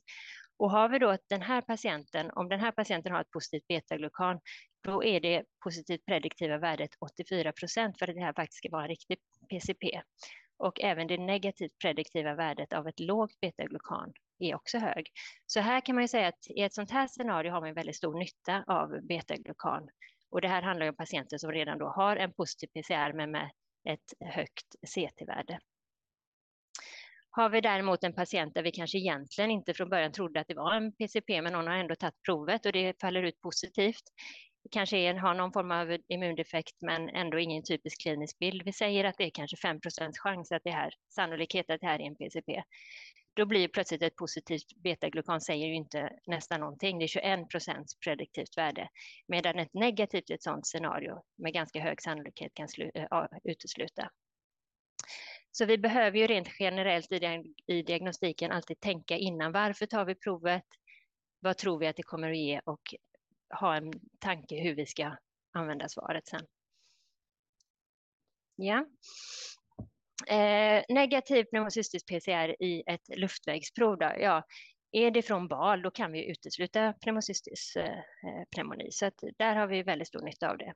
Och 0.57 0.71
har 0.71 0.89
vi 0.89 0.99
då 0.99 1.17
den 1.29 1.43
här 1.43 1.61
patienten, 1.61 2.31
om 2.31 2.49
den 2.49 2.61
här 2.61 2.73
patienten 2.73 3.13
har 3.13 3.21
ett 3.21 3.31
positivt 3.31 3.67
betaglukan, 3.69 4.41
då 4.85 5.05
är 5.05 5.21
det 5.21 5.45
positivt 5.65 6.07
prediktiva 6.07 6.59
värdet 6.59 6.91
84 7.01 7.53
procent 7.53 7.99
för 7.99 8.09
att 8.09 8.15
det 8.15 8.23
här 8.23 8.33
faktiskt 8.33 8.59
ska 8.59 8.69
vara 8.71 8.83
en 8.83 8.89
riktig 8.89 9.19
PCP. 9.51 10.03
Och 10.59 10.81
även 10.81 11.07
det 11.07 11.19
negativt 11.19 11.79
prediktiva 11.79 12.35
värdet 12.35 12.73
av 12.73 12.89
ett 12.89 13.01
lågt 13.01 13.41
betaglukan 13.41 14.13
är 14.43 14.55
också 14.55 14.79
hög. 14.79 15.07
Så 15.47 15.61
här 15.61 15.81
kan 15.81 15.95
man 15.95 16.05
ju 16.05 16.09
säga 16.09 16.29
att 16.29 16.51
i 16.51 16.63
ett 16.63 16.75
sånt 16.75 16.91
här 16.91 17.09
scenario 17.09 17.53
har 17.53 17.61
man 17.61 17.75
väldigt 17.75 17.97
stor 17.97 18.19
nytta 18.19 18.65
av 18.67 19.03
betaglukan. 19.03 19.89
Och 20.31 20.41
det 20.41 20.49
här 20.49 20.63
handlar 20.63 20.89
om 20.89 20.97
patienter 20.97 21.39
som 21.39 21.53
redan 21.53 21.79
då 21.79 21.87
har 21.87 22.17
en 22.17 22.33
positiv 22.33 22.67
PCR 22.67 23.13
men 23.13 23.31
med 23.31 23.51
ett 23.89 24.31
högt 24.35 24.77
CT-värde. 24.87 25.59
Har 27.31 27.49
vi 27.51 27.61
däremot 27.61 28.05
en 28.05 28.13
patient 28.13 28.55
där 28.55 28.63
vi 28.63 28.71
kanske 28.71 28.99
egentligen 28.99 29.51
inte 29.51 29.75
från 29.75 29.89
början 29.89 30.13
trodde 30.13 30.41
att 30.41 30.49
det 30.49 30.55
var 30.55 30.75
en 30.75 30.93
PCP, 30.93 31.43
men 31.43 31.53
någon 31.53 31.67
har 31.67 31.75
ändå 31.75 31.95
tagit 31.95 32.23
provet 32.23 32.67
och 32.67 32.73
det 32.73 33.01
faller 33.01 33.23
ut 33.23 33.41
positivt. 33.41 34.03
Kanske 34.71 34.97
är, 34.99 35.15
har 35.15 35.35
någon 35.35 35.53
form 35.53 35.71
av 35.71 35.99
immundefekt, 36.09 36.83
men 36.83 37.09
ändå 37.09 37.39
ingen 37.39 37.63
typisk 37.63 38.03
klinisk 38.03 38.39
bild. 38.39 38.63
Vi 38.65 38.73
säger 38.73 39.05
att 39.05 39.15
det 39.19 39.25
är 39.25 39.31
kanske 39.31 39.57
5% 39.57 40.13
chans 40.19 40.53
att 40.53 40.65
det 40.65 40.71
här, 40.71 40.95
sannolikhet 41.09 41.71
att 41.71 41.81
det 41.81 41.87
här 41.87 42.01
är 42.01 42.07
en 42.07 42.17
PCP 42.17 42.63
då 43.35 43.47
blir 43.47 43.69
plötsligt 43.69 44.03
ett 44.03 44.17
positivt 44.17 44.77
betaglukan 44.77 45.41
säger 45.41 45.67
ju 45.67 45.75
inte 45.75 46.13
nästan 46.27 46.61
någonting. 46.61 46.99
Det 46.99 47.05
är 47.05 47.09
21 47.09 47.49
procents 47.49 47.99
prediktivt 47.99 48.59
värde, 48.59 48.89
medan 49.27 49.59
ett 49.59 49.75
negativt 49.75 50.31
i 50.31 50.33
ett 50.33 50.43
sådant 50.43 50.67
scenario 50.67 51.23
med 51.37 51.53
ganska 51.53 51.81
hög 51.81 52.03
sannolikhet 52.03 52.55
kan 52.55 52.69
äh, 52.95 53.25
utesluta. 53.45 54.11
Så 55.51 55.65
vi 55.65 55.79
behöver 55.79 56.19
ju 56.19 56.27
rent 56.27 56.49
generellt 56.59 57.13
i 57.67 57.83
diagnostiken 57.83 58.53
alltid 58.53 58.81
tänka 58.81 59.17
innan. 59.17 59.53
Varför 59.53 59.87
tar 59.87 60.05
vi 60.05 60.15
provet? 60.15 60.67
Vad 61.41 61.59
tror 61.59 61.79
vi 61.79 61.87
att 61.87 61.97
det 61.97 62.03
kommer 62.03 62.31
att 62.31 62.37
ge? 62.37 62.61
Och 62.65 62.95
ha 63.61 63.77
en 63.77 63.93
tanke 64.19 64.63
hur 64.63 64.75
vi 64.75 64.87
ska 64.87 65.17
använda 65.53 65.89
svaret 65.89 66.27
sen. 66.27 66.47
Ja. 68.57 68.87
Eh, 70.27 70.85
negativ 70.89 71.45
pneumocystisk 71.45 72.07
PCR 72.07 72.63
i 72.63 72.83
ett 72.87 73.09
luftvägsprov. 73.17 73.99
Då, 73.99 74.13
ja, 74.19 74.43
är 74.93 75.11
det 75.11 75.23
från 75.23 75.49
BAL, 75.49 75.83
då 75.83 75.91
kan 75.91 76.13
vi 76.13 76.31
utesluta 76.31 76.93
pneumocystisk 76.93 77.77
eh, 77.77 77.85
eh, 77.85 78.45
pneumoni. 78.55 78.89
Så 78.91 79.07
att 79.07 79.25
där 79.39 79.57
har 79.57 79.67
vi 79.67 79.83
väldigt 79.83 80.09
stor 80.09 80.23
nytta 80.23 80.51
av 80.51 80.59
det. 80.59 80.75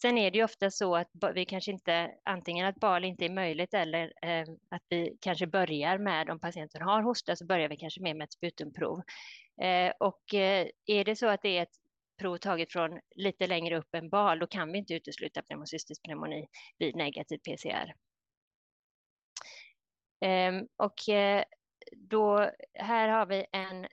Sen 0.00 0.18
är 0.18 0.30
det 0.30 0.38
ju 0.38 0.44
ofta 0.44 0.70
så 0.70 0.96
att 0.96 1.08
vi 1.34 1.44
kanske 1.44 1.72
inte, 1.72 2.10
antingen 2.24 2.66
att 2.66 2.80
BAL 2.80 3.04
inte 3.04 3.24
är 3.24 3.30
möjligt 3.30 3.74
eller 3.74 4.12
eh, 4.22 4.46
att 4.68 4.82
vi 4.88 5.16
kanske 5.20 5.46
börjar 5.46 5.98
med, 5.98 6.30
om 6.30 6.40
patienten 6.40 6.82
har 6.82 7.02
hosta, 7.02 7.36
så 7.36 7.46
börjar 7.46 7.68
vi 7.68 7.76
kanske 7.76 8.02
med, 8.02 8.16
med 8.16 8.24
ett 8.24 8.32
sputumprov. 8.32 9.02
Eh, 9.62 9.92
och 10.00 10.34
eh, 10.34 10.66
är 10.86 11.04
det 11.04 11.16
så 11.16 11.28
att 11.28 11.42
det 11.42 11.58
är 11.58 11.62
ett 11.62 11.76
prov 12.18 12.36
taget 12.36 12.72
från 12.72 13.00
lite 13.16 13.46
längre 13.46 13.78
upp 13.78 13.94
än 13.94 14.08
bal, 14.08 14.38
då 14.38 14.46
kan 14.46 14.72
vi 14.72 14.78
inte 14.78 14.94
utesluta 14.94 15.42
pneumocystisk 15.42 16.02
pneumoni 16.02 16.46
vid 16.78 16.96
negativ 16.96 17.38
PCR. 17.38 17.94
Ehm, 20.20 20.66
och 20.76 21.08
eh, 21.08 21.44
då, 21.96 22.50
här 22.74 23.08
har 23.08 23.26
vi 23.26 23.46
en, 23.52 23.86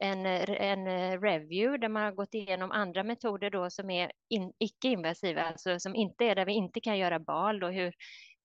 en, 0.00 0.26
en 0.26 0.86
review 1.20 1.78
där 1.78 1.88
man 1.88 2.02
har 2.02 2.12
gått 2.12 2.34
igenom 2.34 2.70
andra 2.70 3.02
metoder 3.02 3.50
då 3.50 3.70
som 3.70 3.90
är 3.90 4.12
in, 4.28 4.52
icke-invasiva, 4.58 5.42
alltså 5.42 5.80
som 5.80 5.94
inte 5.94 6.24
är 6.24 6.34
där 6.34 6.46
vi 6.46 6.52
inte 6.52 6.80
kan 6.80 6.98
göra 6.98 7.18
bal, 7.18 7.60
då 7.60 7.68
hur 7.68 7.94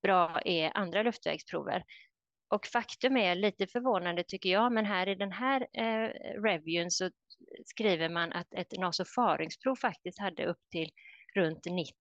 bra 0.01 0.41
är 0.45 0.77
andra 0.77 1.03
luftvägsprover. 1.03 1.83
Och 2.47 2.65
faktum 2.65 3.17
är 3.17 3.35
lite 3.35 3.67
förvånande 3.67 4.23
tycker 4.23 4.49
jag, 4.49 4.71
men 4.71 4.85
här 4.85 5.07
i 5.07 5.15
den 5.15 5.31
här 5.31 5.67
eh, 5.73 6.09
reviewen 6.41 6.91
så 6.91 7.09
skriver 7.65 8.09
man 8.09 8.31
att 8.31 8.53
ett 8.53 8.71
nasofaringsprov 8.77 9.75
faktiskt 9.75 10.19
hade 10.19 10.45
upp 10.45 10.69
till 10.71 10.89
runt 11.35 11.65
90 11.65 11.93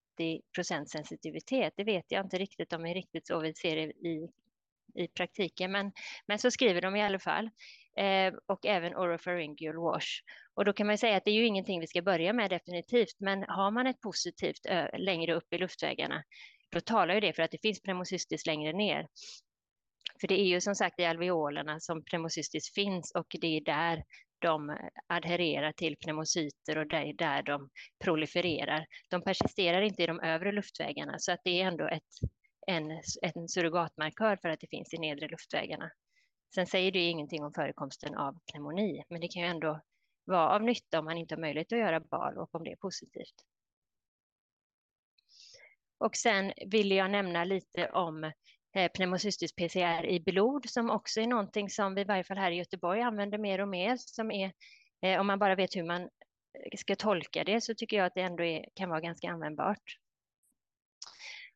procent 0.55 0.89
sensitivitet. 0.89 1.73
Det 1.77 1.83
vet 1.83 2.05
jag 2.07 2.25
inte 2.25 2.37
riktigt 2.37 2.73
om 2.73 2.83
det 2.83 2.89
är 2.89 2.93
riktigt 2.93 3.27
så 3.27 3.39
vi 3.39 3.53
ser 3.53 3.75
det 3.75 3.81
i, 3.81 4.29
i 4.95 5.07
praktiken, 5.07 5.71
men, 5.71 5.91
men 6.27 6.39
så 6.39 6.51
skriver 6.51 6.81
de 6.81 6.95
i 6.95 7.03
alla 7.03 7.19
fall. 7.19 7.49
Eh, 7.97 8.33
och 8.45 8.65
även 8.65 8.95
oropharyngeal 8.95 9.75
wash. 9.75 10.21
Och 10.53 10.65
då 10.65 10.73
kan 10.73 10.87
man 10.87 10.97
säga 10.97 11.17
att 11.17 11.25
det 11.25 11.31
är 11.31 11.35
ju 11.35 11.45
ingenting 11.45 11.79
vi 11.79 11.87
ska 11.87 12.01
börja 12.01 12.33
med 12.33 12.49
definitivt, 12.49 13.19
men 13.19 13.43
har 13.43 13.71
man 13.71 13.87
ett 13.87 14.01
positivt 14.01 14.65
ö, 14.65 14.97
längre 14.97 15.33
upp 15.33 15.53
i 15.53 15.57
luftvägarna, 15.57 16.23
då 16.71 16.81
talar 16.81 17.13
ju 17.13 17.19
det 17.19 17.33
för 17.33 17.43
att 17.43 17.51
det 17.51 17.61
finns 17.61 17.81
pneumocystis 17.81 18.45
längre 18.45 18.73
ner. 18.73 19.07
För 20.21 20.27
det 20.27 20.39
är 20.39 20.45
ju 20.45 20.61
som 20.61 20.75
sagt 20.75 20.99
i 20.99 21.05
alveolerna 21.05 21.79
som 21.79 22.03
pneumocystis 22.03 22.73
finns 22.73 23.11
och 23.11 23.27
det 23.41 23.47
är 23.47 23.61
där 23.61 24.03
de 24.39 24.77
adhererar 25.07 25.71
till 25.71 25.97
pneumocyter 25.97 26.77
och 26.77 26.87
det 26.87 26.97
är 26.97 27.13
där 27.13 27.43
de 27.43 27.69
prolifererar. 28.03 28.85
De 29.09 29.21
persisterar 29.21 29.81
inte 29.81 30.03
i 30.03 30.07
de 30.07 30.19
övre 30.19 30.51
luftvägarna 30.51 31.19
så 31.19 31.31
att 31.31 31.41
det 31.43 31.61
är 31.61 31.67
ändå 31.67 31.87
ett, 31.87 32.03
en, 32.67 32.91
en 33.21 33.47
surrogatmarkör 33.47 34.37
för 34.41 34.49
att 34.49 34.59
det 34.59 34.67
finns 34.67 34.93
i 34.93 34.97
nedre 34.97 35.27
luftvägarna. 35.27 35.91
Sen 36.55 36.67
säger 36.67 36.91
det 36.91 36.99
ingenting 36.99 37.43
om 37.43 37.53
förekomsten 37.53 38.15
av 38.15 38.37
pneumoni, 38.51 39.03
men 39.09 39.21
det 39.21 39.27
kan 39.27 39.41
ju 39.41 39.47
ändå 39.47 39.81
vara 40.25 40.49
av 40.49 40.63
nytta 40.63 40.99
om 40.99 41.05
man 41.05 41.17
inte 41.17 41.35
har 41.35 41.41
möjlighet 41.41 41.73
att 41.73 41.79
göra 41.79 41.99
BAL 41.99 42.37
och 42.37 42.55
om 42.55 42.63
det 42.63 42.71
är 42.71 42.75
positivt. 42.75 43.35
Och 45.97 46.15
sen 46.15 46.53
vill 46.65 46.91
jag 46.91 47.11
nämna 47.11 47.43
lite 47.43 47.89
om 47.89 48.31
Eh, 48.75 48.91
pneumocystisk 48.91 49.55
PCR 49.55 50.05
i 50.05 50.19
blod 50.19 50.69
som 50.69 50.89
också 50.89 51.21
är 51.21 51.27
någonting 51.27 51.69
som 51.69 51.95
vi 51.95 52.01
i 52.01 52.03
varje 52.03 52.23
fall 52.23 52.37
här 52.37 52.51
i 52.51 52.55
Göteborg 52.55 53.01
använder 53.01 53.37
mer 53.37 53.61
och 53.61 53.67
mer. 53.67 53.97
Som 53.97 54.31
är, 54.31 54.51
eh, 55.01 55.19
om 55.19 55.27
man 55.27 55.39
bara 55.39 55.55
vet 55.55 55.75
hur 55.75 55.83
man 55.83 56.01
eh, 56.01 56.77
ska 56.77 56.95
tolka 56.95 57.43
det 57.43 57.61
så 57.61 57.75
tycker 57.75 57.97
jag 57.97 58.05
att 58.05 58.13
det 58.13 58.21
ändå 58.21 58.43
är, 58.43 58.65
kan 58.73 58.89
vara 58.89 59.01
ganska 59.01 59.29
användbart. 59.29 59.97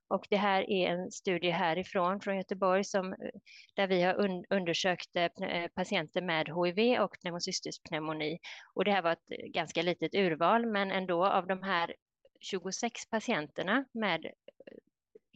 Och 0.08 0.26
det 0.30 0.38
här 0.38 0.70
är 0.70 0.90
en 0.90 1.12
studie 1.12 1.50
härifrån, 1.50 2.22
från 2.22 2.38
Göteborg, 2.38 2.84
som, 2.84 3.16
där 3.76 3.88
vi 3.88 4.02
har 4.02 4.14
un 4.14 4.46
undersökt 4.50 5.10
patienter 5.76 6.22
med 6.22 6.48
HIV 6.48 7.00
och 7.00 7.18
pneumocystisk 7.22 7.84
pneumoni. 7.90 8.40
Och 8.74 8.86
det 8.86 8.92
här 8.92 9.02
var 9.02 9.12
ett 9.12 9.54
ganska 9.54 9.82
litet 9.82 10.16
urval, 10.16 10.66
men 10.66 10.92
ändå 10.92 11.26
av 11.26 11.48
de 11.48 11.64
här 11.64 11.96
26 12.40 13.10
patienterna 13.10 13.86
med 13.92 14.32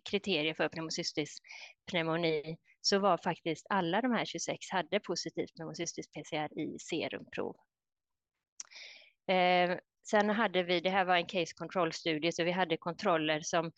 kriterier 0.09 0.53
för 0.53 0.69
pneumocystisk 0.69 1.43
pneumoni 1.91 2.57
så 2.81 2.99
var 2.99 3.17
faktiskt 3.17 3.65
alla 3.69 4.01
de 4.01 4.11
här 4.11 4.25
26 4.25 4.69
hade 4.69 4.99
positivt 4.99 5.55
pneumocystisk 5.55 6.11
PCR 6.13 6.59
i 6.59 6.79
serumprov. 6.79 7.55
Eh, 9.27 9.77
sen 10.03 10.29
hade 10.29 10.63
vi, 10.63 10.79
det 10.79 10.89
här 10.89 11.05
var 11.05 11.15
en 11.15 11.25
case 11.25 11.53
control-studie, 11.55 12.31
så 12.31 12.43
vi 12.43 12.51
hade 12.51 12.77
kontroller 12.77 13.41
som 13.41 13.71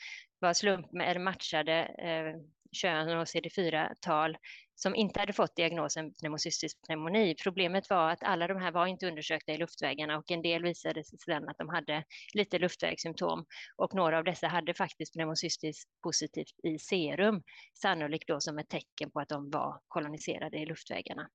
var 0.45 0.53
slump 0.53 0.93
eller 0.93 1.19
matchade 1.19 1.73
eh, 1.81 2.41
kön 2.71 3.17
och 3.17 3.25
CD4-tal 3.25 4.37
som 4.75 4.95
inte 4.95 5.19
hade 5.19 5.33
fått 5.33 5.55
diagnosen 5.55 6.13
pneumocystisk 6.13 6.81
pneumoni. 6.87 7.35
Problemet 7.43 7.89
var 7.89 8.09
att 8.11 8.23
alla 8.23 8.47
de 8.47 8.61
här 8.61 8.71
var 8.71 8.87
inte 8.87 9.07
undersökta 9.07 9.51
i 9.51 9.57
luftvägarna 9.57 10.17
och 10.17 10.31
en 10.31 10.41
del 10.41 10.63
visade 10.63 11.03
sig 11.03 11.19
sedan 11.19 11.49
att 11.49 11.57
de 11.57 11.69
hade 11.69 12.03
lite 12.33 12.59
luftvägssymptom 12.59 13.45
och 13.75 13.95
några 13.95 14.17
av 14.17 14.23
dessa 14.23 14.47
hade 14.47 14.73
faktiskt 14.73 15.13
pneumocystiskt 15.13 15.89
positivt 16.03 16.59
i 16.63 16.79
serum, 16.79 17.43
sannolikt 17.73 18.27
då 18.27 18.39
som 18.39 18.57
ett 18.57 18.69
tecken 18.69 19.11
på 19.11 19.19
att 19.19 19.29
de 19.29 19.49
var 19.49 19.79
koloniserade 19.87 20.57
i 20.57 20.65
luftvägarna. 20.65 21.29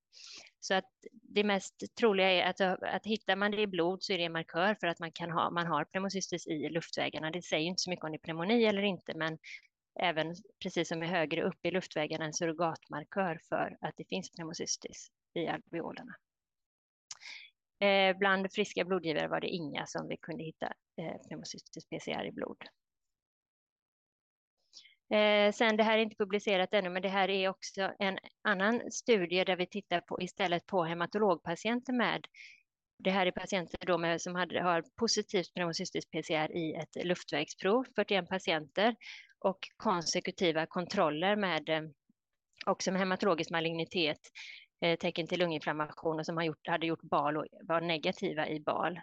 Så 0.61 0.75
att 0.75 0.85
det 1.13 1.45
mest 1.45 1.75
troliga 1.99 2.31
är 2.31 2.51
att, 2.51 2.61
att 2.83 3.07
hittar 3.07 3.37
man 3.37 3.51
det 3.51 3.61
i 3.61 3.67
blod 3.67 4.03
så 4.03 4.13
är 4.13 4.19
det 4.19 4.25
en 4.25 4.33
markör 4.33 4.77
för 4.81 4.87
att 4.87 4.99
man, 4.99 5.13
kan 5.13 5.31
ha, 5.31 5.51
man 5.51 5.67
har 5.67 5.85
pneumocystis 5.85 6.47
i 6.47 6.69
luftvägarna. 6.69 7.31
Det 7.31 7.43
säger 7.43 7.67
inte 7.67 7.83
så 7.83 7.91
mycket 7.91 8.05
om 8.05 8.11
det 8.11 8.17
är 8.17 8.19
pneumoni 8.19 8.65
eller 8.65 8.83
inte, 8.83 9.00
men 9.15 9.39
även, 10.01 10.35
precis 10.63 10.89
som 10.89 11.03
är 11.03 11.07
högre 11.07 11.43
upp 11.43 11.67
i 11.67 11.71
luftvägarna, 11.71 12.25
en 12.25 12.33
surrogatmarkör 12.33 13.41
för 13.49 13.77
att 13.81 13.95
det 13.97 14.09
finns 14.09 14.31
pneumocystis 14.31 15.11
i 15.35 15.47
alveolerna. 15.47 16.15
Eh, 17.81 18.17
bland 18.17 18.53
friska 18.53 18.85
blodgivare 18.85 19.29
var 19.29 19.41
det 19.41 19.49
inga 19.49 19.87
som 19.87 20.09
vi 20.09 20.17
kunde 20.17 20.45
hitta 20.45 20.67
eh, 20.97 21.17
pneumocystis 21.29 21.87
PCR 21.87 22.25
i 22.25 22.33
blod. 22.33 22.65
Eh, 25.11 25.53
sen 25.53 25.77
det 25.77 25.83
här 25.83 25.99
är 25.99 26.03
inte 26.03 26.17
publicerat 26.17 26.75
ännu, 26.75 26.91
men 26.91 27.03
det 27.03 27.09
här 27.09 27.31
är 27.31 27.49
också 27.49 27.93
en 27.99 28.19
annan 28.43 28.91
studie 28.91 29.45
där 29.45 29.57
vi 29.57 29.67
tittar 29.67 30.01
på 30.01 30.21
istället 30.21 30.67
på 30.67 30.85
hematologpatienter 30.85 31.93
med 31.93 32.27
det 33.03 33.11
här 33.11 33.27
är 33.27 33.31
patienter 33.31 33.87
då 33.87 33.99
med, 33.99 34.23
som 34.23 34.35
hade, 34.35 34.63
har 34.63 34.85
positivt 34.97 35.55
pneumocystisk 35.55 36.11
PCR 36.11 36.57
i 36.57 36.75
ett 36.75 37.05
luftvägsprov, 37.05 37.85
41 37.97 38.29
patienter 38.29 38.97
och 39.39 39.59
konsekutiva 39.77 40.67
kontroller 40.67 41.37
med 41.37 41.69
eh, 41.69 41.83
också 42.67 42.93
med 42.93 43.01
hematologisk 43.01 43.51
malignitet, 43.51 44.21
eh, 44.85 44.99
tecken 44.99 45.27
till 45.27 45.39
lunginflammation 45.39 46.19
och 46.19 46.27
som 46.27 46.37
har 46.37 46.45
gjort, 46.45 46.67
hade 46.69 46.87
gjort 46.87 47.03
bal 47.03 47.37
och 47.37 47.47
var 47.63 47.81
negativa 47.81 48.49
i 48.49 48.61
bal. 48.61 49.01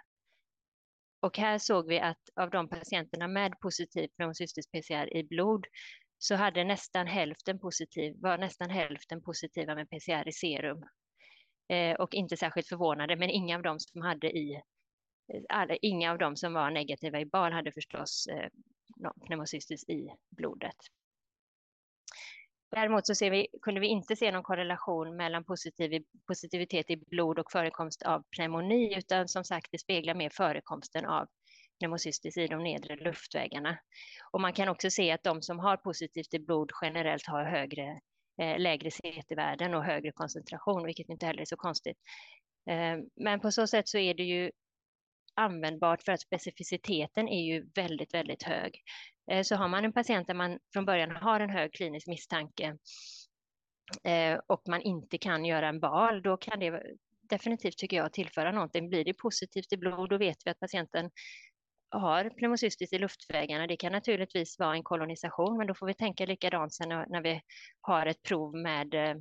Och 1.20 1.38
här 1.38 1.58
såg 1.58 1.88
vi 1.88 2.00
att 2.00 2.30
av 2.36 2.50
de 2.50 2.70
patienterna 2.70 3.28
med 3.28 3.60
positiv 3.60 4.08
pneumocystisk 4.08 4.72
PCR 4.72 5.18
i 5.18 5.24
blod 5.24 5.66
så 6.18 6.36
hade 6.36 6.64
nästan 6.64 7.08
hälften 7.08 7.60
positiv, 7.60 8.16
var 8.22 8.38
nästan 8.38 8.70
hälften 8.70 9.22
positiva 9.22 9.76
med 9.76 9.90
PCR 9.90 10.28
i 10.28 10.32
serum. 10.32 10.84
Eh, 11.70 11.96
och 11.96 12.14
inte 12.14 12.38
särskilt 12.38 12.68
förvånade, 12.68 13.16
men 13.16 13.30
inga 13.30 13.56
av 13.56 13.62
dem 13.62 13.80
som 13.80 14.02
hade 14.02 14.38
i 14.38 14.54
eh, 15.34 15.42
alla, 15.50 15.76
inga 15.76 16.12
av 16.12 16.18
dem 16.18 16.36
som 16.36 16.54
var 16.54 16.72
negativa 16.72 17.20
i 17.20 17.26
bal 17.26 17.52
hade 17.52 17.72
förstås 17.72 18.28
eh, 18.28 18.50
pneumocystis 19.26 19.90
i 19.90 20.10
blodet. 20.30 20.76
Däremot 22.72 23.08
så 23.08 23.16
ser 23.16 23.32
vi, 23.32 23.48
kunde 23.62 23.80
vi 23.80 23.88
inte 23.88 24.16
se 24.16 24.32
någon 24.32 24.44
korrelation 24.44 25.16
mellan 25.16 25.44
positiv, 25.44 26.04
positivitet 26.28 26.90
i 26.90 26.98
blod 26.98 27.40
och 27.40 27.52
förekomst 27.52 28.02
av 28.02 28.24
pneumoni, 28.36 28.98
utan 28.98 29.28
som 29.28 29.44
sagt, 29.44 29.68
det 29.72 29.78
speglar 29.78 30.14
mer 30.14 30.30
förekomsten 30.30 31.06
av 31.06 31.28
pneumocystis 31.80 32.38
i 32.38 32.48
de 32.48 32.64
nedre 32.64 32.96
luftvägarna. 32.96 33.78
Och 34.32 34.42
man 34.42 34.54
kan 34.54 34.70
också 34.70 34.90
se 34.90 35.12
att 35.12 35.24
de 35.24 35.42
som 35.42 35.60
har 35.60 35.78
positivt 35.78 36.34
i 36.34 36.40
blod 36.40 36.72
generellt 36.82 37.28
har 37.28 37.44
högre, 37.44 38.00
Eh, 38.42 38.60
lägre 38.60 38.92
CT-värden 38.92 39.74
och 39.74 39.84
högre 39.84 40.12
koncentration, 40.12 40.86
vilket 40.86 41.10
inte 41.10 41.26
heller 41.26 41.42
är 41.42 41.46
så 41.46 41.56
konstigt. 41.56 41.98
Eh, 42.70 42.98
men 43.16 43.40
på 43.40 43.52
så 43.52 43.68
sätt 43.68 43.88
så 43.88 43.98
är 43.98 44.14
det 44.14 44.24
ju 44.24 44.52
användbart 45.36 46.04
för 46.04 46.12
att 46.12 46.22
specificiteten 46.22 47.28
är 47.28 47.42
ju 47.42 47.70
väldigt, 47.76 48.14
väldigt 48.14 48.44
hög. 48.44 48.84
Eh, 49.32 49.44
så 49.44 49.56
har 49.56 49.68
man 49.68 49.86
en 49.86 49.94
patient 49.94 50.28
där 50.28 50.34
man 50.34 50.60
från 50.74 50.86
början 50.86 51.16
har 51.16 51.40
en 51.40 51.50
hög 51.50 51.74
klinisk 51.74 52.08
misstanke 52.08 52.78
eh, 54.04 54.40
och 54.48 54.62
man 54.68 54.82
inte 54.82 55.18
kan 55.18 55.46
göra 55.46 55.68
en 55.68 55.80
bal, 55.80 56.22
då 56.22 56.38
kan 56.38 56.60
det 56.60 56.84
definitivt, 57.30 57.78
tycker 57.78 57.98
jag, 57.98 58.14
tillföra 58.14 58.52
någonting. 58.52 58.90
Blir 58.90 59.06
det 59.06 59.14
positivt 59.14 59.74
i 59.74 59.78
blod, 59.78 60.10
då 60.10 60.18
vet 60.18 60.38
vi 60.46 60.52
att 60.52 60.60
patienten 60.60 61.12
har 61.90 62.30
pneumocystis 62.30 62.94
i 62.94 63.00
luftvägarna. 63.00 63.68
Det 63.68 63.78
kan 63.78 63.92
naturligtvis 63.92 64.60
vara 64.60 64.74
en 64.74 64.84
kolonisation, 64.84 65.58
men 65.58 65.68
då 65.68 65.74
får 65.74 65.88
vi 65.88 65.94
tänka 65.94 66.26
likadant 66.26 66.74
sen 66.74 66.90
när 66.90 67.22
vi 67.22 67.42
har 67.82 68.06
ett 68.06 68.24
prov 68.24 68.56
med 68.56 68.94
eh, 68.94 69.16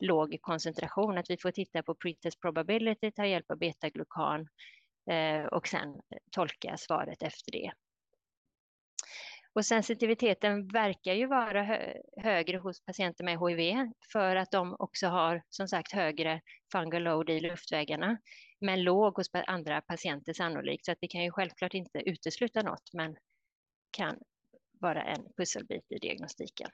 låg 0.00 0.36
koncentration, 0.40 1.18
att 1.18 1.30
vi 1.30 1.36
får 1.36 1.50
titta 1.50 1.82
på 1.82 1.94
pretest 1.94 2.40
probability, 2.40 3.10
ta 3.10 3.26
hjälp 3.26 3.50
av 3.50 3.58
betaglukan 3.58 4.48
Eh, 5.10 5.44
och 5.44 5.68
sen 5.68 6.00
tolka 6.30 6.76
svaret 6.76 7.22
efter 7.22 7.52
det. 7.52 7.72
Och 9.52 9.64
sensitiviteten 9.64 10.68
verkar 10.68 11.12
ju 11.12 11.26
vara 11.26 11.62
hö 11.62 11.94
högre 12.16 12.58
hos 12.58 12.84
patienter 12.84 13.24
med 13.24 13.38
HIV 13.38 13.92
för 14.12 14.36
att 14.36 14.50
de 14.50 14.76
också 14.78 15.06
har 15.06 15.42
som 15.48 15.68
sagt 15.68 15.92
högre 15.92 16.40
fungal 16.72 17.02
load 17.02 17.30
i 17.30 17.40
luftvägarna, 17.40 18.18
men 18.60 18.82
låg 18.82 19.16
hos 19.16 19.30
andra 19.46 19.80
patienter 19.80 20.32
sannolikt. 20.32 20.84
Så 20.84 20.92
att 20.92 20.98
det 21.00 21.08
kan 21.08 21.24
ju 21.24 21.30
självklart 21.30 21.74
inte 21.74 22.10
utesluta 22.10 22.62
något, 22.62 22.92
men 22.92 23.16
kan 23.90 24.18
vara 24.72 25.02
en 25.02 25.32
pusselbit 25.36 25.92
i 25.92 25.98
diagnostiken. 25.98 26.70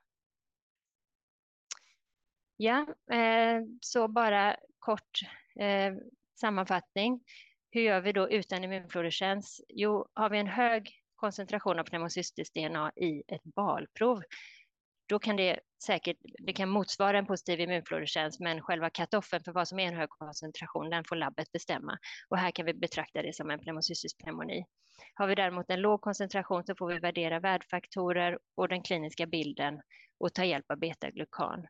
Ja, 2.56 2.86
eh, 3.12 3.62
så 3.80 4.08
bara 4.08 4.56
kort 4.78 5.20
eh, 5.60 5.94
sammanfattning. 6.40 7.24
Hur 7.70 7.80
gör 7.80 8.00
vi 8.00 8.12
då 8.12 8.30
utan 8.30 8.64
immunfluorescens? 8.64 9.60
Jo, 9.68 10.08
har 10.14 10.30
vi 10.30 10.38
en 10.38 10.46
hög 10.46 10.90
koncentration 11.14 11.78
av 11.78 11.84
pneumocystis 11.84 12.50
DNA 12.50 12.92
i 12.96 13.22
ett 13.28 13.44
balprov, 13.44 14.22
då 15.06 15.18
kan 15.18 15.36
det 15.36 15.60
säkert 15.84 16.16
det 16.38 16.52
kan 16.52 16.68
motsvara 16.68 17.18
en 17.18 17.26
positiv 17.26 17.60
immunfluorescens, 17.60 18.40
men 18.40 18.62
själva 18.62 18.90
cut-offen 18.90 19.44
för 19.44 19.52
vad 19.52 19.68
som 19.68 19.78
är 19.78 19.88
en 19.88 19.96
hög 19.96 20.08
koncentration, 20.08 20.90
den 20.90 21.04
får 21.04 21.16
labbet 21.16 21.52
bestämma. 21.52 21.98
Och 22.28 22.38
här 22.38 22.50
kan 22.50 22.66
vi 22.66 22.74
betrakta 22.74 23.22
det 23.22 23.36
som 23.36 23.50
en 23.50 23.58
pneumocystisk 23.58 24.18
pneumoni. 24.18 24.64
Har 25.14 25.26
vi 25.26 25.34
däremot 25.34 25.70
en 25.70 25.80
låg 25.80 26.00
koncentration 26.00 26.64
så 26.64 26.74
får 26.74 26.88
vi 26.88 26.98
värdera 26.98 27.40
värdfaktorer 27.40 28.38
och 28.54 28.68
den 28.68 28.82
kliniska 28.82 29.26
bilden 29.26 29.80
och 30.18 30.34
ta 30.34 30.44
hjälp 30.44 30.70
av 30.70 30.78
betaglukan. 30.78 31.66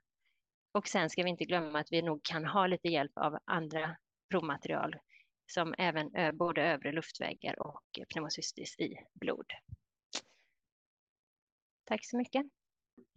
Och 0.72 0.88
sen 0.88 1.10
ska 1.10 1.22
vi 1.22 1.30
inte 1.30 1.44
glömma 1.44 1.78
att 1.78 1.92
vi 1.92 2.02
nog 2.02 2.22
kan 2.22 2.44
ha 2.44 2.66
lite 2.66 2.88
hjälp 2.88 3.12
av 3.14 3.38
andra 3.44 3.96
provmaterial 4.30 4.96
som 5.46 5.74
även 5.78 6.36
både 6.36 6.62
övre 6.62 6.92
luftvägar 6.92 7.62
och 7.62 7.82
pneumocystis 8.12 8.78
i 8.78 8.94
blod. 9.14 9.46
Tack 11.84 12.06
så 12.06 12.16
mycket. 12.16 12.46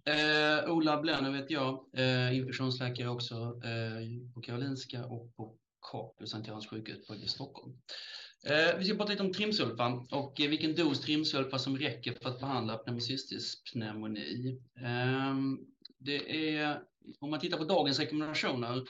Eh, 0.08 0.72
Ola 0.72 1.02
Blenner 1.02 1.32
vet 1.32 1.52
jag, 1.52 1.86
eh, 1.94 2.38
infektionsläkare 2.38 3.10
också 3.10 3.36
eh, 3.64 4.34
på 4.34 4.42
Karolinska 4.42 5.06
och 5.06 5.36
på 5.36 5.56
Capio, 5.92 6.26
Sankt 6.26 6.48
Görans 6.48 6.68
sjukhus 6.68 7.10
i 7.24 7.28
Stockholm. 7.28 7.74
Eh, 8.46 8.78
vi 8.78 8.86
ska 8.86 8.96
prata 8.98 9.12
lite 9.12 9.24
om 9.24 9.34
trimsulfa 9.34 10.06
och 10.12 10.42
eh, 10.42 10.50
vilken 10.50 10.76
dos 10.76 11.02
trimsulfa 11.02 11.60
som 11.60 11.78
räcker 11.78 12.14
för 12.22 12.30
att 12.30 12.40
behandla 12.40 12.78
pneumocystisk 12.78 13.74
pneumoni. 13.74 14.62
Ehm, 14.86 15.60
det 15.98 16.56
är, 16.56 16.82
om 17.20 17.30
man 17.30 17.40
tittar 17.40 17.58
på 17.58 17.64
dagens 17.64 18.00
rekommendationer 18.00 18.84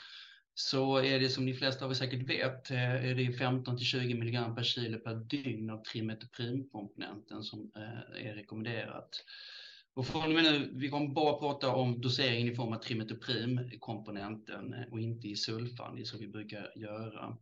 så 0.53 0.97
är 0.97 1.19
det 1.19 1.30
som 1.30 1.45
de 1.45 1.53
flesta 1.53 1.86
av 1.86 1.91
er 1.91 1.95
säkert 1.95 2.30
vet, 2.30 2.71
eh, 2.71 3.10
är 3.10 3.15
det 3.15 3.34
15 3.34 3.77
till 3.77 3.86
20 3.86 4.13
milligram 4.13 4.56
per 4.56 4.63
kilo 4.63 4.99
per 4.99 5.15
dygn 5.15 5.69
av 5.69 5.84
trimetoprimkomponenten 5.84 7.43
som 7.43 7.71
eh, 7.75 8.27
är 8.27 8.34
rekommenderat. 8.36 9.10
Och 9.97 10.07
från 10.07 10.23
och 10.23 10.29
med 10.29 10.43
nu, 10.43 10.71
vi 10.73 10.89
kommer 10.89 11.07
bara 11.07 11.33
prata 11.33 11.69
om 11.69 12.01
doseringen 12.01 12.47
i 12.47 12.55
form 12.55 12.73
av 12.73 12.77
trimetoprim-komponenten 12.77 14.73
eh, 14.73 14.91
och 14.91 14.99
inte 14.99 15.27
i 15.27 15.36
sulfan, 15.36 15.95
det 15.95 16.01
är 16.01 16.05
så 16.05 16.17
vi 16.17 16.27
brukar 16.27 16.71
göra. 16.75 17.38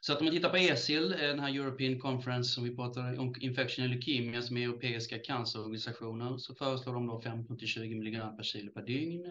Så 0.00 0.12
att 0.12 0.18
om 0.18 0.24
man 0.24 0.34
tittar 0.34 0.48
på 0.50 0.56
ESIL, 0.56 1.12
eh, 1.12 1.18
den 1.18 1.40
här 1.40 1.54
European 1.54 2.00
Conference 2.00 2.50
som 2.50 2.64
vi 2.64 2.76
pratar 2.76 3.20
om, 3.20 3.34
Infection 3.40 3.84
and 3.84 3.94
Leukemia, 3.94 4.42
som 4.42 4.56
är 4.56 4.62
europeiska 4.62 5.18
cancerorganisationer, 5.18 6.38
så 6.38 6.54
föreslår 6.54 6.94
de 6.94 7.06
då 7.06 7.20
15 7.20 7.58
till 7.58 7.68
20 7.68 7.94
milligram 7.94 8.36
per 8.36 8.44
kilo 8.44 8.72
per 8.72 8.82
dygn 8.82 9.26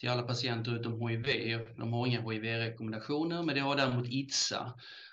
till 0.00 0.08
alla 0.08 0.22
patienter 0.22 0.80
utom 0.80 1.08
HIV. 1.08 1.58
De 1.76 1.92
har 1.92 2.06
inga 2.06 2.30
HIV-rekommendationer, 2.30 3.42
men 3.42 3.54
det 3.54 3.60
har 3.60 3.76
däremot 3.76 4.08
ITSA. 4.08 4.72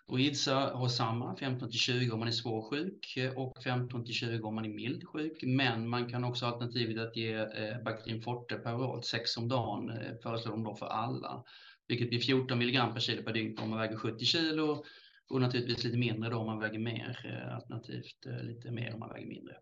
Och 0.10 0.20
IDSA 0.20 0.56
har 0.74 0.88
samma 0.88 1.36
15 1.36 1.70
till 1.72 1.80
20 1.80 2.12
om 2.12 2.20
man 2.20 2.28
är 2.28 2.32
svår 2.32 2.70
sjuk 2.70 3.18
och 3.36 3.64
15 3.64 4.06
till 4.06 4.14
20 4.14 4.48
om 4.48 4.56
man 4.56 4.66
är 4.66 4.70
mild 4.70 5.08
sjuk. 5.08 5.44
Men 5.44 5.90
man 5.90 6.10
kan 6.10 6.24
också 6.24 6.46
alternativet 6.46 7.08
att 7.08 7.16
ge 7.16 7.34
eh, 7.34 7.84
Bactrim 7.86 8.22
Forte 8.22 8.56
peroralt 8.56 9.06
6 9.06 9.38
om 9.38 9.48
dagen 9.48 9.90
eh, 9.90 10.14
föreslår 10.24 10.52
de 10.52 10.64
då 10.64 10.76
för 10.76 10.86
alla. 10.86 11.44
Vilket 11.88 12.10
blir 12.10 12.20
14 12.20 12.58
milligram 12.60 12.94
per 12.94 13.00
kilo 13.00 13.24
per 13.24 13.34
dygn 13.34 13.60
om 13.60 13.70
man 13.70 13.80
väger 13.80 13.98
70 13.98 14.26
kilo 14.26 14.84
och 15.30 15.42
naturligtvis 15.42 15.84
lite 15.84 15.98
mindre 15.98 16.30
då 16.30 16.38
om 16.38 16.46
man 16.46 16.60
väger 16.60 16.80
mer, 16.80 17.20
eh, 17.26 17.56
alternativt 17.56 18.26
eh, 18.26 18.44
lite 18.44 18.72
mer 18.72 18.94
om 18.94 19.00
man 19.00 19.10
väger 19.10 19.28
mindre. 19.28 19.56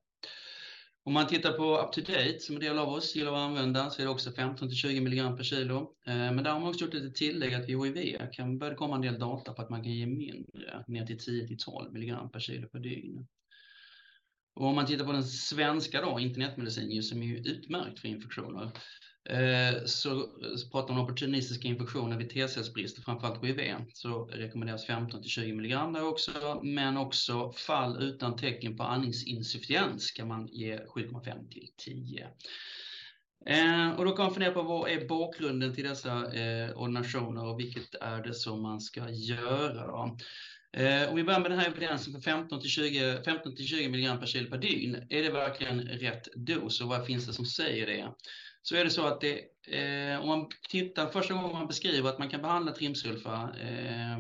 Om 1.08 1.14
man 1.14 1.28
tittar 1.28 1.52
på 1.52 1.82
UpToDate 1.82 2.40
som 2.40 2.56
en 2.56 2.62
del 2.62 2.80
av 2.80 2.90
oss 2.90 3.16
gillar 3.16 3.34
att 3.34 3.50
använda 3.50 3.90
så 3.90 4.02
är 4.02 4.06
det 4.06 4.12
också 4.12 4.32
15 4.32 4.68
till 4.68 4.78
20 4.78 5.02
milligram 5.02 5.38
per 5.38 5.44
kilo. 5.44 5.96
Eh, 6.08 6.16
men 6.16 6.44
där 6.44 6.52
har 6.52 6.60
man 6.60 6.70
också 6.70 6.86
gjort 6.86 6.94
lite 6.94 7.12
tillägg 7.12 7.54
att 7.54 7.70
vid 7.70 7.98
HIV 7.98 8.18
kan 8.32 8.58
börja 8.58 8.76
komma 8.76 8.96
en 8.96 9.02
del 9.02 9.20
data 9.20 9.54
på 9.54 9.62
att 9.62 9.70
man 9.70 9.84
kan 9.84 9.92
ge 9.92 10.06
mindre, 10.06 10.84
ner 10.88 11.06
till 11.06 11.20
10 11.20 11.48
till 11.48 11.58
12 11.58 11.94
milligram 11.94 12.32
per 12.32 12.40
kilo 12.40 12.68
per 12.68 12.80
dygn. 12.80 13.28
Och 14.56 14.66
om 14.66 14.76
man 14.76 14.86
tittar 14.86 15.06
på 15.06 15.12
den 15.12 15.24
svenska 15.24 16.02
då, 16.02 16.20
internetmedicin 16.20 17.04
som 17.04 17.24
är 17.24 17.38
utmärkt 17.38 18.00
för 18.00 18.08
infektioner, 18.08 18.72
Eh, 19.30 19.84
så 19.86 20.30
pratar 20.72 20.94
man 20.94 20.98
om 20.98 21.04
opportunistiska 21.04 21.68
infektioner 21.68 22.18
vid 22.18 22.30
T-cellsbrist, 22.30 23.04
framförallt 23.04 23.46
HIV, 23.46 23.76
så 23.94 24.26
rekommenderas 24.26 24.86
15 24.86 25.22
till 25.22 25.32
20 25.32 25.54
milligram 25.54 25.94
där 25.94 26.08
också, 26.08 26.60
men 26.64 26.98
också 26.98 27.52
fall 27.52 28.04
utan 28.04 28.36
tecken 28.36 28.78
på 28.78 28.84
andningsinsufficiens 28.84 30.12
kan 30.12 30.28
man 30.28 30.48
ge 30.48 30.78
7,5 30.78 31.50
till 31.50 31.70
10. 31.78 32.28
Eh, 33.46 33.92
och 33.92 34.06
då 34.06 34.12
kan 34.12 34.26
man 34.26 34.34
fundera 34.34 34.52
på 34.52 34.62
vad 34.62 34.90
är 34.90 35.08
bakgrunden 35.08 35.76
till 35.76 35.84
dessa 35.84 36.34
eh, 36.34 36.78
ordinationer 36.78 37.46
och 37.46 37.60
vilket 37.60 37.96
är 37.96 38.24
det 38.24 38.34
som 38.34 38.62
man 38.62 38.82
ska 38.82 39.10
göra 39.10 39.88
då? 39.88 40.18
Eh, 40.74 41.10
om 41.10 41.16
vi 41.16 41.24
börjar 41.24 41.40
med 41.40 41.52
den 41.52 41.60
här 41.60 41.68
evidensen 41.68 42.14
för 42.14 42.22
15 42.22 42.62
till 42.62 42.70
20, 42.70 43.24
15 43.26 43.56
till 43.56 43.68
20 43.68 43.90
milligram 43.90 44.20
per 44.20 44.26
kilo 44.26 44.50
per 44.50 44.58
dygn, 44.58 44.96
är 45.10 45.24
det 45.24 45.30
verkligen 45.30 45.82
rätt 45.82 46.28
dos 46.36 46.82
och 46.82 46.88
vad 46.88 47.06
finns 47.06 47.28
det 47.28 47.34
som 47.34 47.46
säger 47.46 47.88
det? 47.88 48.14
Så 48.70 48.76
är 48.76 48.84
det 48.84 48.90
så 48.90 49.08
att 49.08 49.22
det, 49.22 49.40
eh, 49.68 50.22
om 50.22 50.28
man 50.28 50.48
tittar 50.70 51.08
första 51.08 51.34
gången 51.34 51.52
man 51.52 51.68
beskriver 51.68 52.10
att 52.10 52.20
man 52.20 52.30
kan 52.30 52.42
behandla 52.42 52.72
trimsulfa 52.72 53.50
eh, 53.62 54.18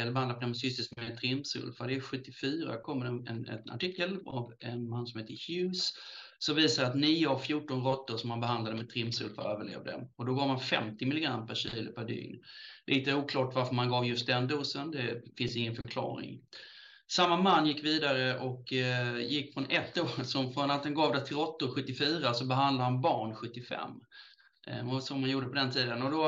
eller 0.00 0.12
behandla 0.12 0.34
pneumocystis 0.34 0.96
med 0.96 1.18
trimsulfa, 1.18 1.86
det 1.86 1.94
är 1.94 2.00
74, 2.00 2.76
kommer 2.76 3.06
en, 3.06 3.26
en, 3.26 3.48
en, 3.48 3.70
artikel 3.70 4.18
av 4.26 4.52
en 4.60 4.88
man 4.88 5.06
som 5.06 5.20
heter 5.20 5.34
Hughes 5.48 5.92
som 6.38 6.56
visar 6.56 6.84
att 6.84 6.96
9 6.96 7.28
av 7.28 7.38
14 7.38 7.84
råttor 7.84 8.16
som 8.16 8.28
man 8.28 8.40
behandlade 8.40 8.76
med 8.76 8.90
trimsulfa 8.90 9.42
överlevde 9.42 10.08
och 10.16 10.26
då 10.26 10.34
gav 10.34 10.48
man 10.48 10.60
50 10.60 11.06
milligram 11.06 11.46
per 11.46 11.54
kilo 11.54 11.92
per 11.92 12.04
dygn. 12.04 12.42
Lite 12.86 13.14
oklart 13.14 13.54
varför 13.54 13.74
man 13.74 13.88
gav 13.88 14.06
just 14.06 14.26
den 14.26 14.48
dosen, 14.48 14.90
det 14.90 15.22
finns 15.36 15.56
ingen 15.56 15.74
förklaring. 15.74 16.40
Samma 17.10 17.36
man 17.36 17.66
gick 17.66 17.84
vidare 17.84 18.38
och 18.38 18.72
eh, 18.72 19.18
gick 19.18 19.54
från 19.54 19.70
ett 19.70 19.98
år, 19.98 20.22
som 20.24 20.52
från 20.52 20.70
att 20.70 20.84
han 20.84 20.94
gav 20.94 21.12
det 21.12 21.26
till 21.26 21.36
råttor 21.36 21.68
74 21.74 22.34
så 22.34 22.44
behandlade 22.44 22.84
han 22.84 23.00
barn 23.00 23.34
75. 23.34 23.90
Eh, 24.66 24.98
som 24.98 25.20
man 25.20 25.30
gjorde 25.30 25.46
på 25.46 25.54
den 25.54 25.70
tiden. 25.70 26.02
Och 26.02 26.10
då, 26.10 26.26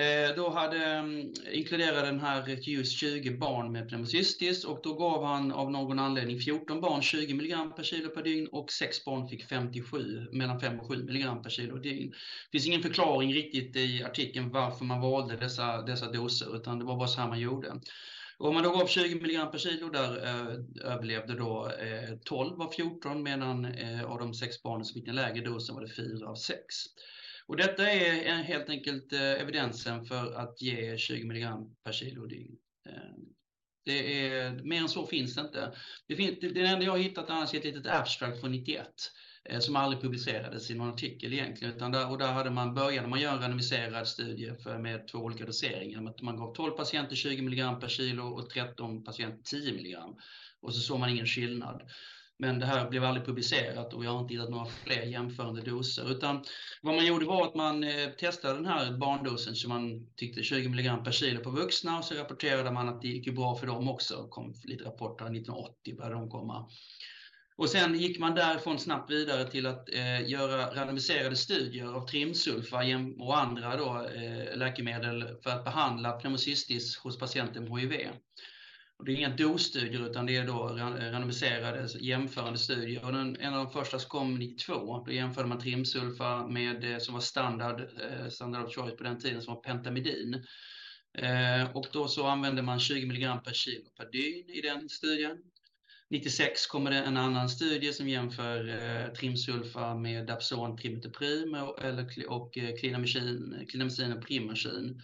eh, 0.00 0.36
då 0.36 0.50
hade, 0.50 0.84
mm, 0.84 1.32
inkluderade 1.52 2.06
den 2.06 2.20
här 2.20 2.58
ljus 2.62 2.98
20 2.98 3.30
barn 3.30 3.72
med 3.72 3.88
pneumocystis 3.88 4.64
och 4.64 4.80
då 4.82 4.94
gav 4.94 5.24
han 5.24 5.52
av 5.52 5.70
någon 5.70 5.98
anledning 5.98 6.40
14 6.40 6.80
barn 6.80 7.02
20 7.02 7.32
mg 7.32 7.76
per 7.76 7.82
kilo 7.82 8.08
per 8.08 8.22
dygn 8.22 8.48
och 8.52 8.72
6 8.72 9.04
barn 9.04 9.28
fick 9.28 9.44
57, 9.44 10.28
mellan 10.32 10.60
5 10.60 10.80
och 10.80 10.88
7 10.88 10.94
mg 10.94 11.42
per 11.42 11.50
kilo 11.50 11.74
per 11.74 11.82
dygn. 11.82 12.10
Det 12.10 12.50
finns 12.52 12.66
ingen 12.66 12.82
förklaring 12.82 13.34
riktigt 13.34 13.76
i 13.76 14.04
artikeln 14.04 14.50
varför 14.50 14.84
man 14.84 15.00
valde 15.00 15.36
dessa, 15.36 15.82
dessa 15.82 16.12
doser 16.12 16.56
utan 16.56 16.78
det 16.78 16.84
var 16.84 16.96
bara 16.96 17.08
så 17.08 17.20
här 17.20 17.28
man 17.28 17.40
gjorde. 17.40 17.80
Om 18.42 18.54
man 18.54 18.62
då 18.62 18.70
gav 18.70 18.86
20 18.86 19.14
mg 19.14 19.50
per 19.52 19.58
kilo 19.58 19.88
där 19.88 20.24
eh, 20.24 20.92
överlevde 20.92 21.34
då 21.34 21.70
eh, 21.70 22.16
12 22.24 22.62
av 22.62 22.70
14 22.70 23.22
medan 23.22 23.64
eh, 23.64 24.04
av 24.04 24.18
de 24.18 24.34
sex 24.34 24.62
barnen 24.62 24.84
som 24.84 24.94
fick 24.94 25.06
den 25.06 25.14
lägre 25.14 25.44
dosen 25.44 25.74
var 25.74 25.82
det 25.82 25.88
4 25.88 26.28
av 26.28 26.34
6. 26.34 26.58
Och 27.46 27.56
detta 27.56 27.90
är 27.90 28.42
helt 28.42 28.68
enkelt 28.68 29.12
eh, 29.12 29.20
evidensen 29.20 30.04
för 30.04 30.34
att 30.34 30.62
ge 30.62 30.98
20 30.98 31.22
mg 31.22 31.46
per 31.84 31.92
kilo 31.92 32.26
dygn. 32.26 32.56
Eh, 32.88 33.14
det 33.84 34.26
är, 34.28 34.50
mer 34.52 34.80
än 34.80 34.88
så 34.88 35.06
finns 35.06 35.34
det 35.34 35.40
inte. 35.40 35.72
Det, 36.08 36.16
finns, 36.16 36.40
det, 36.40 36.48
det 36.48 36.66
enda 36.66 36.84
jag 36.84 36.92
har 36.92 36.98
hittat 36.98 37.30
annars 37.30 37.54
är 37.54 37.58
ett 37.58 37.64
litet 37.64 37.86
abstract 37.86 38.40
från 38.40 38.52
91 38.52 38.86
Eh, 39.44 39.60
som 39.60 39.76
aldrig 39.76 40.02
publicerades 40.02 40.70
i 40.70 40.74
någon 40.74 40.88
artikel 40.88 41.32
egentligen. 41.32 41.74
Utan 41.74 41.92
där, 41.92 42.10
och 42.10 42.18
där 42.18 42.32
hade 42.32 42.50
man, 42.50 42.74
började 42.74 43.08
man 43.08 43.20
göra 43.20 43.34
en 43.34 43.40
randomiserad 43.40 44.08
studie 44.08 44.52
för, 44.62 44.78
med 44.78 45.08
två 45.08 45.18
olika 45.18 45.46
doseringar. 45.46 46.22
Man 46.22 46.36
gav 46.36 46.54
12 46.54 46.70
patienter 46.70 47.16
20 47.16 47.38
mg 47.38 47.80
per 47.80 47.88
kilo 47.88 48.22
och 48.22 48.50
13 48.50 49.04
patienter 49.04 49.42
10 49.42 49.70
mg. 49.70 49.96
Och 50.60 50.74
så 50.74 50.80
såg 50.80 51.00
man 51.00 51.10
ingen 51.10 51.26
skillnad. 51.26 51.82
Men 52.38 52.58
det 52.58 52.66
här 52.66 52.90
blev 52.90 53.04
aldrig 53.04 53.26
publicerat 53.26 53.94
och 53.94 54.04
jag 54.04 54.10
har 54.10 54.20
inte 54.20 54.34
hittat 54.34 54.50
några 54.50 54.66
fler 54.66 55.02
jämförande 55.02 55.60
doser. 55.60 56.10
Utan 56.10 56.44
vad 56.82 56.94
man 56.94 57.06
gjorde 57.06 57.26
var 57.26 57.46
att 57.46 57.54
man 57.54 57.84
eh, 57.84 58.08
testade 58.08 58.54
den 58.54 58.66
här 58.66 58.92
barndosen 58.92 59.54
som 59.56 59.68
man 59.68 60.14
tyckte 60.16 60.42
20 60.42 60.66
mg 60.66 61.04
per 61.04 61.12
kilo 61.12 61.40
på 61.40 61.50
vuxna 61.50 61.98
och 61.98 62.04
så 62.04 62.14
rapporterade 62.14 62.70
man 62.70 62.88
att 62.88 63.02
det 63.02 63.08
gick 63.08 63.34
bra 63.34 63.56
för 63.56 63.66
dem 63.66 63.88
också. 63.88 64.22
Det 64.22 64.28
kom 64.28 64.54
lite 64.64 64.84
rapporter 64.84 65.24
1980 65.24 65.96
började 65.96 66.14
de 66.14 66.30
komma. 66.30 66.68
Och 67.56 67.68
sen 67.68 67.94
gick 67.94 68.18
man 68.18 68.34
därifrån 68.34 68.78
snabbt 68.78 69.10
vidare 69.10 69.50
till 69.50 69.66
att 69.66 69.88
eh, 69.94 70.30
göra 70.30 70.74
randomiserade 70.74 71.36
studier 71.36 71.86
av 71.86 72.06
trimsulfa 72.06 72.76
och 73.18 73.38
andra 73.38 73.76
då, 73.76 74.06
eh, 74.14 74.56
läkemedel 74.56 75.36
för 75.42 75.50
att 75.50 75.64
behandla 75.64 76.12
pneumocystis 76.12 76.96
hos 76.96 77.18
patienter 77.18 77.60
med 77.60 77.80
HIV. 77.80 78.08
Och 79.02 79.06
det 79.06 79.12
är 79.12 79.16
inga 79.16 79.36
dosstudier 79.36 80.10
utan 80.10 80.26
det 80.26 80.36
är 80.36 80.46
då 80.46 80.68
randomiserade 80.68 81.88
jämförande 82.00 82.58
studier. 82.58 83.04
Och 83.04 83.12
den, 83.12 83.36
en 83.40 83.54
av 83.54 83.64
de 83.64 83.72
första 83.72 83.98
som 83.98 84.08
kom 84.08 84.34
92, 84.34 85.04
då 85.06 85.12
jämförde 85.12 85.48
man 85.48 85.60
trimsulfa 85.60 86.46
med 86.46 86.92
eh, 86.92 86.98
som 86.98 87.14
var 87.14 87.20
standard, 87.20 87.80
eh, 87.80 88.28
standard 88.28 88.64
of 88.64 88.74
choice 88.74 88.96
på 88.96 89.04
den 89.04 89.20
tiden 89.20 89.42
som 89.42 89.54
var 89.54 89.62
pentamidin. 89.62 90.44
Eh, 91.18 91.76
och 91.76 91.86
då 91.92 92.08
så 92.08 92.26
använde 92.26 92.62
man 92.62 92.80
20 92.80 93.02
mg 93.02 93.40
per 93.44 93.52
kilo 93.52 93.90
per 93.96 94.10
dygn 94.10 94.50
i 94.50 94.60
den 94.60 94.88
studien. 94.88 95.38
96 96.12 96.66
kommer 96.66 96.90
det 96.90 96.96
en 96.96 97.16
annan 97.16 97.48
studie 97.48 97.92
som 97.92 98.08
jämför 98.08 98.68
eh, 98.68 99.12
trimsulfa 99.12 99.94
med 99.94 100.26
Dapson 100.26 100.76
trimetoprim 100.76 101.54
och, 101.54 101.84
eller, 101.84 102.30
och 102.30 102.58
eh, 102.58 102.76
klinamycin 102.76 104.12
och 104.16 104.26
primacin. 104.26 105.02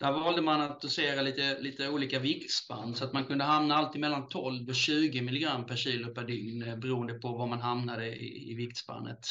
Där 0.00 0.12
valde 0.12 0.42
man 0.42 0.60
att 0.60 0.80
dosera 0.80 1.22
lite, 1.22 1.60
lite 1.60 1.88
olika 1.88 2.18
viktspann 2.18 2.94
så 2.94 3.04
att 3.04 3.12
man 3.12 3.24
kunde 3.24 3.44
hamna 3.44 3.74
alltid 3.74 4.00
mellan 4.00 4.28
12 4.28 4.68
och 4.68 4.74
20 4.74 5.22
milligram 5.22 5.66
per 5.66 5.76
kilo 5.76 6.14
per 6.14 6.24
dygn 6.24 6.62
eh, 6.62 6.76
beroende 6.76 7.14
på 7.14 7.28
var 7.36 7.46
man 7.46 7.60
hamnade 7.60 8.06
i, 8.06 8.52
i 8.52 8.54
viktspannet. 8.54 9.26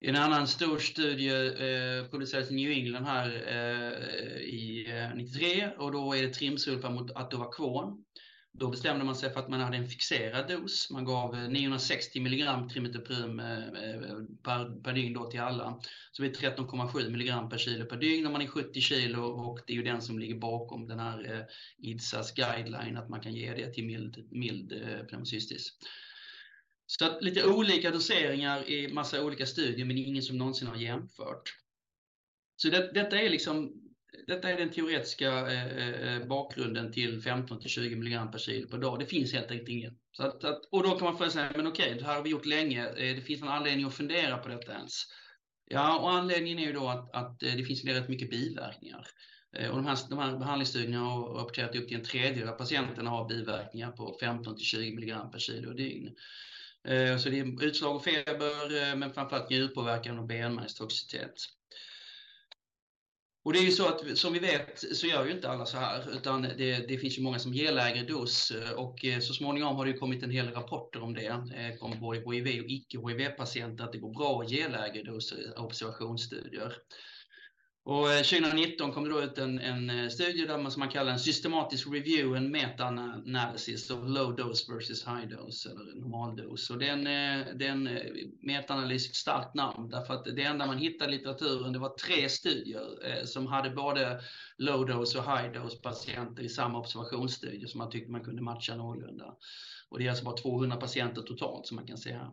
I 0.00 0.08
en 0.08 0.16
annan 0.16 0.46
stor 0.46 0.78
studie 0.78 1.46
eh, 1.46 2.10
publicerades 2.10 2.50
i 2.50 2.54
New 2.54 2.70
England 2.70 3.04
här 3.04 3.28
eh, 3.28 4.38
i 4.38 4.86
eh, 4.88 5.16
93 5.16 5.70
och 5.78 5.92
då 5.92 6.14
är 6.14 6.22
det 6.22 6.34
trimsulfa 6.34 6.90
mot 6.90 7.10
Atovacon. 7.10 8.04
Då 8.58 8.68
bestämde 8.68 9.04
man 9.04 9.16
sig 9.16 9.32
för 9.32 9.40
att 9.40 9.48
man 9.48 9.60
hade 9.60 9.76
en 9.76 9.88
fixerad 9.88 10.48
dos. 10.48 10.90
Man 10.90 11.04
gav 11.04 11.34
eh, 11.34 11.48
960 11.48 12.20
milligram 12.20 12.68
trimetoprim 12.68 13.40
eh, 13.40 13.58
eh, 13.58 14.16
per, 14.42 14.82
per 14.82 14.92
dygn 14.92 15.14
då 15.14 15.30
till 15.30 15.40
alla. 15.40 15.80
Så 16.12 16.22
det 16.22 16.28
är 16.28 16.50
13,7 16.50 17.10
milligram 17.10 17.48
per 17.48 17.58
kilo 17.58 17.84
per 17.84 17.96
dygn 17.96 18.24
när 18.24 18.30
man 18.30 18.42
är 18.42 18.46
70 18.46 18.80
kilo 18.80 19.22
och 19.22 19.60
det 19.66 19.72
är 19.72 19.76
ju 19.76 19.82
den 19.82 20.02
som 20.02 20.18
ligger 20.18 20.34
bakom 20.34 20.88
den 20.88 20.98
här 20.98 21.46
IDSAs 21.78 22.34
guideline 22.34 22.96
att 22.96 23.08
man 23.08 23.20
kan 23.20 23.34
ge 23.34 23.54
det 23.54 23.74
till 23.74 23.86
mild, 23.86 24.28
mild 24.30 24.68
pneumocystis. 25.08 25.72
Så 26.86 27.04
att 27.04 27.22
lite 27.22 27.46
olika 27.46 27.90
doseringar 27.90 28.70
i 28.70 28.92
massa 28.92 29.24
olika 29.24 29.46
studier 29.46 29.86
men 29.86 29.98
ingen 29.98 30.22
som 30.22 30.38
någonsin 30.38 30.68
har 30.68 30.76
jämfört. 30.76 31.54
Så 32.56 32.68
det, 32.68 32.92
detta 32.94 33.20
är 33.20 33.30
liksom 33.30 33.85
detta 34.26 34.50
är 34.50 34.56
den 34.56 34.70
teoretiska 34.70 35.52
eh, 35.52 35.66
eh, 35.66 36.14
eh 36.14 36.26
bakgrunden 36.26 36.92
till 36.92 37.22
15 37.22 37.60
till 37.60 37.70
20 37.70 37.94
mg 37.94 38.32
per 38.32 38.38
kilo 38.38 38.68
per 38.68 38.78
dag. 38.78 38.98
Det 38.98 39.06
finns 39.06 39.32
helt 39.32 39.50
enkelt 39.50 39.68
ingen. 39.68 39.98
Så 40.12 40.22
att, 40.22 40.44
att, 40.44 40.64
och 40.70 40.82
då 40.82 40.98
kan 40.98 41.04
man 41.04 41.16
fråga 41.16 41.30
sig, 41.30 41.50
men 41.56 41.66
okej, 41.66 41.94
det 41.98 42.04
här 42.04 42.14
har 42.14 42.22
vi 42.22 42.30
gjort 42.30 42.46
länge. 42.46 42.86
Eh, 42.86 43.16
det 43.16 43.20
finns 43.20 43.42
en 43.42 43.48
anledning 43.48 43.86
att 43.86 43.94
fundera 43.94 44.38
på 44.38 44.48
detta 44.48 44.72
ens. 44.72 45.02
Ja, 45.68 45.98
och 45.98 46.10
anledningen 46.10 46.58
är 46.58 46.66
ju 46.66 46.72
då 46.72 46.88
att, 46.88 47.14
att 47.14 47.40
det 47.40 47.64
finns 47.64 47.84
rätt 47.84 48.08
mycket 48.08 48.30
biverkningar. 48.30 49.06
Och 49.70 49.76
de 49.76 49.86
här, 49.86 49.98
de 50.10 50.18
här 50.18 50.38
behandlingsstudierna 50.38 50.98
har 50.98 51.34
rapporterat 51.34 51.76
upp 51.76 51.88
till 51.88 51.96
en 51.96 52.04
tredjedel 52.04 52.48
av 52.48 52.52
patienterna 52.52 53.10
har 53.10 53.28
biverkningar 53.28 53.90
på 53.90 54.16
15 54.20 54.56
till 54.56 54.64
20 54.64 54.88
mg 54.88 55.14
per 55.32 55.38
kilo 55.38 55.68
och 55.68 55.76
dygn. 55.76 56.14
Så 57.18 57.28
det 57.28 57.38
är 57.38 57.64
utslag 57.64 57.96
och 57.96 58.04
feber, 58.04 58.96
men 58.96 59.12
framförallt 59.12 59.50
njurpåverkan 59.50 60.18
och 60.18 60.26
benmärgstoxicitet. 60.26 61.34
Och 63.46 63.52
det 63.52 63.58
är 63.58 63.62
ju 63.62 63.70
så 63.70 63.88
att 63.88 64.18
som 64.18 64.32
vi 64.32 64.38
vet 64.38 64.84
så 64.92 65.06
gör 65.06 65.24
ju 65.26 65.32
inte 65.32 65.50
alla 65.50 65.66
så 65.66 65.76
här, 65.76 66.04
utan 66.12 66.42
det, 66.42 66.88
det 66.88 66.98
finns 66.98 67.18
ju 67.18 67.22
många 67.22 67.38
som 67.38 67.54
ger 67.54 67.72
lägre 67.72 68.02
dos 68.02 68.50
eh, 68.50 68.70
och 68.70 69.04
eh, 69.04 69.20
så 69.20 69.34
småningom 69.34 69.76
har 69.76 69.86
det 69.86 69.92
kommit 69.92 70.22
en 70.22 70.30
hel 70.30 70.50
rapporter 70.50 71.02
om 71.02 71.14
det, 71.14 71.26
eh, 71.26 71.74
om 71.80 72.00
både 72.00 72.18
HIV 72.18 72.64
och 72.64 72.70
icke-HIV-patienter, 72.70 73.84
att 73.84 73.92
det 73.92 73.98
går 73.98 74.14
bra 74.14 74.42
att 74.42 74.50
ge 74.50 74.68
lägre 74.68 75.02
dos 75.02 75.32
i 75.32 75.36
observationsstudier. 75.56 76.72
Och 77.86 78.12
eh, 78.12 78.22
2019 78.22 78.92
kom 78.92 79.04
det 79.04 79.10
då 79.10 79.22
ut 79.22 79.38
en, 79.38 79.58
en 79.58 79.90
eh, 79.90 80.08
studie 80.08 80.46
där 80.46 80.58
man, 80.58 80.72
som 80.72 80.80
man 80.80 80.88
kallar 80.88 81.12
en 81.12 81.18
systematisk 81.18 81.86
review 81.86 82.38
en 82.38 82.50
meta-analysis 82.50 83.90
of 83.90 84.08
low 84.08 84.36
dose 84.36 84.72
versus 84.72 85.06
high 85.06 85.28
dose 85.28 85.70
eller 85.70 85.94
normaldos. 85.94 86.70
Och 86.70 86.78
den, 86.78 87.06
eh, 87.06 87.46
den 87.54 87.88
meta-analys 88.40 89.06
är 89.06 89.10
ett 89.10 89.16
starkt 89.16 89.54
namn 89.54 89.90
därför 89.90 90.14
att 90.14 90.24
det 90.24 90.42
enda 90.42 90.66
man 90.66 90.78
hittade 90.78 91.12
i 91.12 91.16
litteraturen 91.16 91.72
det 91.72 91.78
var 91.78 91.88
tre 91.88 92.28
studier 92.28 93.24
som 93.24 93.46
hade 93.46 93.70
både 93.70 94.20
low 94.58 94.86
dose 94.86 95.18
och 95.18 95.24
high 95.24 95.52
dose 95.52 95.76
patienter 95.76 96.42
i 96.42 96.48
samma 96.48 96.78
observationsstudie 96.78 97.68
som 97.68 97.78
man 97.78 97.90
tyckte 97.90 98.12
man 98.12 98.24
kunde 98.24 98.42
matcha 98.42 98.76
någorlunda. 98.76 99.34
Och 99.88 99.98
det 99.98 100.06
är 100.06 100.10
alltså 100.10 100.24
bara 100.24 100.36
200 100.36 100.76
patienter 100.76 101.22
totalt 101.22 101.66
som 101.66 101.74
man 101.74 101.86
kan 101.86 101.98
se 101.98 102.12
här. 102.12 102.30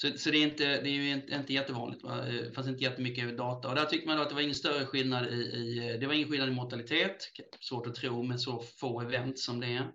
Så, 0.00 0.18
så 0.18 0.30
det, 0.30 0.36
är 0.36 0.42
inte, 0.42 0.64
det 0.64 0.88
är 0.88 0.92
ju 0.92 1.10
inte, 1.10 1.34
inte 1.34 1.52
jättevanligt, 1.52 2.02
va? 2.02 2.24
det 2.24 2.52
fanns 2.52 2.68
inte 2.68 2.84
jättemycket 2.84 3.36
data. 3.36 3.68
Och 3.68 3.74
där 3.74 3.84
tyckte 3.84 4.08
man 4.08 4.16
då 4.16 4.22
att 4.22 4.28
det 4.28 4.34
var 4.34 4.42
ingen 4.42 4.54
större 4.54 4.86
skillnad 4.86 5.26
i, 5.26 5.36
i 5.36 5.90
eh, 5.90 6.00
det 6.00 6.06
var 6.06 6.14
ingen 6.14 6.28
skillnad 6.28 6.48
i 6.48 6.52
mortalitet, 6.52 7.32
svårt 7.60 7.86
att 7.86 7.94
tro 7.94 8.22
med 8.22 8.40
så 8.40 8.58
få 8.60 9.00
event 9.00 9.38
som 9.38 9.60
det 9.60 9.66
är. 9.66 9.92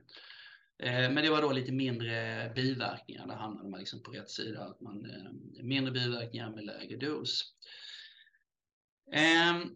Eh, 0.84 1.12
men 1.12 1.16
det 1.16 1.30
var 1.30 1.42
då 1.42 1.52
lite 1.52 1.72
mindre 1.72 2.52
biverkningar, 2.56 3.28
där 3.28 3.36
hamnade 3.36 3.70
man 3.70 3.80
liksom 3.80 4.04
på 4.04 4.12
rätt 4.12 4.30
sida, 4.30 4.64
att 4.64 4.82
man, 4.82 5.08
mindre 5.64 5.92
biverkningar 5.92 6.50
med 6.50 6.66
lägre 6.66 6.98
dos. 6.98 7.44
Ehm, 9.14 9.76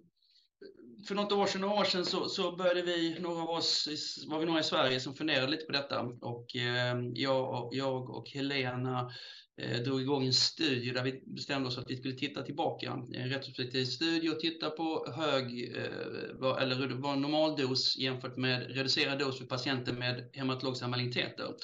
för 1.08 1.16
något 1.16 1.32
år 1.32 1.46
sedan, 1.46 1.62
några 1.62 1.80
år 1.80 1.84
sedan 1.84 2.06
så, 2.06 2.30
så 2.30 2.56
började 2.56 2.82
vi, 2.82 3.20
några 3.20 3.42
av 3.42 3.50
oss, 3.50 3.88
var 4.28 4.40
vi 4.40 4.46
några 4.46 4.60
i 4.60 4.64
Sverige 4.64 5.00
som 5.00 5.14
funderade 5.14 5.52
lite 5.52 5.66
på 5.66 5.72
detta 5.72 6.02
och 6.22 6.56
eh, 6.56 7.00
jag, 7.14 7.70
jag 7.72 8.10
och 8.10 8.30
Helena 8.30 9.12
eh, 9.62 9.82
drog 9.82 10.02
igång 10.02 10.26
en 10.26 10.34
studie 10.34 10.92
där 10.92 11.04
vi 11.04 11.24
bestämde 11.26 11.68
oss 11.68 11.78
att 11.78 11.90
vi 11.92 11.98
skulle 11.98 12.14
titta 12.14 12.42
tillbaka, 12.42 12.92
en 13.14 13.30
retrospektiv 13.30 13.86
studie 13.86 14.30
och 14.30 14.40
titta 14.40 14.70
på 14.70 15.14
hög, 15.16 15.76
eh, 15.78 16.62
eller 16.62 16.96
vad 17.02 17.18
normaldos 17.18 17.98
jämfört 17.98 18.38
med 18.38 18.76
reducerad 18.76 19.20
dos 19.20 19.38
för 19.38 19.46
patienter 19.46 19.94
med 19.94 20.30
hematologiska 20.34 20.88
maligniteter. 20.88 21.56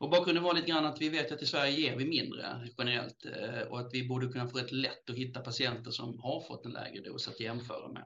Och 0.00 0.10
bakgrunden 0.10 0.44
var 0.44 0.54
lite 0.54 0.66
grann 0.66 0.86
att 0.86 1.00
vi 1.00 1.08
vet 1.08 1.32
att 1.32 1.42
i 1.42 1.46
Sverige 1.46 1.80
ger 1.80 1.96
vi 1.96 2.04
mindre 2.04 2.68
generellt 2.78 3.26
eh, 3.26 3.68
och 3.68 3.80
att 3.80 3.90
vi 3.92 4.08
borde 4.08 4.28
kunna 4.28 4.48
få 4.48 4.58
rätt 4.58 4.72
lätt 4.72 5.10
att 5.10 5.16
hitta 5.16 5.40
patienter 5.40 5.90
som 5.90 6.20
har 6.20 6.40
fått 6.48 6.66
en 6.66 6.72
lägre 6.72 7.02
dos 7.02 7.28
att 7.28 7.40
jämföra 7.40 7.88
med. 7.92 8.04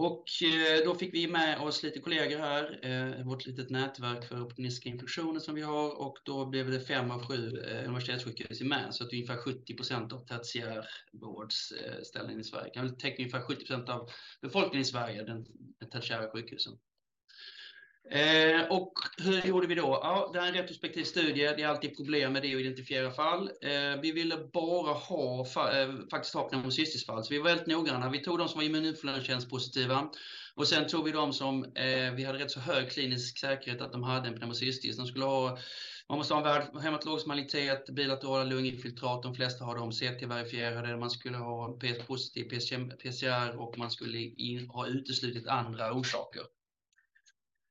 Och 0.00 0.24
eh, 0.42 0.84
då 0.84 0.94
fick 0.94 1.14
vi 1.14 1.28
med 1.28 1.60
oss 1.60 1.82
lite 1.82 2.00
kollegor 2.00 2.38
här, 2.38 2.78
eh, 2.82 3.24
vårt 3.24 3.46
litet 3.46 3.70
nätverk 3.70 4.24
för 4.24 4.42
opportunistiska 4.42 4.88
infektioner 4.88 5.40
som 5.40 5.54
vi 5.54 5.62
har. 5.62 6.00
Och 6.00 6.18
då 6.24 6.46
blev 6.46 6.70
det 6.70 6.80
fem 6.80 7.10
av 7.10 7.26
sju 7.26 7.60
eh, 7.60 7.88
universitetssjukhus 7.88 8.60
med 8.60 8.94
så 8.94 9.04
att 9.04 9.12
ungefär 9.12 9.36
70 9.36 9.76
procent 9.76 10.12
av 10.12 10.18
tertiärvårdsställen 10.18 12.40
i 12.40 12.44
Sverige. 12.44 12.70
Kan 12.70 12.86
väl 12.86 12.96
täcka 12.96 13.22
ungefär 13.22 13.40
70 13.40 13.66
procent 13.66 13.88
av 13.88 14.10
befolkningen 14.42 14.82
i 14.82 14.84
Sverige, 14.84 15.22
den, 15.22 15.46
den 15.80 15.90
tertiära 15.90 16.30
sjukhusen. 16.30 16.78
Eh, 18.10 18.66
och 18.70 18.92
hur 19.18 19.42
gjorde 19.42 19.66
vi 19.66 19.74
då? 19.74 19.98
Ja, 20.02 20.30
det 20.32 20.40
här 20.40 20.46
är 20.46 20.52
en 20.52 20.62
retrospektiv 20.62 21.04
studie. 21.04 21.52
Det 21.56 21.62
är 21.62 21.68
alltid 21.68 21.96
problem 21.96 22.32
med 22.32 22.42
det 22.42 22.54
att 22.54 22.60
identifiera 22.60 23.10
fall. 23.10 23.50
Eh, 23.62 24.00
vi 24.02 24.12
ville 24.12 24.36
bara 24.52 24.92
ha, 24.92 25.40
eh, 25.40 25.94
faktiskt 26.10 26.34
ha 26.34 26.48
pneumocystisfall, 26.48 27.24
så 27.24 27.34
vi 27.34 27.38
var 27.38 27.44
väldigt 27.44 27.66
noggranna. 27.66 28.10
Vi 28.10 28.18
tog 28.18 28.38
de 28.38 28.48
som 28.48 28.58
var 28.58 28.64
immuninfluenspositiva 28.64 30.10
och 30.54 30.68
sen 30.68 30.86
tog 30.88 31.04
vi 31.04 31.12
de 31.12 31.32
som 31.32 31.64
eh, 31.64 32.14
vi 32.14 32.24
hade 32.24 32.38
rätt 32.38 32.50
så 32.50 32.60
hög 32.60 32.90
klinisk 32.90 33.38
säkerhet 33.38 33.80
att 33.80 33.92
de 33.92 34.02
hade 34.02 34.28
en 34.28 34.34
pneumocystis. 34.34 34.96
De 34.96 35.06
skulle 35.06 35.24
ha 35.24 35.58
man 36.08 36.18
måste 36.18 36.34
ha 36.34 36.62
en 36.62 36.80
hematologisk 36.80 37.26
malitet, 37.26 37.90
bilaterala 37.90 38.44
lunginfiltrat, 38.44 39.22
de 39.22 39.34
flesta 39.34 39.64
har 39.64 39.76
de, 39.76 39.92
CT-verifierade, 39.92 40.96
man 40.96 41.10
skulle 41.10 41.36
ha 41.36 41.78
PS-positiv 41.78 42.44
PCR 43.02 43.60
och 43.60 43.78
man 43.78 43.90
skulle 43.90 44.18
in, 44.18 44.70
ha 44.70 44.86
uteslutit 44.86 45.46
andra 45.46 45.92
orsaker. 45.92 46.42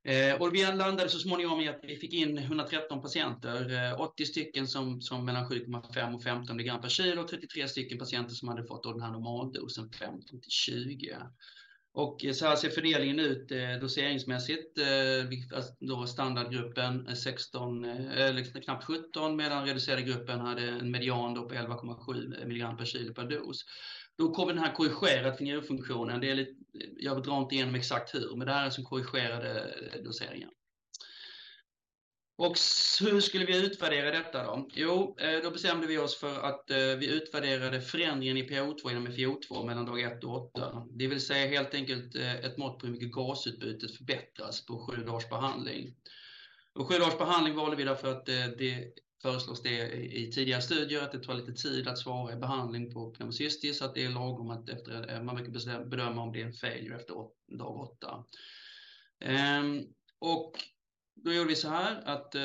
Eh, 0.08 0.42
och 0.42 0.56
vi 0.56 0.64
landade 0.64 1.10
så 1.10 1.20
småningom 1.20 1.62
i 1.62 1.68
att 1.68 1.80
vi 1.84 1.96
fick 1.96 2.14
in 2.14 2.38
113 2.38 3.02
patienter, 3.02 3.92
eh, 3.92 4.02
80 4.02 4.26
stycken 4.26 4.68
som, 4.68 5.02
som 5.02 5.26
mellan 5.26 5.50
7,5 5.50 6.16
och 6.16 6.24
15 6.24 6.60
mg 6.60 6.82
per 6.82 6.90
kilo 6.90 7.22
och 7.22 7.28
33 7.28 7.68
stycken 7.68 7.98
patienter 7.98 8.34
som 8.34 8.48
hade 8.48 8.64
fått 8.64 8.84
den 8.84 9.02
här 9.02 9.12
normaldosen 9.12 9.90
15 9.90 10.42
till 10.42 10.52
20. 10.52 11.18
Och 11.94 12.26
eh, 12.26 12.34
så 12.34 12.46
här 12.46 12.56
ser 12.56 12.70
fördelningen 12.70 13.20
ut 13.20 13.52
doseringsmässigt. 13.82 14.80
Alltså, 15.56 15.74
då 15.80 16.08
standardgruppen 16.08 17.16
16, 17.16 17.86
eller 17.86 18.62
knappt 18.62 18.86
17 18.86 19.36
medan 19.36 19.66
reducerade 19.66 20.02
gruppen 20.02 20.40
hade 20.40 20.62
en 20.62 20.92
median 20.92 21.34
då 21.34 21.50
på 21.50 21.56
11,7 21.56 22.42
mg 22.44 22.78
per 22.78 22.86
kilo 22.86 23.14
per 23.14 23.26
dos. 23.26 23.66
Då 24.18 24.32
kommer 24.32 24.54
den 24.54 24.64
här 24.64 24.74
korrigerade 24.74 25.38
fingerfunktionen. 25.38 26.20
Det 26.20 26.32
är 26.32 26.36
lite, 26.36 26.54
jag 26.98 27.24
drar 27.24 27.42
inte 27.42 27.56
igenom 27.56 27.76
exakt 27.76 28.16
hur, 28.16 28.36
men 28.36 28.48
det 28.48 28.54
här 28.54 28.66
är 28.66 28.70
som 28.70 28.84
korrigerade 28.84 29.74
doseringar. 30.04 30.50
Och 32.38 32.58
hur 33.02 33.22
skulle 33.22 33.46
vi 33.46 33.66
utvärdera 33.66 34.12
detta 34.12 34.44
då? 34.44 34.68
Jo, 34.74 35.18
eh, 35.20 35.44
då 35.44 35.52
bestämde 35.52 35.88
vi 35.88 35.98
oss 35.98 36.20
för 36.20 36.40
att 36.40 36.70
eh, 36.72 36.78
vi 36.78 37.08
utvärderade 37.08 37.82
förändringen 37.82 38.38
i 38.38 38.50
PO2 38.50 38.92
inom 38.92 39.08
FiO2 39.08 39.66
mellan 39.66 39.86
dag 39.86 40.02
1 40.02 40.24
och 40.24 40.56
8. 40.56 40.88
Det 40.92 41.08
vill 41.08 41.22
säga 41.22 41.48
helt 41.48 41.74
enkelt 41.74 42.16
eh, 42.16 42.36
ett 42.36 42.58
mått 42.58 42.80
på 42.80 42.86
hur 42.86 42.94
mycket 42.94 43.12
gasutbytet 43.12 43.98
förbättras 43.98 44.66
på 44.66 44.88
sju 44.88 45.04
dagars 45.04 45.30
behandling. 45.30 45.96
Och 46.76 46.88
sju 46.88 47.00
dagars 47.00 47.18
behandling 47.18 47.56
valde 47.56 47.76
vi 47.76 47.84
därför 47.84 48.12
att 48.12 48.26
det 48.26 48.94
föreslås 49.28 49.62
det 49.62 49.92
i 49.94 50.32
tidigare 50.32 50.62
studier 50.62 51.04
att 51.04 51.12
det 51.12 51.20
tar 51.20 51.34
lite 51.34 51.54
tid 51.54 51.88
att 51.88 51.98
svara 51.98 52.34
i 52.34 52.36
behandling 52.36 52.94
på 52.94 53.12
pneumocystis, 53.12 53.78
så 53.78 53.86
att 53.86 53.96
det 53.96 54.06
är 54.06 54.10
lagom 54.10 54.50
att 54.50 54.70
efter, 54.70 55.14
eh, 55.14 55.24
man 55.24 55.36
brukar 55.36 55.86
bedöma 55.86 56.22
om 56.22 56.32
det 56.32 56.42
är 56.42 56.46
en 56.46 56.54
failure 56.54 56.96
efter 56.96 57.14
dag 57.58 57.90
8. 58.02 58.24
Ehm, 59.20 59.84
och 60.20 60.52
då 61.16 61.34
gjorde 61.34 61.50
vi 61.50 61.56
så 61.56 61.70
här 61.70 62.02
att 62.06 62.36
eh, 62.36 62.42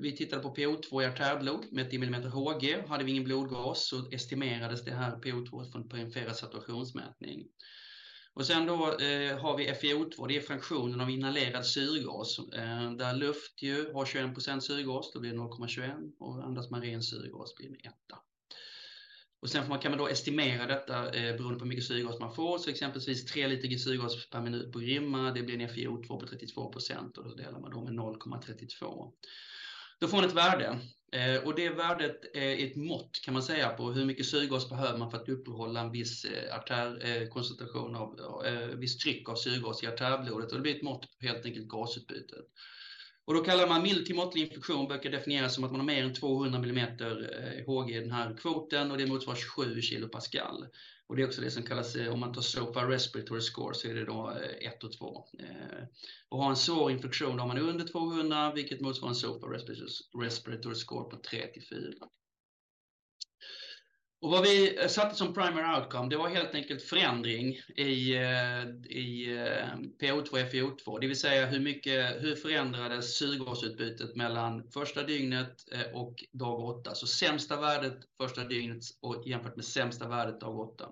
vi 0.00 0.14
tittade 0.16 0.42
på 0.42 0.54
PO2 0.54 1.02
i 1.02 1.06
artärblod 1.06 1.64
med 1.70 1.90
10 1.90 2.02
mm 2.04 2.22
Hg. 2.22 2.82
Hade 2.88 3.04
vi 3.04 3.10
ingen 3.10 3.24
blodgas 3.24 3.86
så 3.86 4.10
estimerades 4.10 4.84
det 4.84 4.94
här 4.94 5.16
PO2 5.16 5.72
från 5.72 5.88
perifera 5.88 6.34
saturationsmätning. 6.34 7.46
Och 8.34 8.46
sen 8.46 8.66
då 8.66 8.98
eh, 8.98 9.38
har 9.38 9.56
vi 9.56 9.70
FiO2, 9.70 10.28
det 10.28 10.36
är 10.36 10.40
fraktionen 10.40 11.00
av 11.00 11.10
inhalerad 11.10 11.66
syrgas. 11.66 12.38
Eh, 12.38 12.92
där 12.92 13.14
luft 13.14 13.62
ju 13.62 13.92
har 13.92 14.04
21% 14.04 14.60
syrgas, 14.60 15.12
då 15.12 15.20
blir 15.20 15.30
det 15.30 15.38
0,21 15.38 16.12
och 16.18 16.44
andas 16.44 16.70
man 16.70 16.82
ren 16.82 17.02
syrgas 17.02 17.54
blir 17.56 17.68
det 17.68 17.88
1. 17.88 17.94
Och 19.40 19.50
sen 19.50 19.68
man, 19.68 19.78
kan 19.78 19.90
man 19.90 19.98
då 19.98 20.08
estimera 20.08 20.66
detta 20.66 21.10
eh, 21.10 21.36
beroende 21.36 21.58
på 21.58 21.64
hur 21.64 21.68
mycket 21.68 21.86
syrgas 21.86 22.20
man 22.20 22.34
får. 22.34 22.58
Så 22.58 22.70
exempelvis 22.70 23.24
3 23.24 23.48
liter 23.48 23.78
syrgas 23.78 24.30
per 24.30 24.40
minut 24.40 24.72
på 24.72 24.78
Grimma, 24.78 25.30
det 25.30 25.42
blir 25.42 25.60
en 25.60 25.68
FiO2 25.68 26.06
på 26.06 26.26
32 26.26 26.72
procent 26.72 27.18
och 27.18 27.24
då 27.24 27.34
delar 27.34 27.60
man 27.60 27.70
då 27.70 27.84
med 27.84 27.92
0,32. 27.92 29.12
Då 30.02 30.08
får 30.08 30.16
man 30.16 30.26
ett 30.26 30.34
värde 30.34 30.78
eh, 31.12 31.44
och 31.44 31.54
det 31.54 31.68
värdet 31.68 32.36
är 32.36 32.66
ett 32.66 32.76
mått 32.76 33.20
kan 33.24 33.34
man 33.34 33.42
säga 33.42 33.68
på 33.68 33.92
hur 33.92 34.04
mycket 34.04 34.26
syrgas 34.26 34.68
behöver 34.68 34.98
man 34.98 35.10
för 35.10 35.18
att 35.18 35.28
uppehålla 35.28 35.80
en 35.80 35.92
viss 35.92 36.24
eh, 36.24 36.56
artärkoncentration 36.56 37.94
eh, 37.94 38.00
av, 38.00 38.44
viss 38.74 38.98
tryck 38.98 39.28
av 39.28 39.34
syrgas 39.34 39.82
i 39.82 39.86
artärblodet 39.86 40.50
och 40.50 40.56
det 40.56 40.62
blir 40.62 40.76
ett 40.76 40.82
mått 40.82 41.00
på 41.00 41.26
helt 41.26 41.46
enkelt 41.46 41.68
gasutbytet. 41.68 42.46
Och 43.24 43.34
då 43.34 43.44
kallar 43.44 43.68
man 43.68 43.82
mild 43.82 44.06
till 44.06 44.14
måttlig 44.14 44.42
infektion 44.42 44.88
brukar 44.88 45.10
definieras 45.10 45.54
som 45.54 45.64
att 45.64 45.70
man 45.70 45.80
har 45.80 45.86
mer 45.86 46.04
än 46.04 46.14
200 46.14 46.58
mm 46.58 46.88
Hg 47.66 47.96
i 47.96 48.00
den 48.00 48.12
här 48.12 48.36
kvoten 48.36 48.90
och 48.90 48.98
det 48.98 49.06
motsvarar 49.06 49.36
27 49.36 49.82
kilopascal. 49.82 50.66
Och 51.12 51.16
det 51.16 51.22
är 51.22 51.26
också 51.26 51.40
det 51.40 51.50
som 51.50 51.62
kallas, 51.62 51.96
eh, 51.96 52.12
om 52.12 52.20
man 52.20 52.32
tar 52.32 52.42
SOFA 52.42 52.88
Respiratory 52.88 53.40
Score 53.40 53.74
så 53.74 53.88
är 53.88 53.94
det 53.94 54.04
då 54.04 54.30
eh, 54.30 54.68
1 54.68 54.84
och 54.84 54.92
2. 54.92 55.24
Eh, 55.38 55.84
och 56.28 56.38
har 56.42 56.50
en 56.50 56.56
svår 56.56 56.90
infektion 56.90 57.36
då 57.36 57.42
har 57.42 57.48
man 57.48 57.58
under 57.58 57.86
200 57.86 58.52
vilket 58.54 58.80
motsvarar 58.80 59.10
en 59.10 59.14
SOFA 59.14 59.46
Respiratory 60.22 60.74
Score 60.74 61.10
på 61.10 61.16
3 61.16 61.46
till 61.46 61.62
4. 61.62 61.80
Och 64.22 64.30
vad 64.30 64.42
vi 64.42 64.78
eh, 64.78 64.88
satte 64.88 65.14
som 65.14 65.34
primary 65.34 65.80
outcome, 65.80 66.08
det 66.08 66.16
var 66.16 66.28
helt 66.28 66.54
enkelt 66.54 66.82
förändring 66.82 67.60
i, 67.76 68.14
eh, 68.14 68.62
i 68.88 69.36
eh, 69.38 69.76
PO2 70.00 70.50
FiO2, 70.50 71.00
det 71.00 71.06
vill 71.06 71.20
säga 71.20 71.46
hur, 71.46 71.60
mycket, 71.60 72.22
hur 72.22 72.34
förändrades 72.34 73.16
syrgasutbytet 73.16 74.16
mellan 74.16 74.70
första 74.70 75.02
dygnet 75.02 75.64
och 75.92 76.24
dag 76.32 76.60
8. 76.60 76.94
Så 76.94 77.06
sämsta 77.06 77.60
värdet 77.60 77.98
första 78.16 78.44
dygnet 78.44 78.82
och 79.00 79.22
jämfört 79.26 79.56
med 79.56 79.64
sämsta 79.64 80.08
värdet 80.08 80.40
dag 80.40 80.58
8. 80.58 80.88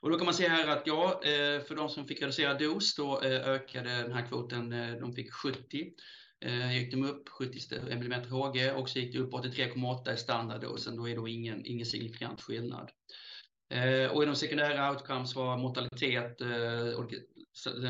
Och 0.00 0.10
då 0.10 0.16
kan 0.16 0.24
man 0.24 0.34
se 0.34 0.48
här 0.48 0.68
att 0.68 0.82
ja, 0.86 1.20
för 1.68 1.74
de 1.74 1.88
som 1.88 2.06
fick 2.08 2.22
reducerad 2.22 2.58
dos, 2.58 2.94
då 2.94 3.22
ökade 3.22 3.90
den 3.90 4.12
här 4.12 4.26
kvoten, 4.26 4.70
de 5.00 5.14
fick 5.14 5.32
70 5.32 5.92
eh, 6.40 6.78
gick 6.78 6.92
de 6.92 7.04
upp 7.04 7.28
70 7.28 7.74
mm 7.90 8.12
Hg 8.12 8.70
och 8.70 8.88
så 8.88 8.98
gick 8.98 9.12
det 9.12 9.18
upp 9.18 9.32
83,8 9.32 10.14
i 10.14 10.16
standarddosen. 10.16 10.96
Då 10.96 11.08
är 11.08 11.16
det 11.16 11.30
ingen, 11.30 11.66
ingen 11.66 11.86
signifikant 11.86 12.40
skillnad. 12.40 12.90
Eh, 13.70 14.10
och 14.10 14.22
i 14.22 14.26
de 14.26 14.36
sekundära 14.36 14.90
outcomes 14.90 15.34
var 15.34 15.56
mortalitet 15.56 16.40
eh, 16.40 16.98
och, 16.98 17.14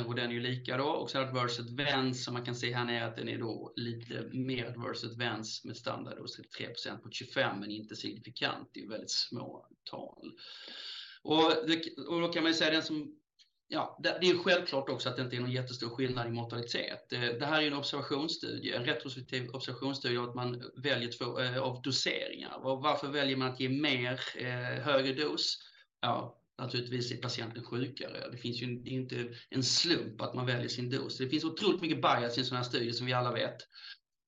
och 0.06 0.14
den 0.14 0.30
är 0.30 0.34
ju 0.34 0.40
lika 0.40 0.76
då. 0.76 0.84
Och 0.84 1.10
så 1.10 1.18
adverse 1.18 1.62
advance 1.62 2.24
som 2.24 2.34
man 2.34 2.44
kan 2.44 2.54
se 2.54 2.74
här 2.74 2.84
nere 2.84 3.06
att 3.06 3.16
den 3.16 3.28
är 3.28 3.38
då 3.38 3.72
lite 3.76 4.28
mer 4.32 4.66
adverse 4.66 5.06
advance 5.06 5.66
med 5.66 5.76
standard 5.76 6.18
33% 6.18 6.98
på 6.98 7.10
25 7.10 7.60
men 7.60 7.70
inte 7.70 7.96
signifikant. 7.96 8.70
Det 8.72 8.80
är 8.80 8.88
väldigt 8.88 9.10
små 9.10 9.66
tal. 9.90 10.32
Och, 11.22 11.52
det, 11.66 11.98
och 12.08 12.20
då 12.20 12.28
kan 12.28 12.42
man 12.42 12.52
ju 12.52 12.58
säga 12.58 12.70
den 12.70 12.82
som 12.82 13.17
Ja, 13.70 13.98
det, 14.02 14.08
är 14.08 14.42
självklart 14.42 14.88
också 14.88 15.08
att 15.08 15.16
det 15.16 15.22
inte 15.22 15.36
är 15.36 15.40
någon 15.40 15.50
jättestor 15.50 15.88
skillnad 15.88 16.26
i 16.26 16.30
mortalitet. 16.30 17.12
Eh, 17.12 17.20
det, 17.20 17.46
här 17.46 17.62
är 17.62 17.66
en 17.66 17.74
observationsstudie, 17.74 18.72
en 18.72 18.84
retrospektiv 18.84 19.50
observationsstudie 19.50 20.18
av 20.18 20.28
att 20.28 20.34
man 20.34 20.62
väljer 20.76 21.12
två 21.12 21.40
eh, 21.40 21.58
av 21.58 21.82
doseringar. 21.82 22.58
Varför 22.62 23.08
väljer 23.08 23.36
man 23.36 23.48
att 23.48 23.60
ge 23.60 23.68
mer 23.68 24.20
eh, 24.36 24.82
högre 24.84 25.12
dos? 25.12 25.58
Ja, 26.00 26.38
naturligtvis 26.58 27.12
är 27.12 27.16
patienten 27.16 27.64
sjukare. 27.64 28.30
Det 28.30 28.36
finns 28.36 28.62
ju 28.62 28.66
det 28.66 28.90
är 28.90 28.94
inte 28.94 29.28
en 29.50 29.62
slump 29.62 30.20
att 30.20 30.34
man 30.34 30.46
väljer 30.46 30.68
sin 30.68 30.90
dos. 30.90 31.18
Det 31.18 31.28
finns 31.28 31.44
otroligt 31.44 31.80
mycket 31.80 32.02
bias 32.02 32.36
i 32.36 32.40
en 32.40 32.46
sån 32.46 32.56
här 32.56 32.64
studie 32.64 32.92
som 32.92 33.06
vi 33.06 33.12
alla 33.12 33.32
vet. 33.32 33.56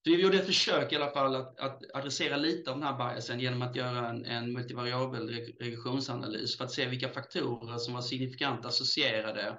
Så 0.05 0.11
vi 0.11 0.23
gjorde 0.23 0.39
ett 0.39 0.47
försök 0.47 0.93
i 0.93 0.97
alla 0.97 1.11
fall 1.11 1.35
att, 1.35 1.59
att 1.59 1.83
adressera 1.95 2.37
lite 2.37 2.71
av 2.71 2.79
den 2.79 2.87
här 2.87 2.97
biasen 2.97 3.41
genom 3.41 3.63
att 3.63 3.77
göra 3.77 4.09
en, 4.09 4.25
en 4.25 4.53
multivariabel 4.53 5.29
regressionsanalys 5.61 6.57
för 6.57 6.65
att 6.65 6.73
se 6.73 6.87
vilka 6.87 7.09
faktorer 7.09 7.79
som 7.79 7.95
var 7.95 8.03
signifikant 8.03 8.67
associerade 8.67 9.59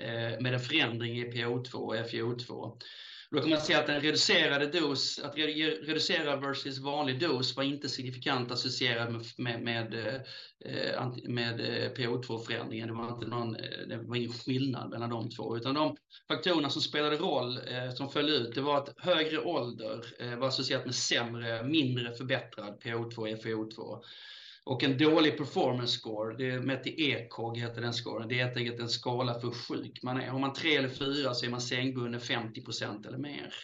eh, 0.00 0.40
med 0.40 0.54
en 0.54 0.60
förändring 0.60 1.18
i 1.18 1.32
PO2 1.32 1.74
och 1.74 1.94
FiO2. 1.94 2.78
Då 3.30 3.40
kan 3.40 3.50
man 3.50 3.60
se 3.60 3.74
att 3.74 3.88
en 3.88 4.00
reducerade 4.00 4.66
dos, 4.66 5.18
att 5.18 5.36
reducera 5.36 6.36
versus 6.36 6.78
vanlig 6.78 7.20
dos 7.20 7.56
var 7.56 7.62
inte 7.62 7.88
signifikant 7.88 8.52
associerad 8.52 9.12
med, 9.12 9.24
med, 9.38 9.62
med, 9.62 9.94
eh, 10.64 11.12
med 11.24 11.60
eh, 11.60 11.92
PO2-förändringen. 11.92 12.88
Det 12.88 12.94
var, 12.94 13.14
inte 13.14 13.26
någon, 13.26 13.56
eh, 13.56 13.88
det 13.88 13.96
var 13.96 14.16
ingen 14.16 14.32
skillnad 14.32 14.90
mellan 14.90 15.10
de 15.10 15.30
två, 15.30 15.56
utan 15.56 15.74
de 15.74 15.96
faktorerna 16.28 16.70
som 16.70 16.82
spelade 16.82 17.16
roll, 17.16 17.60
som 17.96 18.10
föll 18.10 18.28
ut, 18.28 18.54
det 18.54 18.60
var 18.60 18.76
att 18.76 18.94
högre 18.96 19.38
ålder 19.38 20.36
var 20.36 20.48
associerat 20.48 20.84
med 20.84 20.94
sämre, 20.94 21.62
mindre 21.62 22.12
förbättrad 22.12 22.80
PO2 22.82 23.18
och 23.18 23.28
FiO2. 23.28 24.02
Och 24.68 24.84
en 24.84 24.98
dålig 24.98 25.38
performance 25.38 25.98
score, 25.98 26.36
det 26.36 26.50
är 26.50 26.60
mätt 26.60 26.86
i 26.86 27.10
ECOG 27.10 27.58
heter 27.58 27.80
den 27.80 27.92
scoren. 27.92 28.28
Det 28.28 28.40
är 28.40 28.44
helt 28.44 28.56
enkelt 28.56 28.80
en 28.80 28.88
skala 28.88 29.34
för 29.34 29.46
hur 29.48 29.54
sjuk 29.54 30.02
man 30.02 30.20
är. 30.20 30.28
Har 30.28 30.38
man 30.38 30.52
tre 30.52 30.76
eller 30.76 30.88
fyra 30.88 31.34
så 31.34 31.46
är 31.46 31.50
man 31.50 31.60
sängbunden 31.60 32.20
50% 32.20 33.06
eller 33.06 33.18
mer. 33.18 33.54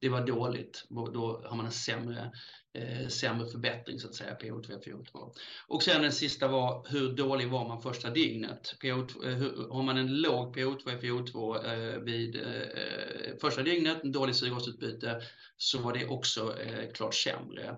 Det 0.00 0.08
var 0.08 0.26
dåligt. 0.26 0.84
Då 0.88 1.42
har 1.44 1.56
man 1.56 1.66
en 1.66 1.72
sämre, 1.72 2.32
eh, 2.74 3.08
sämre 3.08 3.46
förbättring 3.46 4.00
så 4.00 4.08
att 4.08 4.14
säga, 4.14 4.36
PO2 4.42 4.82
PO2. 4.84 5.32
Och 5.68 5.82
sen 5.82 6.02
den 6.02 6.12
sista 6.12 6.48
var 6.48 6.86
hur 6.90 7.12
dålig 7.12 7.48
var 7.48 7.68
man 7.68 7.82
första 7.82 8.10
dygnet? 8.10 8.74
PO2, 8.82 9.28
eh, 9.28 9.34
hur, 9.34 9.68
har 9.70 9.82
man 9.82 9.98
en 9.98 10.20
låg 10.20 10.56
PO2 10.56 11.00
PO2 11.00 11.64
eh, 11.64 12.00
vid 12.00 12.36
eh, 12.36 13.36
första 13.40 13.62
dygnet, 13.62 14.04
en 14.04 14.12
dålig 14.12 14.36
syrgasutbyte, 14.36 15.22
så 15.56 15.78
var 15.78 15.92
det 15.92 16.06
också 16.06 16.60
eh, 16.60 16.90
klart 16.92 17.14
sämre 17.14 17.76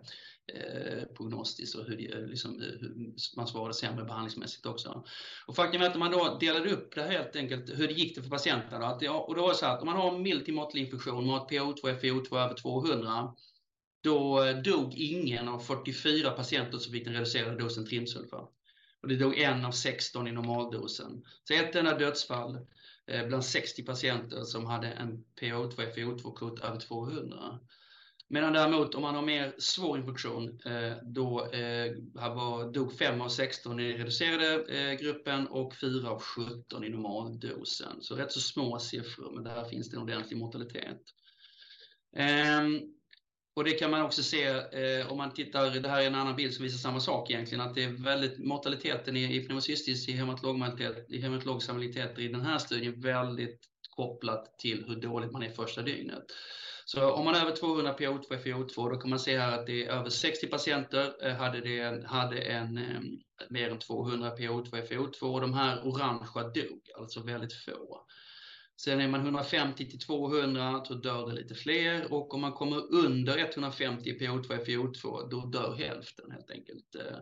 eh, 0.54 1.04
prognostiskt 1.16 1.78
och 1.78 1.84
hur, 1.84 2.26
liksom, 2.26 2.62
eh, 2.62 2.68
hur 2.80 3.14
man 3.36 3.46
svarade 3.46 3.74
sämre 3.74 4.04
behandlingsmässigt 4.04 4.66
också. 4.66 5.04
Och 5.46 5.56
faktum 5.56 5.82
är 5.82 5.86
att 5.86 5.94
om 5.94 6.00
man 6.00 6.12
då 6.12 6.38
delade 6.40 6.70
upp 6.70 6.94
det 6.94 7.02
helt 7.02 7.36
enkelt, 7.36 7.78
hur 7.78 7.88
det 7.88 7.94
gick 7.94 8.16
det 8.16 8.22
för 8.22 8.30
patienterna. 8.30 8.86
Att 8.86 9.00
det, 9.00 9.08
och 9.08 9.34
då 9.34 9.42
var 9.42 9.48
det 9.48 9.54
så 9.54 9.66
att 9.66 9.80
om 9.80 9.86
man 9.86 9.96
har 9.96 10.18
mild 10.18 10.44
till 10.44 10.54
måttlig 10.54 10.82
infektion 10.84 11.26
med 11.26 11.40
PO2 11.40 12.00
FiO2 12.00 12.38
över 12.38 12.54
200 12.54 13.34
då 14.02 14.44
eh, 14.44 14.56
dog 14.56 14.94
ingen 14.94 15.48
av 15.48 15.58
44 15.58 16.30
patienter 16.30 16.78
som 16.78 16.92
fick 16.92 17.04
den 17.04 17.14
reducerade 17.14 17.58
dosen 17.58 17.86
trimsulfa. 17.86 18.48
Och 19.02 19.08
det 19.08 19.16
dog 19.16 19.38
en 19.38 19.64
av 19.64 19.70
16 19.70 20.28
i 20.28 20.32
normaldosen. 20.32 21.24
Så 21.44 21.54
ett 21.54 21.76
enda 21.76 21.98
dödsfall 21.98 22.58
eh, 23.06 23.26
bland 23.26 23.44
60 23.44 23.82
patienter 23.82 24.42
som 24.42 24.66
hade 24.66 24.88
en 24.88 25.24
PO2 25.40 25.94
FiO2-kvot 25.94 26.60
över 26.60 26.80
200. 26.80 27.58
Medan 28.32 28.52
däremot 28.52 28.94
om 28.94 29.02
man 29.02 29.14
har 29.14 29.22
mer 29.22 29.54
svår 29.58 29.98
infektion, 29.98 30.60
eh, 30.64 30.92
då 31.02 31.50
eh, 31.50 31.92
var, 32.14 32.72
dog 32.72 32.98
5 32.98 33.20
av 33.20 33.28
16 33.28 33.80
i 33.80 33.92
reducerade 33.92 34.64
eh, 34.64 35.00
gruppen 35.00 35.46
och 35.46 35.74
4 35.74 36.10
av 36.10 36.20
17 36.20 36.84
i 36.84 36.88
normaldosen. 36.88 38.02
Så 38.02 38.14
rätt 38.14 38.32
så 38.32 38.40
små 38.40 38.78
siffror, 38.78 39.32
men 39.34 39.44
där 39.44 39.64
finns 39.64 39.90
det 39.90 39.96
en 39.96 40.02
ordentlig 40.02 40.36
mortalitet. 40.36 41.00
Ehm, 42.16 42.80
och 43.56 43.64
det 43.64 43.70
kan 43.70 43.90
man 43.90 44.02
också 44.02 44.22
se 44.22 44.60
om 45.04 45.16
man 45.16 45.34
tittar, 45.34 45.70
det 45.70 45.88
här 45.88 46.02
är 46.02 46.06
en 46.06 46.14
annan 46.14 46.36
bild 46.36 46.54
som 46.54 46.64
visar 46.64 46.78
samma 46.78 47.00
sak 47.00 47.30
egentligen, 47.30 47.60
att 47.60 47.74
det 47.74 47.84
är 47.84 48.04
väldigt, 48.04 48.38
mortaliteten 48.38 49.16
i, 49.16 49.36
i 49.36 49.40
pneumocystis 49.40 50.08
i 50.08 50.12
hematologsammaliteter 50.12 52.20
i 52.20 52.28
den 52.28 52.40
här 52.40 52.58
studien 52.58 53.00
väldigt 53.00 53.60
kopplat 53.96 54.58
till 54.58 54.84
hur 54.88 54.96
dåligt 54.96 55.32
man 55.32 55.42
är 55.42 55.50
första 55.50 55.82
dygnet. 55.82 56.24
Så 56.84 57.10
om 57.10 57.24
man 57.24 57.34
är 57.34 57.40
över 57.40 57.56
200 57.56 57.94
PO2 57.98 58.42
FiO2 58.44 58.90
då 58.90 58.96
kan 58.96 59.10
man 59.10 59.18
se 59.18 59.38
här 59.38 59.58
att 59.58 59.66
det 59.66 59.84
är 59.84 59.90
över 59.90 60.10
60 60.10 60.46
patienter 60.46 61.26
eh, 61.26 61.34
hade, 61.34 61.60
det, 61.60 62.06
hade 62.06 62.38
en 62.38 62.78
eh, 62.78 63.00
mer 63.50 63.70
än 63.70 63.78
200 63.78 64.36
PO2 64.36 64.88
FiO2 64.88 65.22
och 65.22 65.40
de 65.40 65.54
här 65.54 65.86
orangea 65.86 66.42
dog, 66.42 66.80
alltså 66.98 67.22
väldigt 67.22 67.52
få. 67.52 68.06
Sen 68.76 69.00
är 69.00 69.08
man 69.08 69.20
150 69.20 69.90
till 69.90 70.00
200 70.00 70.84
så 70.84 70.94
dör 70.94 71.26
det 71.26 71.32
lite 71.32 71.54
fler 71.54 72.12
och 72.12 72.34
om 72.34 72.40
man 72.40 72.52
kommer 72.52 72.92
under 72.94 73.38
150 73.38 74.18
PO2 74.18 74.64
FiO2 74.64 75.28
då 75.30 75.46
dör 75.46 75.74
hälften 75.74 76.30
helt 76.30 76.50
enkelt. 76.50 76.94
Eh, 76.94 77.18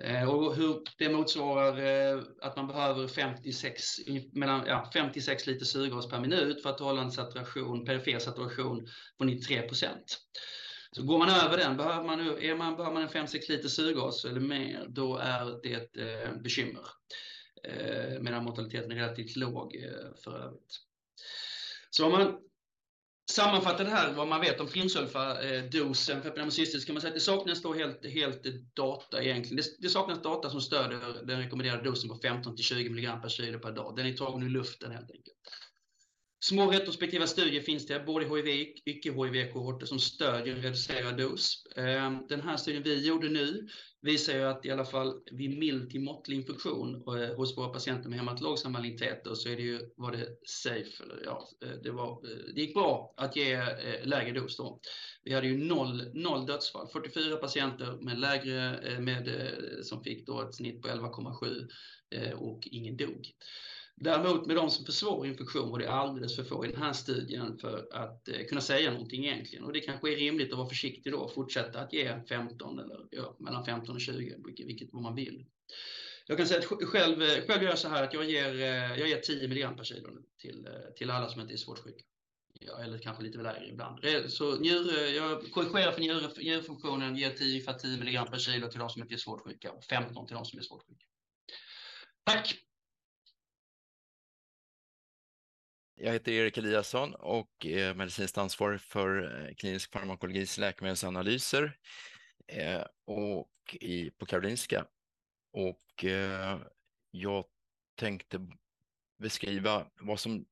Eh, 0.00 0.28
och 0.28 0.56
hur 0.56 0.82
det 0.98 1.08
motsvarar 1.08 1.78
eh, 1.78 2.22
att 2.42 2.56
man 2.56 2.66
behöver 2.66 3.08
56, 3.08 3.82
mellan, 4.32 4.66
ja, 4.66 4.90
56 4.92 5.46
liter 5.46 5.64
syrgas 5.64 6.08
per 6.08 6.20
minut 6.20 6.62
för 6.62 6.70
att 6.70 6.80
hålla 6.80 7.02
en 7.02 7.12
saturation, 7.12 7.84
perifer 7.84 8.18
saturation 8.18 8.86
på 9.18 9.24
93 9.24 9.62
procent. 9.62 10.18
Så 10.92 11.02
går 11.02 11.18
man 11.18 11.28
över 11.28 11.56
den, 11.56 11.76
behöver 11.76 12.04
man, 12.04 12.20
är 12.20 12.56
man, 12.56 12.76
behöver 12.76 12.94
man 12.94 13.02
en 13.02 13.26
5-6 13.26 13.50
liter 13.50 13.68
syrgas 13.68 14.24
eller 14.24 14.40
mer, 14.40 14.86
då 14.88 15.16
är 15.16 15.62
det 15.62 15.72
ett 15.72 15.96
eh, 15.96 16.42
bekymmer. 16.42 16.84
Eh, 17.64 18.20
medan 18.20 18.44
mortaliteten 18.44 18.92
är 18.92 18.96
relativt 18.96 19.36
låg 19.36 19.76
eh, 19.76 20.14
för 20.24 20.38
övrigt. 20.38 20.80
Så 21.90 22.06
om 22.06 22.12
man 22.12 22.38
sammanfatta 23.30 23.84
det 23.84 23.90
här, 23.90 24.12
vad 24.12 24.28
man 24.28 24.40
vet 24.40 24.60
om 24.60 24.66
trimsulfadosen 24.66 26.22
för 26.22 26.30
pneumocystis, 26.30 26.84
kan 26.84 26.94
man 26.94 27.00
säga 27.00 27.08
att 27.08 27.14
det 27.14 27.20
saknas 27.20 27.62
då 27.62 27.74
helt, 27.74 28.06
helt 28.06 28.42
data 28.76 29.22
egentligen. 29.22 29.56
Det, 29.56 29.76
det 29.78 29.88
saknas 29.88 30.22
data 30.22 30.50
som 30.50 30.60
stöder 30.60 31.26
den 31.26 31.38
rekommenderade 31.40 31.82
dosen 31.82 32.10
på 32.10 32.16
15 32.16 32.56
till 32.56 32.64
20 32.64 32.86
mg 32.86 33.22
per 33.22 33.28
kilo 33.28 33.58
per 33.58 33.72
dag. 33.72 33.96
Den 33.96 34.06
är 34.06 34.12
tagen 34.12 34.42
ur 34.42 34.50
luften 34.50 34.90
helt 34.90 35.10
enkelt. 35.10 35.36
Små 36.44 36.70
retrospektiva 36.70 37.26
studier 37.26 37.62
finns 37.62 37.86
det, 37.86 38.00
både 38.00 38.24
HIV 38.24 38.44
och 38.44 38.82
icke-HIV-kohorter 38.84 39.86
som 39.86 39.98
stödjer 39.98 40.56
en 40.56 40.62
reducerad 40.62 41.16
dos. 41.16 41.66
Ehm, 41.76 42.26
den 42.28 42.40
här 42.40 42.56
studien 42.56 42.82
vi 42.82 43.06
gjorde 43.06 43.28
nu 43.28 43.68
visar 44.04 44.32
ju 44.32 44.44
att 44.44 44.66
i 44.66 44.70
alla 44.70 44.84
fall 44.84 45.20
vid 45.32 45.58
mild 45.58 45.90
till 45.90 46.00
måttlig 46.00 46.36
infektion 46.36 46.94
eh, 46.94 47.36
hos 47.36 47.58
våra 47.58 47.68
patienter 47.68 48.08
med 48.08 48.18
hematologiska 48.18 48.68
maligneter 48.68 49.34
så 49.34 49.48
är 49.48 49.56
det 49.56 49.62
ju, 49.62 49.80
var 49.96 50.12
det 50.12 50.26
safe, 50.46 51.02
eller 51.02 51.22
ja, 51.24 51.48
eh, 51.64 51.78
det, 51.82 51.90
var, 51.90 52.10
eh, 52.10 52.54
det 52.54 52.60
gick 52.60 52.74
bra 52.74 53.14
att 53.16 53.36
ge 53.36 53.52
eh, 53.52 54.06
lägre 54.06 54.40
dos 54.40 54.56
då. 54.56 54.80
Vi 55.22 55.34
hade 55.34 55.46
ju 55.46 55.58
noll, 55.58 56.10
noll 56.14 56.46
dödsfall, 56.46 56.88
44 56.88 57.36
patienter 57.36 57.92
med 58.00 58.18
lägre, 58.18 58.80
med, 59.00 59.50
som 59.82 60.02
fick 60.02 60.26
då 60.26 60.42
ett 60.42 60.54
snitt 60.54 60.82
på 60.82 60.88
11,7 60.88 61.68
och 62.34 62.68
ingen 62.70 62.96
dog. 62.96 63.32
Däremot 63.96 64.46
med 64.46 64.56
de 64.56 64.70
som 64.70 64.84
får 64.84 64.92
svår 64.92 65.26
infektion 65.26 65.70
var 65.70 65.78
det 65.78 65.90
alldeles 65.90 66.36
för 66.36 66.44
få 66.44 66.64
i 66.64 66.68
den 66.68 66.82
här 66.82 66.92
studien 66.92 67.58
för 67.58 67.88
att 67.92 68.28
eh, 68.28 68.44
kunna 68.48 68.60
säga 68.60 68.90
någonting 68.90 69.24
egentligen. 69.24 69.64
Och 69.64 69.72
det 69.72 69.80
kanske 69.80 70.12
är 70.12 70.16
rimligt 70.16 70.52
att 70.52 70.58
vara 70.58 70.68
försiktig 70.68 71.12
då 71.12 71.18
och 71.18 71.34
fortsätta 71.34 71.80
att 71.80 71.92
ge 71.92 72.22
15 72.28 72.78
eller 72.78 73.00
ja, 73.10 73.36
mellan 73.38 73.64
15 73.64 73.94
och 73.94 74.00
20, 74.00 74.34
vilket, 74.44 74.66
vilket 74.66 74.92
man 74.92 75.14
vill. 75.14 75.46
Jag 76.26 76.38
kan 76.38 76.46
säga 76.46 76.60
att 76.60 76.88
själv, 76.88 77.22
eh, 77.22 77.46
själv 77.46 77.62
gör 77.62 77.70
jag 77.70 77.78
så 77.78 77.88
här 77.88 78.02
att 78.02 78.14
jag 78.14 78.30
ger, 78.30 78.54
eh, 78.54 78.98
jag 78.98 79.08
ger 79.08 79.20
10 79.20 79.44
mg 79.44 79.76
per 79.76 79.84
kilo 79.84 80.10
till, 80.40 80.66
eh, 80.66 80.94
till 80.96 81.10
alla 81.10 81.28
som 81.28 81.40
inte 81.40 81.54
är 81.54 81.56
svårt 81.56 81.78
sjuka. 81.78 82.04
Ja, 82.60 82.82
eller 82.82 82.98
kanske 82.98 83.22
lite 83.22 83.38
lägre 83.38 83.68
ibland. 83.68 84.00
Så 84.28 84.56
njur, 84.56 85.14
jag 85.14 85.52
korrigerar 85.52 85.92
för 85.92 86.00
njur, 86.00 86.32
njurfunktionen, 86.42 87.16
ger 87.16 87.30
10, 87.30 87.60
för 87.60 87.72
10 87.72 87.94
mg 87.96 88.30
per 88.30 88.38
kilo 88.38 88.68
till 88.68 88.78
de 88.78 88.90
som 88.90 89.02
inte 89.02 89.14
är 89.14 89.18
svårt 89.18 89.44
sjuka 89.44 89.72
och 89.72 89.84
15 89.84 90.26
till 90.26 90.36
de 90.36 90.44
som 90.44 90.58
är 90.58 90.62
svårt 90.62 90.86
sjuka. 90.86 91.04
Tack! 92.24 92.64
Jag 95.96 96.12
heter 96.12 96.32
Erik 96.32 96.58
Eliasson 96.58 97.14
och 97.14 97.66
är 97.66 97.94
medicinskt 97.94 98.38
ansvarig 98.38 98.80
för 98.80 99.42
eh, 99.48 99.54
klinisk 99.54 99.92
farmakologis 99.92 100.58
läkemedelsanalyser 100.58 101.78
eh, 102.46 102.82
och 103.06 103.76
i, 103.80 104.10
på 104.10 104.26
Karolinska. 104.26 104.86
Och 105.52 106.04
eh, 106.04 106.58
jag 107.10 107.44
tänkte 107.94 108.46
beskriva 109.18 109.86
vad 110.00 110.20
som 110.20 110.44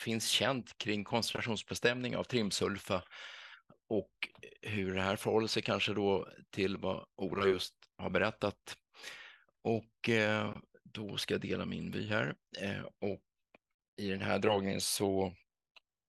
finns 0.00 0.28
känt 0.28 0.78
kring 0.78 1.04
koncentrationsbestämning 1.04 2.16
av 2.16 2.24
trimsulfa 2.24 3.02
och 3.88 4.28
hur 4.62 4.94
det 4.94 5.02
här 5.02 5.16
förhåller 5.16 5.46
sig 5.46 5.62
kanske 5.62 5.94
då 5.94 6.28
till 6.50 6.76
vad 6.76 7.06
Ola 7.16 7.46
just 7.46 7.74
har 7.96 8.10
berättat. 8.10 8.76
Och 9.62 10.10
då 10.82 11.16
ska 11.16 11.34
jag 11.34 11.40
dela 11.40 11.66
min 11.66 11.90
vy 11.90 12.06
här. 12.06 12.34
Och 12.98 13.22
i 13.96 14.08
den 14.08 14.22
här 14.22 14.38
dragningen 14.38 14.80
så 14.80 15.34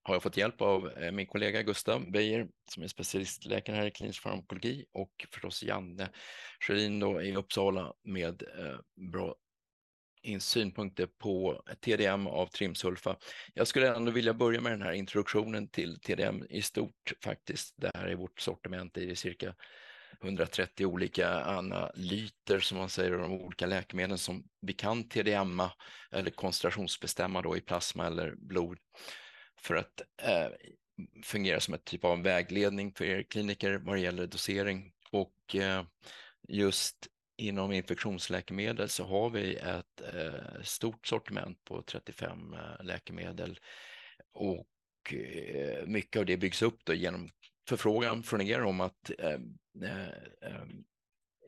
har 0.04 0.16
jag 0.16 0.24
fått 0.24 0.38
hjälp 0.38 0.62
av 0.62 0.92
eh, 0.98 1.12
min 1.12 1.26
kollega 1.26 1.62
Gustav 1.62 2.12
Beijer 2.12 2.48
som 2.72 2.84
är 2.84 2.88
specialistläkare 2.88 3.76
här 3.76 3.86
i 3.86 3.92
klinisk 3.92 4.22
farmakologi 4.22 4.86
och 4.92 5.26
förstås 5.32 5.64
Janne 5.64 6.10
Sjödin 6.60 7.00
då 7.00 7.22
i 7.22 7.36
Uppsala 7.36 7.94
med 8.04 8.44
eh, 8.60 8.80
bra 9.12 9.36
synpunkter 10.40 11.08
på 11.18 11.64
TDM 11.82 12.28
av 12.28 12.48
trimsulfa. 12.48 13.18
Jag 13.54 13.68
skulle 13.68 13.96
ändå 13.96 14.12
vilja 14.12 14.34
börja 14.34 14.62
med 14.62 14.72
den 14.72 14.82
här 14.82 14.92
introduktionen 14.92 15.68
till 15.68 16.00
TDM 16.00 16.44
i 16.50 16.62
stort 16.62 17.14
faktiskt. 17.24 17.74
Det 17.78 17.92
här 17.94 18.08
är 18.08 18.16
vårt 18.16 18.40
sortiment 18.40 18.98
i 18.98 19.16
cirka 19.16 19.56
130 20.24 20.86
olika 20.86 21.46
analyter 21.46 22.60
som 22.60 22.78
man 22.78 22.90
säger, 22.90 23.12
de 23.12 23.32
olika 23.32 23.66
läkemedlen 23.66 24.18
som 24.18 24.44
vi 24.62 24.74
kan 24.74 25.10
TDMa 25.10 25.72
eller 26.12 26.32
koncentrationsbestämma 26.32 27.42
då 27.42 27.58
i 27.58 27.62
plasma 27.62 28.08
eller 28.08 28.36
blod 28.36 28.78
för 29.62 29.76
att 29.76 30.02
eh, 30.22 30.48
fungera 31.24 31.60
som 31.60 31.74
ett 31.74 31.86
typ 31.86 32.04
av 32.04 32.24
vägledning 32.24 32.92
för 32.92 33.06
er 33.06 33.24
kliniker 33.24 33.74
vad 33.74 33.96
det 33.96 34.02
gäller 34.02 34.28
dosering. 34.28 34.92
Och 35.12 35.56
eh, 35.56 35.84
just 36.48 37.08
inom 37.38 37.72
infektionsläkemedel 37.72 38.90
så 38.90 39.04
har 39.04 39.30
vi 39.30 39.56
ett 39.56 40.02
eh, 40.14 40.62
stort 40.64 41.08
sortiment 41.08 41.64
på 41.64 41.82
35 41.82 42.54
eh, 42.54 42.86
läkemedel 42.86 43.60
och 44.34 45.14
eh, 45.14 45.86
mycket 45.86 46.20
av 46.20 46.26
det 46.26 46.38
byggs 46.38 46.62
upp 46.62 46.80
då 46.84 46.94
genom 46.94 47.30
förfrågan 47.68 48.24
från 48.24 48.42
er 48.42 48.64
om 48.64 48.82
att 48.82 49.12
eh, 49.20 49.40
eh, 49.84 50.08
eh, 50.42 50.66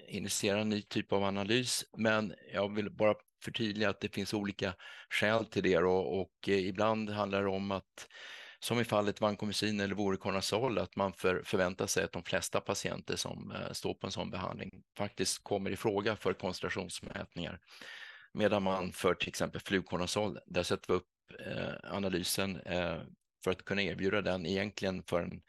initiera 0.07 0.59
en 0.59 0.69
ny 0.69 0.81
typ 0.81 1.11
av 1.11 1.23
analys. 1.23 1.85
Men 1.97 2.33
jag 2.53 2.75
vill 2.75 2.89
bara 2.89 3.15
förtydliga 3.43 3.89
att 3.89 3.99
det 3.99 4.13
finns 4.13 4.33
olika 4.33 4.73
skäl 5.09 5.45
till 5.45 5.63
det 5.63 5.77
och, 5.77 6.21
och 6.21 6.47
ibland 6.47 7.09
handlar 7.09 7.41
det 7.43 7.49
om 7.49 7.71
att 7.71 8.07
som 8.59 8.79
i 8.79 8.83
fallet 8.83 9.21
vancomycin 9.21 9.79
eller 9.79 9.95
voriconazol, 9.95 10.77
att 10.77 10.95
man 10.95 11.13
för, 11.13 11.41
förväntar 11.45 11.87
sig 11.87 12.03
att 12.03 12.11
de 12.11 12.23
flesta 12.23 12.61
patienter 12.61 13.15
som 13.15 13.51
eh, 13.51 13.71
står 13.71 13.93
på 13.93 14.07
en 14.07 14.11
sån 14.11 14.29
behandling 14.29 14.83
faktiskt 14.97 15.43
kommer 15.43 15.71
i 15.71 15.75
fråga 15.75 16.15
för 16.15 16.33
koncentrationsmätningar. 16.33 17.59
Medan 18.33 18.63
man 18.63 18.91
för 18.91 19.13
till 19.13 19.29
exempel 19.29 19.61
fluconazol, 19.61 20.39
där 20.45 20.63
sätter 20.63 20.93
vi 20.93 20.93
upp 20.93 21.07
eh, 21.45 21.93
analysen 21.95 22.55
eh, 22.55 23.01
för 23.43 23.51
att 23.51 23.65
kunna 23.65 23.81
erbjuda 23.81 24.21
den 24.21 24.45
egentligen 24.45 25.03
för 25.03 25.21
en, 25.21 25.31
eh, 25.31 25.39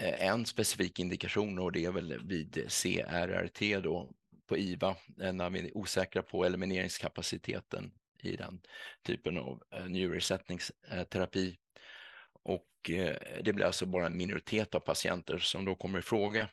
Eh, 0.00 0.26
en 0.26 0.46
specifik 0.46 0.98
indikation 0.98 1.58
och 1.58 1.72
det 1.72 1.84
är 1.84 1.90
väl 1.90 2.26
vid 2.26 2.54
CRRT 2.54 3.82
då 3.82 4.10
på 4.46 4.58
IVA 4.58 4.96
när 5.16 5.50
vi 5.50 5.58
är 5.58 5.76
osäkra 5.76 6.22
på 6.22 6.44
elimineringskapaciteten 6.44 7.92
i 8.22 8.36
den 8.36 8.60
typen 9.06 9.38
av 9.38 9.62
eh, 9.74 9.84
njurersättningsterapi. 9.86 11.58
Och 12.42 12.90
eh, 12.90 13.16
det 13.42 13.52
blir 13.52 13.64
alltså 13.64 13.86
bara 13.86 14.06
en 14.06 14.16
minoritet 14.16 14.74
av 14.74 14.80
patienter 14.80 15.38
som 15.38 15.64
då 15.64 15.74
kommer 15.74 15.98
i 15.98 16.02
fråga. 16.02 16.48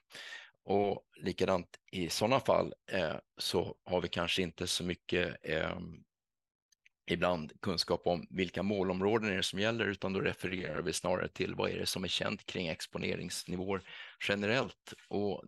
Och 0.64 1.04
likadant 1.18 1.80
i 1.92 2.10
sådana 2.10 2.40
fall 2.40 2.74
så 3.38 3.78
har 3.84 4.02
vi 4.02 4.08
kanske 4.08 4.42
inte 4.42 4.68
så 4.68 4.84
mycket 4.84 5.36
ibland 7.08 7.62
kunskap 7.62 8.02
om 8.08 8.28
vilka 8.30 8.64
målområden 8.64 9.32
är 9.32 9.38
det 9.38 9.44
som 9.44 9.60
gäller, 9.60 9.86
utan 9.86 10.14
då 10.14 10.22
refererar 10.22 10.82
vi 10.82 10.94
snarare 10.94 11.28
till 11.28 11.56
vad 11.56 11.70
är 11.70 11.80
det 11.80 11.86
som 11.86 12.04
är 12.04 12.08
känt 12.08 12.46
kring 12.46 12.68
exponeringsnivåer 12.68 13.82
generellt. 14.28 14.94
Och 15.08 15.44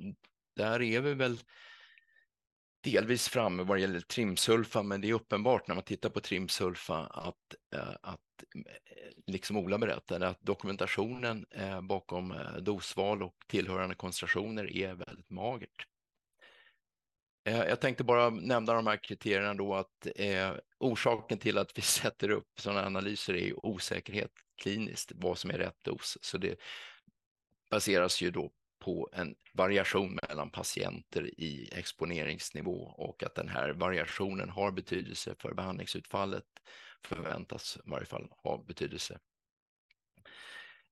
där 0.56 0.82
är 0.82 1.02
vi 1.02 1.14
väl 1.14 1.38
delvis 2.84 3.30
framme 3.30 3.64
vad 3.64 3.78
det 3.78 3.82
gäller 3.82 4.00
trimsulfa, 4.00 4.84
men 4.84 5.02
det 5.02 5.10
är 5.10 5.14
uppenbart 5.14 5.68
när 5.68 5.76
man 5.76 5.84
tittar 5.84 6.10
på 6.10 6.20
trimsulfa 6.20 6.98
att, 6.98 7.56
eh, 7.76 7.96
att 8.02 8.20
eh, 8.56 9.12
liksom 9.28 9.58
Ola 9.58 9.78
berättade, 9.78 10.28
att 10.28 10.42
dokumentationen 10.42 11.46
eh, 11.52 11.82
bakom 11.82 12.34
dosval 12.60 13.24
och 13.24 13.36
tillhörande 13.48 13.96
koncentrationer 13.96 14.78
är 14.78 14.94
väldigt 14.94 15.30
magert. 15.30 15.86
Eh, 17.44 17.58
jag 17.58 17.80
tänkte 17.80 18.04
bara 18.04 18.30
nämna 18.30 18.74
de 18.74 18.88
här 18.88 19.04
kriterierna 19.04 19.54
då 19.54 19.76
att 19.76 20.08
eh, 20.16 20.52
orsaken 20.78 21.38
till 21.38 21.58
att 21.58 21.78
vi 21.78 21.82
sätter 22.02 22.30
upp 22.30 22.48
sådana 22.60 22.86
analyser 22.86 23.34
är 23.34 23.46
ju 23.46 23.54
osäkerhet 23.54 24.32
kliniskt, 24.62 25.12
vad 25.16 25.38
som 25.38 25.50
är 25.50 25.58
rätt 25.58 25.84
dos. 25.84 26.18
Så 26.22 26.38
det 26.38 26.60
baseras 27.72 28.22
ju 28.22 28.32
då 28.32 28.52
på 28.80 29.10
en 29.14 29.36
variation 29.54 30.20
mellan 30.28 30.50
patienter 30.50 31.40
i 31.40 31.70
exponeringsnivå 31.72 32.94
och 32.98 33.24
att 33.24 33.36
den 33.36 33.50
här 33.50 33.70
variationen 33.70 34.50
har 34.50 34.72
betydelse 34.72 35.36
för 35.40 35.54
behandlingsutfallet 35.54 36.46
förväntas 37.06 37.78
i 37.78 37.90
varje 37.90 38.06
fall 38.06 38.28
ha 38.44 38.64
betydelse. 38.68 39.20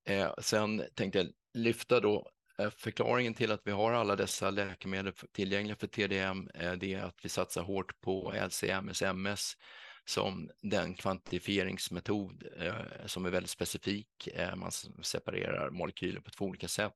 Eh, 0.06 0.34
sen 0.42 0.84
tänkte 0.96 1.20
jag 1.20 1.28
lyfta 1.54 2.00
då 2.00 2.30
Eh, 2.60 2.70
förklaringen 2.70 3.34
till 3.34 3.52
att 3.52 3.62
vi 3.64 3.72
har 3.72 3.94
alla 3.94 4.16
dessa 4.16 4.50
läkemedel 4.50 5.14
tillgängliga 5.32 5.76
för 5.76 5.88
TDM. 5.88 6.50
Eh, 6.54 6.74
det 6.74 6.94
är 6.94 7.04
att 7.04 7.20
vi 7.26 7.30
satsar 7.30 7.62
hårt 7.62 8.02
på 8.02 8.34
LCMS-MS 8.34 9.58
som 10.06 10.50
den 10.62 10.94
kvantifieringsmetod 10.94 12.48
eh, 12.60 12.76
som 13.06 13.26
är 13.26 13.30
väldigt 13.30 13.50
specifik. 13.50 14.30
Man 14.56 14.72
separerar 15.04 15.70
molekyler 15.70 16.20
på 16.20 16.32
två 16.32 16.46
olika 16.46 16.68
sätt 16.68 16.94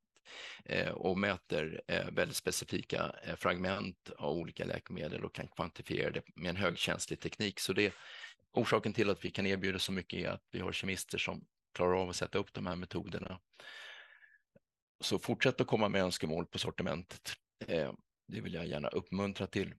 och 0.92 1.18
mäter 1.18 1.82
väldigt 2.12 2.38
specifika 2.38 3.16
fragment 3.38 4.10
av 4.18 4.38
olika 4.38 4.66
läkemedel 4.66 5.26
och 5.26 5.36
kan 5.36 5.48
kvantifiera 5.48 6.12
det 6.12 6.22
med 6.36 6.50
en 6.50 6.56
högkänslig 6.56 7.20
teknik. 7.20 7.60
Så 7.60 7.74
det 7.74 7.94
orsaken 8.52 8.94
till 8.94 9.10
att 9.10 9.26
vi 9.26 9.32
kan 9.32 9.46
erbjuda 9.46 9.80
så 9.80 9.92
mycket 9.92 10.20
är 10.20 10.30
att 10.30 10.44
vi 10.52 10.60
har 10.60 10.72
kemister 10.72 11.18
som 11.18 11.46
klarar 11.74 12.02
av 12.02 12.10
att 12.10 12.16
sätta 12.16 12.38
upp 12.38 12.54
de 12.54 12.68
här 12.68 12.76
metoderna. 12.76 13.40
Så 15.02 15.20
fortsätt 15.20 15.62
att 15.62 15.68
komma 15.68 15.90
med 15.90 16.02
önskemål 16.02 16.46
på 16.46 16.60
sortimentet. 16.60 17.34
Eh, 17.68 17.94
det 18.28 18.42
vill 18.42 18.54
jag 18.54 18.68
gärna 18.68 18.88
uppmuntra 18.88 19.48
till. 19.48 19.74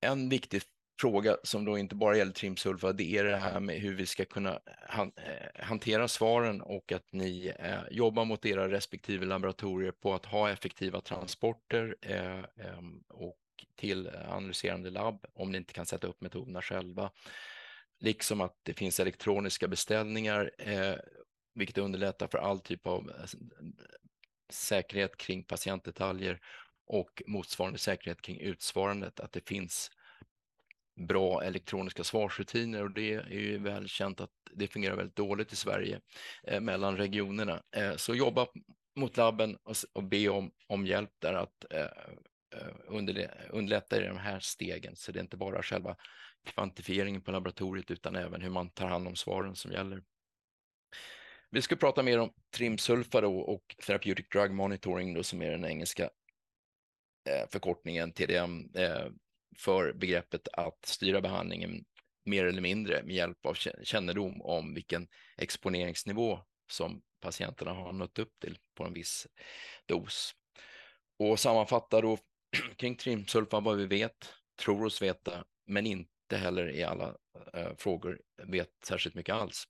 En 0.00 0.28
viktig 0.28 0.62
fråga 1.00 1.36
som 1.42 1.64
då 1.64 1.78
inte 1.78 1.94
bara 1.94 2.16
gäller 2.16 2.32
trimsulfa, 2.32 2.92
det 2.92 3.16
är 3.16 3.24
det 3.24 3.36
här 3.36 3.60
med 3.60 3.80
hur 3.80 3.94
vi 3.94 4.06
ska 4.06 4.24
kunna 4.24 4.60
han, 4.88 5.12
eh, 5.16 5.64
hantera 5.64 6.08
svaren 6.08 6.60
och 6.60 6.92
att 6.92 7.12
ni 7.12 7.52
eh, 7.58 7.80
jobbar 7.90 8.24
mot 8.24 8.46
era 8.46 8.70
respektive 8.70 9.26
laboratorier 9.26 9.92
på 9.92 10.14
att 10.14 10.26
ha 10.26 10.50
effektiva 10.50 11.00
transporter 11.00 11.96
eh, 12.02 12.38
eh, 12.38 12.80
och 13.08 13.38
till 13.76 14.08
analyserande 14.28 14.90
labb 14.90 15.26
om 15.34 15.52
ni 15.52 15.58
inte 15.58 15.72
kan 15.72 15.86
sätta 15.86 16.06
upp 16.06 16.20
metoderna 16.20 16.62
själva. 16.62 17.10
Liksom 18.00 18.40
att 18.40 18.56
det 18.62 18.74
finns 18.74 19.00
elektroniska 19.00 19.68
beställningar, 19.68 20.50
eh, 20.58 20.94
vilket 21.56 21.78
underlättar 21.78 22.26
för 22.26 22.38
all 22.38 22.60
typ 22.60 22.86
av 22.86 23.10
eh, 23.10 23.26
säkerhet 24.50 25.16
kring 25.16 25.44
patientdetaljer 25.44 26.40
och 26.86 27.22
motsvarande 27.26 27.78
säkerhet 27.78 28.22
kring 28.22 28.40
utsvarandet, 28.40 29.20
att 29.20 29.32
det 29.32 29.48
finns 29.48 29.90
bra 30.96 31.42
elektroniska 31.42 32.04
svarsrutiner 32.04 32.82
och 32.82 32.90
det 32.90 33.14
är 33.14 33.30
ju 33.30 33.58
väl 33.58 33.88
känt 33.88 34.20
att 34.20 34.30
det 34.52 34.68
fungerar 34.68 34.96
väldigt 34.96 35.16
dåligt 35.16 35.52
i 35.52 35.56
Sverige 35.56 36.00
eh, 36.44 36.60
mellan 36.60 36.96
regionerna. 36.96 37.62
Eh, 37.76 37.96
så 37.96 38.14
jobba 38.14 38.46
mot 38.96 39.16
labben 39.16 39.56
och, 39.62 39.76
och 39.92 40.02
be 40.02 40.28
om, 40.28 40.50
om 40.66 40.86
hjälp 40.86 41.10
där 41.18 41.34
att 41.34 41.64
eh, 41.70 41.80
eh 41.80 41.88
underlätta 43.50 44.02
i 44.02 44.06
de 44.06 44.18
här 44.18 44.40
stegen. 44.40 44.96
Så 44.96 45.12
det 45.12 45.18
är 45.18 45.22
inte 45.22 45.36
bara 45.36 45.62
själva 45.62 45.96
kvantifieringen 46.46 47.20
på 47.20 47.30
laboratoriet 47.30 47.90
utan 47.90 48.16
även 48.16 48.42
hur 48.42 48.50
man 48.50 48.70
tar 48.70 48.88
hand 48.88 49.08
om 49.08 49.16
svaren 49.16 49.56
som 49.56 49.72
gäller. 49.72 50.02
Vi 51.50 51.62
ska 51.62 51.76
prata 51.76 52.02
mer 52.02 52.18
om 52.18 52.32
trimsulfa 52.56 53.20
då 53.20 53.38
och 53.38 53.76
Therapeutic 53.86 54.28
Drug 54.28 54.50
Monitoring 54.50 55.14
då, 55.14 55.22
som 55.22 55.42
är 55.42 55.50
den 55.50 55.64
engelska 55.64 56.04
eh, 57.28 57.48
förkortningen 57.48 58.12
TDM. 58.12 58.70
Eh, 58.74 59.06
för 59.58 59.92
begreppet 59.92 60.48
att 60.52 60.84
styra 60.84 61.20
behandlingen 61.20 61.84
mer 62.24 62.44
eller 62.44 62.62
mindre 62.62 63.02
med 63.02 63.14
hjälp 63.14 63.46
av 63.46 63.54
kännedom 63.82 64.42
om 64.42 64.74
vilken 64.74 65.08
exponeringsnivå 65.36 66.40
som 66.70 67.02
patienterna 67.20 67.72
har 67.72 67.92
nått 67.92 68.18
upp 68.18 68.38
till 68.40 68.58
på 68.74 68.84
en 68.84 68.92
viss 68.92 69.26
dos. 69.86 70.32
Och 71.18 71.40
sammanfatta 71.40 72.00
då 72.00 72.18
kring 72.76 72.96
trimsulfan 72.96 73.64
vad 73.64 73.76
vi 73.76 73.86
vet, 73.86 74.34
tror 74.56 74.84
oss 74.84 75.02
veta, 75.02 75.44
men 75.66 75.86
inte 75.86 76.36
heller 76.36 76.70
i 76.70 76.82
alla 76.82 77.16
eh, 77.52 77.76
frågor 77.76 78.20
vet 78.42 78.70
särskilt 78.84 79.14
mycket 79.14 79.34
alls. 79.34 79.64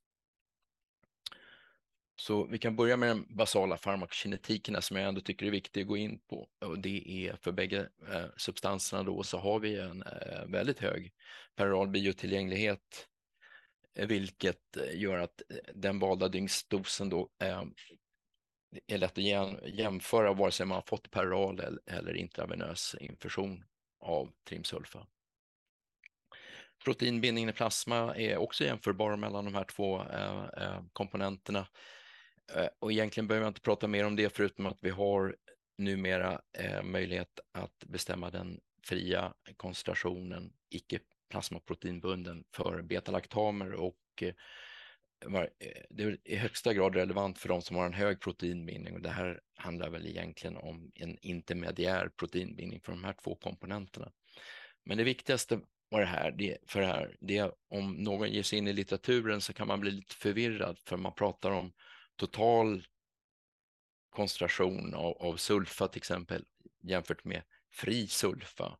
Så 2.19 2.45
vi 2.45 2.57
kan 2.57 2.75
börja 2.75 2.97
med 2.97 3.09
den 3.09 3.25
basala 3.29 3.77
farmakokinetikerna 3.77 4.81
som 4.81 4.97
jag 4.97 5.07
ändå 5.07 5.21
tycker 5.21 5.45
är 5.45 5.51
viktig 5.51 5.81
att 5.81 5.87
gå 5.87 5.97
in 5.97 6.19
på. 6.19 6.49
Och 6.59 6.79
det 6.79 7.27
är 7.27 7.35
för 7.35 7.51
bägge 7.51 7.89
eh, 8.11 8.25
substanserna 8.37 9.03
då 9.03 9.23
så 9.23 9.37
har 9.37 9.59
vi 9.59 9.79
en 9.79 10.03
eh, 10.03 10.45
väldigt 10.47 10.79
hög 10.79 11.13
peroral 11.55 11.87
biotillgänglighet, 11.87 13.07
eh, 13.95 14.07
vilket 14.07 14.77
gör 14.93 15.17
att 15.17 15.41
den 15.73 15.99
valda 15.99 16.27
dygnsdosen 16.27 17.09
då 17.09 17.29
är 18.87 18.97
lätt 18.97 19.17
att 19.17 19.23
jämföra 19.73 20.33
vare 20.33 20.51
sig 20.51 20.65
man 20.65 20.75
har 20.75 20.83
fått 20.87 21.11
peroral 21.11 21.79
eller 21.85 22.13
intravenös 22.13 22.95
infusion 22.99 23.63
av 23.99 24.31
trimsulfa. 24.49 25.07
Proteinbindningen 26.85 27.49
i 27.49 27.53
plasma 27.53 28.15
är 28.15 28.37
också 28.37 28.63
jämförbar 28.63 29.15
mellan 29.15 29.45
de 29.45 29.55
här 29.55 29.63
två 29.63 30.05
komponenterna. 30.93 31.67
Eh, 32.55 32.67
och 32.79 32.91
egentligen 32.91 33.27
behöver 33.27 33.45
jag 33.45 33.49
inte 33.49 33.61
prata 33.61 33.87
mer 33.87 34.05
om 34.05 34.15
det 34.15 34.29
förutom 34.35 34.65
att 34.65 34.77
vi 34.81 34.89
har 34.89 35.35
numera 35.77 36.41
eh, 36.57 36.83
möjlighet 36.83 37.39
att 37.51 37.83
bestämma 37.85 38.29
den 38.29 38.59
fria 38.87 39.33
koncentrationen, 39.57 40.53
icke 40.69 40.99
plasmaproteinbunden 41.29 42.43
för 42.55 42.81
betalaktamer 42.81 43.73
och 43.73 43.97
eh, 44.21 44.33
eh, 45.25 45.47
det 45.89 46.03
är 46.03 46.17
i 46.23 46.35
högsta 46.35 46.73
grad 46.73 46.95
relevant 46.95 47.39
för 47.39 47.49
de 47.49 47.61
som 47.61 47.75
har 47.75 47.85
en 47.85 47.93
hög 47.93 48.19
proteinbindning 48.19 48.93
och 48.93 49.01
det 49.01 49.09
här 49.09 49.41
handlar 49.55 49.89
väl 49.89 50.07
egentligen 50.07 50.57
om 50.57 50.91
en 50.95 51.17
intermediär 51.21 52.09
proteinbindning 52.19 52.81
för 52.81 52.91
de 52.91 53.03
här 53.03 53.15
två 53.23 53.35
komponenterna. 53.35 54.11
Men 54.85 54.97
det 54.97 55.03
viktigaste 55.03 55.59
var 55.89 55.99
det 55.99 56.05
här, 56.05 56.31
det, 56.31 56.57
för 56.67 56.81
det 56.81 56.87
här, 56.87 57.15
det 57.19 57.37
är 57.37 57.51
om 57.69 57.91
någon 57.91 58.31
ger 58.31 58.43
sig 58.43 58.59
in 58.59 58.67
i 58.67 58.73
litteraturen 58.73 59.41
så 59.41 59.53
kan 59.53 59.67
man 59.67 59.79
bli 59.79 59.91
lite 59.91 60.15
förvirrad 60.15 60.79
för 60.85 60.97
man 60.97 61.13
pratar 61.13 61.51
om 61.51 61.71
total 62.17 62.83
koncentration 64.09 64.93
av, 64.93 65.17
av 65.17 65.37
sulfa 65.37 65.87
till 65.87 65.99
exempel 65.99 66.45
jämfört 66.83 67.23
med 67.23 67.43
fri 67.71 68.07
sulfa. 68.07 68.77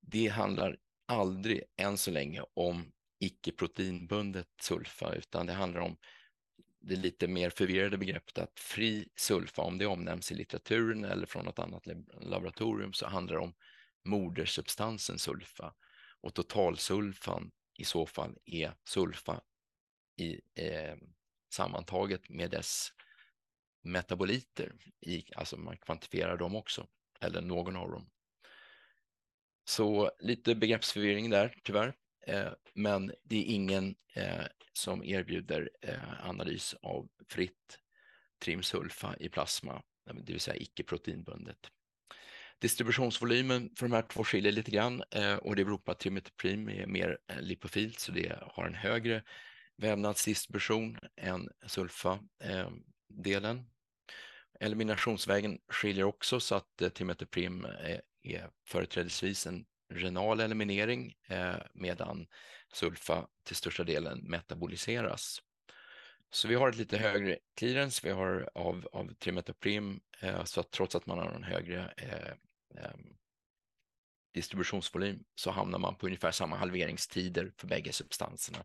Det 0.00 0.28
handlar 0.28 0.76
aldrig 1.06 1.62
än 1.76 1.98
så 1.98 2.10
länge 2.10 2.42
om 2.54 2.92
icke-proteinbundet 3.18 4.48
sulfa 4.60 5.14
utan 5.14 5.46
det 5.46 5.52
handlar 5.52 5.80
om 5.80 5.96
det 6.80 6.96
lite 6.96 7.28
mer 7.28 7.50
förvirrade 7.50 7.98
begreppet 7.98 8.38
att 8.38 8.60
fri 8.60 9.08
sulfa, 9.16 9.62
om 9.62 9.78
det 9.78 9.86
omnämns 9.86 10.32
i 10.32 10.34
litteraturen 10.34 11.04
eller 11.04 11.26
från 11.26 11.44
något 11.44 11.58
annat 11.58 11.86
laboratorium 12.20 12.92
så 12.92 13.06
handlar 13.06 13.36
det 13.36 13.42
om 13.42 13.54
modersubstansen 14.04 15.18
sulfa 15.18 15.74
och 16.20 16.34
totalsulfan 16.34 17.50
i 17.78 17.84
så 17.84 18.06
fall 18.06 18.38
är 18.44 18.74
sulfa 18.84 19.40
i, 20.16 20.40
eh, 20.54 20.96
sammantaget 21.52 22.28
med 22.28 22.50
dess 22.50 22.92
metaboliter, 23.82 24.72
i, 25.00 25.24
alltså 25.36 25.56
man 25.56 25.76
kvantifierar 25.76 26.36
dem 26.36 26.56
också, 26.56 26.86
eller 27.20 27.40
någon 27.40 27.76
av 27.76 27.90
dem. 27.90 28.10
Så 29.64 30.10
lite 30.18 30.54
begreppsförvirring 30.54 31.30
där 31.30 31.58
tyvärr, 31.64 31.94
eh, 32.26 32.52
men 32.74 33.12
det 33.22 33.36
är 33.36 33.54
ingen 33.54 33.96
eh, 34.14 34.44
som 34.72 35.04
erbjuder 35.04 35.70
eh, 35.82 36.28
analys 36.28 36.74
av 36.82 37.08
fritt 37.28 37.78
trimsulfa 38.38 39.16
i 39.20 39.28
plasma, 39.28 39.82
det 40.04 40.32
vill 40.32 40.40
säga 40.40 40.56
icke 40.56 40.82
proteinbundet. 40.82 41.70
Distributionsvolymen 42.58 43.70
för 43.76 43.86
de 43.86 43.94
här 43.94 44.02
två 44.02 44.24
skiljer 44.24 44.52
lite 44.52 44.70
grann 44.70 45.02
eh, 45.10 45.36
och 45.36 45.56
det 45.56 45.64
beror 45.64 45.78
på 45.78 45.90
att 45.90 45.98
trimetoprim 45.98 46.68
är 46.68 46.86
mer 46.86 47.18
eh, 47.28 47.40
lipofilt 47.40 47.98
så 47.98 48.12
det 48.12 48.38
har 48.42 48.66
en 48.66 48.74
högre 48.74 49.22
vävnadsdistribution 49.76 50.98
än 51.16 51.48
sulfa-delen. 51.66 53.56
Eh, 53.56 53.64
Eliminationsvägen 54.60 55.58
skiljer 55.68 56.04
också 56.04 56.40
så 56.40 56.54
att 56.54 56.82
eh, 56.82 56.88
Timetoprim 56.88 57.64
är, 57.64 58.00
eh, 58.22 58.34
är 58.34 58.50
företrädesvis 58.66 59.46
en 59.46 59.66
renal 59.94 60.40
eliminering 60.40 61.14
medan 61.72 62.26
sulfa 62.72 63.26
till 63.44 63.56
största 63.56 63.84
delen 63.84 64.18
metaboliseras. 64.18 65.42
Så 66.30 66.48
vi 66.48 66.54
har 66.54 66.68
ett 66.68 66.76
lite 66.76 66.98
högre 66.98 67.38
clearance 67.56 68.00
vi 68.04 68.12
har 68.12 68.50
av, 68.54 68.88
av 68.92 69.14
trimetoprim 69.14 70.00
så 70.44 70.60
att 70.60 70.70
trots 70.70 70.94
att 70.94 71.06
man 71.06 71.18
har 71.18 71.30
en 71.30 71.42
högre 71.42 71.88
ehm, 71.88 73.16
distributionsvolym 74.34 75.24
så 75.34 75.50
hamnar 75.50 75.78
man 75.78 75.96
på 75.96 76.06
ungefär 76.06 76.30
samma 76.30 76.56
halveringstider 76.56 77.52
för 77.56 77.66
bägge 77.66 77.92
substanserna. 77.92 78.64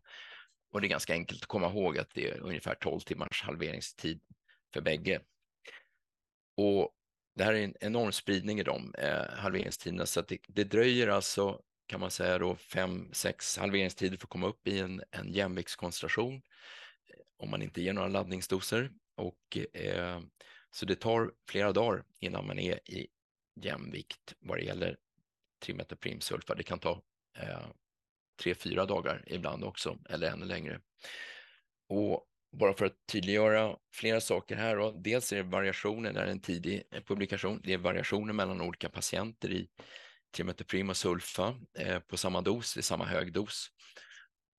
Och 0.72 0.80
det 0.80 0.86
är 0.86 0.88
ganska 0.88 1.12
enkelt 1.12 1.42
att 1.42 1.48
komma 1.48 1.70
ihåg 1.70 1.98
att 1.98 2.14
det 2.14 2.30
är 2.30 2.40
ungefär 2.40 2.74
12 2.74 3.00
timmars 3.00 3.42
halveringstid 3.42 4.20
för 4.72 4.80
bägge. 4.80 5.20
Och 6.56 6.94
det 7.34 7.44
här 7.44 7.52
är 7.52 7.64
en 7.64 7.74
enorm 7.80 8.12
spridning 8.12 8.60
i 8.60 8.62
de 8.62 8.94
eh, 8.98 9.28
halveringstiderna 9.28 10.06
så 10.06 10.20
att 10.20 10.28
det, 10.28 10.38
det, 10.48 10.64
dröjer 10.64 11.08
alltså 11.08 11.62
kan 11.86 12.00
man 12.00 12.10
säga 12.10 12.38
då 12.38 12.56
fem, 12.56 13.08
sex 13.12 13.58
halveringstider 13.58 14.16
för 14.16 14.26
att 14.26 14.30
komma 14.30 14.46
upp 14.46 14.68
i 14.68 14.78
en, 14.78 15.02
en 15.10 15.32
jämviktskoncentration 15.32 16.34
eh, 16.34 17.20
om 17.36 17.50
man 17.50 17.62
inte 17.62 17.82
ger 17.82 17.92
några 17.92 18.08
laddningsdoser. 18.08 18.90
Och, 19.16 19.58
eh, 19.72 20.20
så 20.70 20.86
det 20.86 20.94
tar 20.94 21.32
flera 21.48 21.72
dagar 21.72 22.04
innan 22.20 22.46
man 22.46 22.58
är 22.58 22.90
i 22.90 23.08
jämvikt 23.60 24.34
vad 24.38 24.58
det 24.58 24.64
gäller 24.64 24.96
trimetoprimsulfa. 25.62 26.54
Det 26.54 26.62
kan 26.62 26.78
ta 26.78 27.02
eh, 27.38 27.66
tre, 28.42 28.54
fyra 28.54 28.86
dagar 28.86 29.24
ibland 29.26 29.64
också, 29.64 29.98
eller 30.08 30.30
ännu 30.30 30.46
längre. 30.46 30.80
Och 31.88 32.26
bara 32.52 32.74
för 32.74 32.86
att 32.86 33.06
tydliggöra 33.12 33.76
flera 33.94 34.20
saker 34.20 34.56
här. 34.56 34.76
Då. 34.76 34.90
Dels 34.90 35.32
är 35.32 35.36
det 35.36 35.42
variationer, 35.42 36.12
det 36.12 36.20
är 36.20 36.26
en 36.26 36.40
tidig 36.40 36.82
eh, 36.90 37.02
publikation, 37.02 37.60
det 37.64 37.72
är 37.72 37.78
variationer 37.78 38.32
mellan 38.32 38.60
olika 38.60 38.88
patienter 38.88 39.52
i 39.52 39.68
trimetoprim 40.36 40.90
och 40.90 40.96
sulfa 40.96 41.54
eh, 41.78 41.98
på 41.98 42.16
samma 42.16 42.40
dos, 42.40 42.76
i 42.76 42.82
samma 42.82 43.04
hög 43.04 43.32
dos. 43.32 43.68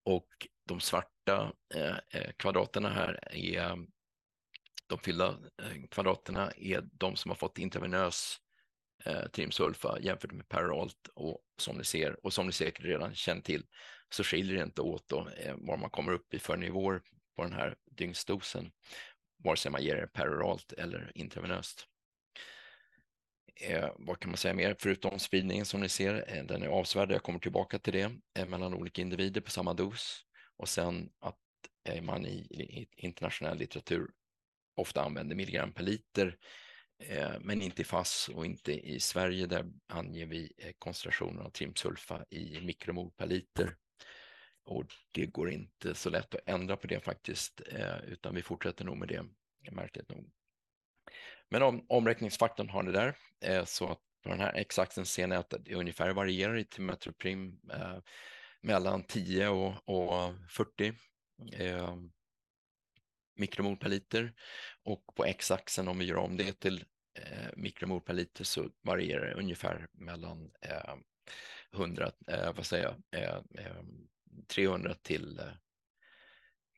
Och 0.06 0.28
de 0.68 0.80
svarta 0.80 1.54
eh, 1.76 1.98
eh 2.22 2.32
kvadraterna 2.38 2.90
här 2.90 3.36
är 3.36 3.78
de 4.88 5.00
fyllda 5.00 5.28
eh, 5.62 5.84
kvadraterna 5.92 6.52
är 6.58 6.82
de 6.92 7.16
som 7.16 7.32
har 7.32 7.36
fått 7.36 7.58
intravenös 7.58 8.38
eh, 9.06 9.28
trimsulfa 9.28 10.00
jämfört 10.00 10.32
med 10.32 10.50
Peralt 10.50 11.08
och 11.14 11.40
som 11.58 11.78
ni 11.78 11.84
ser 11.84 12.26
och 12.26 12.34
som 12.34 12.46
ni 12.46 12.52
säkert 12.52 12.86
redan 12.86 13.16
känner 13.16 13.42
till 13.42 13.66
så 14.10 14.24
skiljer 14.24 14.58
det 14.58 14.64
inte 14.64 14.82
åt 14.82 15.08
då, 15.08 15.30
eh, 15.38 15.56
var 15.58 15.78
man 15.78 15.90
kommer 15.90 16.12
upp 16.12 16.34
i 16.34 16.40
för 16.40 16.58
nivåer 16.58 17.02
på 17.36 17.44
den 17.44 17.54
här 17.54 17.76
dygnsdosen 17.92 18.72
vare 19.44 19.58
sig 19.58 19.72
man 19.72 19.84
ger 19.84 19.96
det 19.96 20.08
peroralt 20.08 20.74
eller 20.74 21.12
intravenöst. 21.16 21.88
Eh, 23.56 23.90
vad 23.96 24.20
kan 24.20 24.32
man 24.32 24.38
säga 24.38 24.54
mer? 24.54 24.76
Förutom 24.80 25.20
spridningen 25.20 25.66
som 25.66 25.82
ni 25.82 25.90
ser, 25.90 26.26
eh, 26.28 26.44
den 26.44 26.64
är 26.64 26.68
avsevärd, 26.68 27.12
jag 27.12 27.24
kommer 27.24 27.40
tillbaka 27.40 27.80
till 27.80 27.94
det, 27.94 28.12
eh, 28.40 28.48
mellan 28.48 28.74
olika 28.74 29.02
individer 29.02 29.42
på 29.42 29.52
samma 29.52 29.74
dos 29.74 30.26
och 30.58 30.70
sen 30.70 31.10
att 31.20 31.38
eh, 31.90 32.02
man 32.02 32.26
i, 32.26 32.38
i 32.38 32.88
internationell 32.96 33.58
litteratur 33.58 34.08
ofta 34.76 35.04
använder 35.04 35.36
milligram 35.36 35.74
per 35.74 35.84
liter 35.84 36.28
Eh, 36.28 36.73
Eh, 37.10 37.40
men 37.42 37.62
inte 37.62 37.82
i 37.82 37.86
FASS 37.86 38.30
och 38.30 38.46
inte 38.46 38.72
i 38.72 39.00
Sverige. 39.00 39.46
Där 39.46 39.66
anger 39.88 40.26
vi 40.26 40.54
eh, 40.58 40.72
koncentrationen 40.80 41.46
av 41.46 41.50
trimsulfa 41.50 42.26
i 42.30 42.62
mikromol 42.62 43.12
per 43.12 43.28
liter. 43.28 43.76
Och 44.66 44.86
det 45.12 45.26
går 45.26 45.52
inte 45.52 45.96
så 45.96 46.10
lätt 46.10 46.36
att 46.36 46.50
ändra 46.50 46.78
på 46.78 46.88
det 46.88 47.00
faktiskt, 47.00 47.62
eh, 47.72 48.04
utan 48.08 48.36
vi 48.36 48.42
fortsätter 48.42 48.86
nog 48.86 48.98
med 48.98 49.08
det, 49.08 49.26
märkligt 49.72 50.10
nog. 50.10 50.32
Men 51.50 51.62
om, 51.62 51.86
omräkningsfaktorn 51.90 52.70
har 52.70 52.84
ni 52.84 52.92
där, 52.92 53.16
så 53.66 53.88
att 53.88 54.00
på 54.24 54.30
den 54.30 54.40
här 54.40 54.54
x-axeln 54.54 55.06
ser 55.06 55.28
ni 55.28 55.36
att 55.36 55.54
det 55.60 55.76
ungefär 55.76 56.14
varierar 56.14 56.58
i 56.58 56.66
timetroprim 56.66 57.60
eh, 57.74 57.98
mellan 58.62 59.04
10 59.04 59.48
och, 59.48 59.90
och 59.90 60.34
40 60.50 60.94
eh, 61.54 61.96
mikromol 63.36 63.78
per 63.78 63.90
liter 63.90 64.34
och 64.84 65.16
på 65.16 65.26
x-axeln 65.26 65.88
om 65.88 66.00
vi 66.00 66.06
gör 66.06 66.18
om 66.18 66.38
det 66.38 66.60
till 66.60 66.86
eh, 67.14 67.50
mikromol 67.56 68.02
per 68.02 68.14
liter 68.14 68.44
så 68.44 68.70
varierar 68.82 69.26
det 69.26 69.34
ungefär 69.34 69.88
mellan 69.92 70.52
eh, 70.62 70.96
100, 71.74 72.12
eh, 72.28 72.54
vad 72.56 72.66
säger 72.66 72.84
jag, 72.84 73.22
eh, 73.22 73.66
eh, 73.66 73.84
300 74.48 74.96
till 75.02 75.40
eh, 75.40 75.46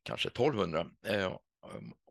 kanske 0.03 0.27
1200 0.27 0.89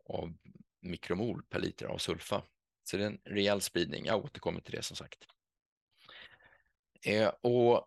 av 0.05 0.33
mikromol 0.81 1.43
per 1.43 1.59
liter 1.59 1.85
av 1.85 1.97
sulfa. 1.97 2.43
Så 2.83 2.97
det 2.97 3.03
är 3.03 3.07
en 3.07 3.21
rejäl 3.23 3.61
spridning. 3.61 4.05
Jag 4.05 4.25
återkommer 4.25 4.61
till 4.61 4.75
det 4.75 4.81
som 4.81 4.97
sagt. 4.97 5.25
och 7.41 7.77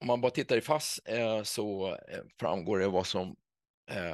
om 0.00 0.06
man 0.06 0.20
bara 0.20 0.30
tittar 0.30 0.56
i 0.56 0.60
FASS 0.60 1.00
så 1.44 1.98
framgår 2.38 2.78
det 2.78 2.88
vad 2.88 3.06
som 3.06 3.36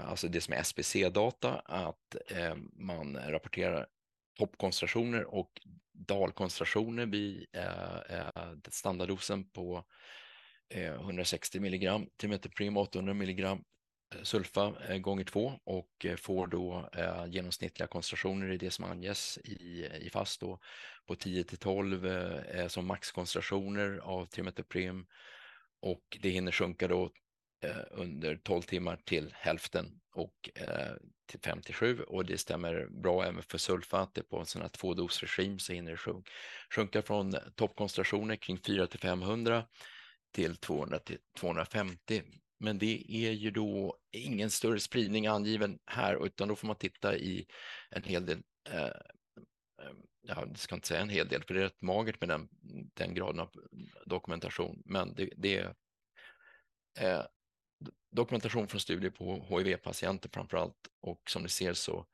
alltså 0.02 0.28
det 0.28 0.40
som 0.40 0.54
är 0.54 0.62
SPC-data, 0.62 1.62
att 1.64 2.16
man 2.72 3.16
rapporterar 3.16 3.86
toppkoncentrationer 4.38 5.34
och 5.34 5.60
dalkoncentrationer 5.92 7.06
vid 7.06 7.46
eh, 7.52 8.16
eh 8.16 8.52
standarddosen 8.68 9.50
på 9.50 9.84
eh, 10.74 10.92
160 10.94 11.60
milligram 11.60 12.06
trimetoprim 12.16 12.76
800 12.76 13.14
milligram 13.14 13.64
eh, 14.14 14.22
sulfa 14.22 14.74
eh, 14.88 14.98
gånger 14.98 15.24
två 15.24 15.52
och 15.64 16.04
eh, 16.04 16.16
får 16.16 16.46
då 16.46 16.90
eh, 16.92 17.26
genomsnittliga 17.26 17.86
koncentrationer 17.86 18.52
i 18.52 18.56
det 18.56 18.70
som 18.70 18.84
anges 18.84 19.38
i, 19.38 19.88
i 20.00 20.10
fast 20.12 20.40
då 20.40 20.58
på 21.06 21.14
10 21.14 21.44
till 21.44 21.58
12 21.58 22.06
eh, 22.06 22.68
som 22.68 22.86
maxkoncentrationer 22.86 23.98
av 23.98 24.26
trimetoprim 24.26 25.06
och 25.80 26.18
det 26.20 26.28
hinner 26.28 26.52
sjunka 26.52 26.88
då 26.88 27.10
Eh, 27.62 27.82
under 27.90 28.36
12 28.36 28.62
timmar 28.62 28.96
till 29.04 29.34
hälften 29.36 30.00
och 30.14 30.50
eh, 30.54 30.94
till 31.26 31.40
5 31.40 31.62
till 31.62 31.74
7 31.74 32.02
och 32.02 32.24
det 32.24 32.38
stämmer 32.38 32.86
bra 32.86 33.24
även 33.24 33.42
för 33.42 33.58
sulfater 33.58 34.22
på 34.22 34.38
en 34.38 34.46
sån 34.46 34.62
här 34.62 34.68
tvådosregim 34.68 35.58
så 35.58 35.72
hinner 35.72 35.90
det 35.90 36.22
sjunka 36.74 37.02
från 37.02 37.34
toppkoncentrationer 37.56 38.36
kring 38.36 38.58
4 38.58 38.86
till 38.86 39.00
500 39.00 39.64
till 40.32 40.56
200 40.56 40.98
till 40.98 41.18
250. 41.38 42.22
Men 42.58 42.78
det 42.78 43.04
är 43.08 43.32
ju 43.32 43.50
då 43.50 43.96
ingen 44.10 44.50
större 44.50 44.80
spridning 44.80 45.26
angiven 45.26 45.78
här 45.86 46.26
utan 46.26 46.48
då 46.48 46.56
får 46.56 46.66
man 46.66 46.76
titta 46.76 47.16
i 47.16 47.46
en 47.90 48.02
hel 48.02 48.26
del 48.26 48.42
eh, 48.70 48.84
eh, 48.84 49.92
ja, 50.22 50.44
jag 50.46 50.58
ska 50.58 50.74
inte 50.74 50.88
säga 50.88 51.00
en 51.00 51.08
hel 51.08 51.28
del, 51.28 51.42
för 51.42 51.54
det 51.54 51.60
är 51.60 51.64
rätt 51.64 51.82
magert 51.82 52.20
med 52.20 52.28
den, 52.28 52.48
den 52.94 53.14
graden 53.14 53.40
av 53.40 53.50
dokumentation, 54.06 54.82
men 54.84 55.14
det, 55.14 55.30
det 55.36 55.56
är 55.58 55.74
eh, 56.98 57.24
dokumentation 58.10 58.68
från 58.68 58.80
studier 58.80 59.10
på 59.10 59.46
HIV-patienter 59.58 60.30
framför 60.32 60.56
allt 60.56 60.88
och 61.00 61.30
som 61.30 61.42
ni 61.42 61.48
ser 61.48 61.72
så 61.72 62.06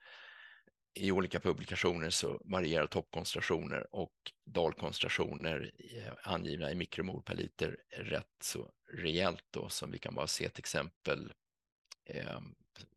i 0.94 1.12
olika 1.12 1.40
publikationer 1.40 2.10
så 2.10 2.40
varierar 2.44 2.86
toppkoncentrationer 2.86 3.94
och 3.94 4.14
dalkoncentrationer 4.44 5.70
eh, 5.78 6.12
angivna 6.32 6.70
i 6.70 6.74
mikromol 6.74 7.22
per 7.22 7.34
liter 7.34 7.76
rätt 7.90 8.36
så 8.40 8.70
rejält 8.92 9.44
då 9.50 9.68
som 9.68 9.90
vi 9.90 9.98
kan 9.98 10.14
bara 10.14 10.26
se 10.26 10.48
till 10.48 10.60
exempel 10.60 11.32
eh, 12.04 12.40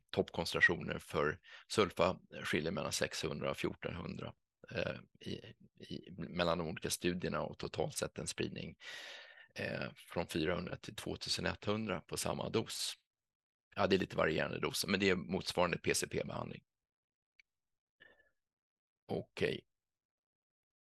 toppkoncentrationer 0.09 0.99
för 0.99 1.39
sulfa 1.67 2.20
skiljer 2.43 2.72
mellan 2.72 2.91
600 2.91 3.51
och 3.51 3.57
1400 3.57 4.34
eh, 4.76 4.95
i, 5.20 5.34
i, 5.80 6.11
mellan 6.11 6.57
de 6.57 6.67
olika 6.67 6.89
studierna 6.89 7.41
och 7.41 7.57
totalt 7.57 7.97
sett 7.97 8.17
en 8.17 8.28
spridning 8.28 8.70
eh, 8.70 8.76
Eh, 9.54 9.89
från 9.95 10.28
400 10.28 10.76
till 10.76 10.95
2100 10.95 12.02
på 12.02 12.18
samma 12.18 12.50
dos. 12.50 12.93
Ja, 13.76 13.88
det 13.88 13.95
är 13.95 14.00
lite 14.00 14.18
varierande 14.18 14.60
dos, 14.60 14.86
men 14.88 15.00
det 15.00 15.10
är 15.10 15.16
motsvarande 15.16 15.78
PCP-behandling. 15.78 16.64
Okej. 19.08 19.47
Okay. 19.47 19.62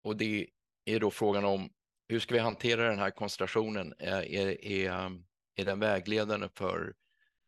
Och 0.02 0.18
det 0.18 0.50
är 0.86 1.00
då 1.00 1.12
frågan 1.12 1.46
om 1.46 1.74
hur 2.08 2.20
ska 2.20 2.34
vi 2.34 2.40
hantera 2.40 2.90
den 2.90 3.00
här 3.00 3.12
koncentrationen? 3.12 3.94
Är, 4.00 4.22
eh, 4.22 4.42
är, 4.42 4.66
är, 4.66 5.22
är 5.56 5.66
den 5.66 5.80
vägledande 5.80 6.50
för 6.56 6.96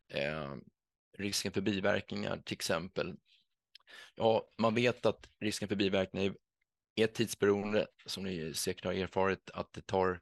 eh, 0.08 0.54
risken 1.18 1.52
för 1.52 1.60
biverkningar 1.60 2.42
till 2.44 2.54
exempel? 2.54 3.16
Ja, 4.14 4.48
man 4.58 4.74
vet 4.74 5.06
att 5.06 5.28
risken 5.40 5.68
för 5.68 5.76
biverkningar 5.76 6.34
är 6.94 7.06
tidsberoende, 7.06 7.86
som 8.06 8.24
ni 8.24 8.54
säkert 8.54 8.84
har 8.84 8.92
erfarit, 8.92 9.50
att 9.50 9.72
det 9.72 9.86
tar 9.86 10.20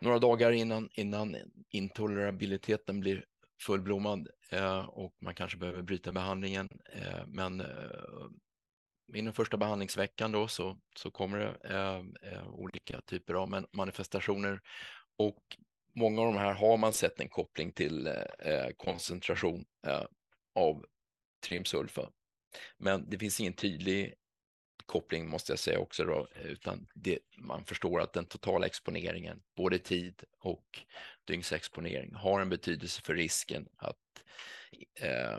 några 0.00 0.18
dagar 0.18 0.52
innan, 0.52 0.88
innan 0.92 1.36
intolerabiliteten 1.70 3.00
blir 3.00 3.24
fullblommad 3.62 4.28
eh, 4.50 4.78
och 4.78 5.14
man 5.20 5.34
kanske 5.34 5.58
behöver 5.58 5.82
bryta 5.82 6.12
behandlingen. 6.12 6.68
Eh, 6.92 7.26
men 7.26 7.60
eh, 7.60 7.66
inom 9.14 9.32
första 9.32 9.56
behandlingsveckan 9.56 10.32
då 10.32 10.48
så, 10.48 10.78
så 10.96 11.10
kommer 11.10 11.38
det 11.38 11.74
eh, 11.74 12.32
eh 12.32 12.48
olika 12.48 13.00
typer 13.00 13.34
av 13.34 13.66
manifestationer 13.72 14.60
och 15.16 15.38
många 15.94 16.20
av 16.20 16.26
de 16.26 16.36
här 16.36 16.54
har 16.54 16.76
man 16.76 16.92
sett 16.92 17.20
en 17.20 17.28
koppling 17.28 17.72
till 17.72 18.06
eh, 18.06 18.12
eh 18.38 18.70
koncentration 18.76 19.64
eh, 19.86 20.04
av 20.54 20.84
trimsulfa. 21.48 22.10
Men 22.78 23.10
det 23.10 23.18
finns 23.18 23.40
ingen 23.40 23.52
tydlig 23.52 24.14
koppling 24.86 25.28
måste 25.28 25.52
jag 25.52 25.58
säga 25.58 25.78
också 25.78 26.04
då, 26.04 26.28
eh, 26.34 26.46
utan 26.46 26.86
det, 26.94 27.18
man 27.38 27.64
förstår 27.64 28.00
att 28.00 28.12
den 28.12 28.26
totala 28.26 28.66
exponeringen, 28.66 29.42
både 29.56 29.78
tid 29.78 30.22
och 30.40 30.80
dygnsexponering, 31.24 32.14
har 32.14 32.40
en 32.40 32.48
betydelse 32.48 33.02
för 33.02 33.14
risken 33.14 33.68
att 33.76 33.96
eh, 35.00 35.38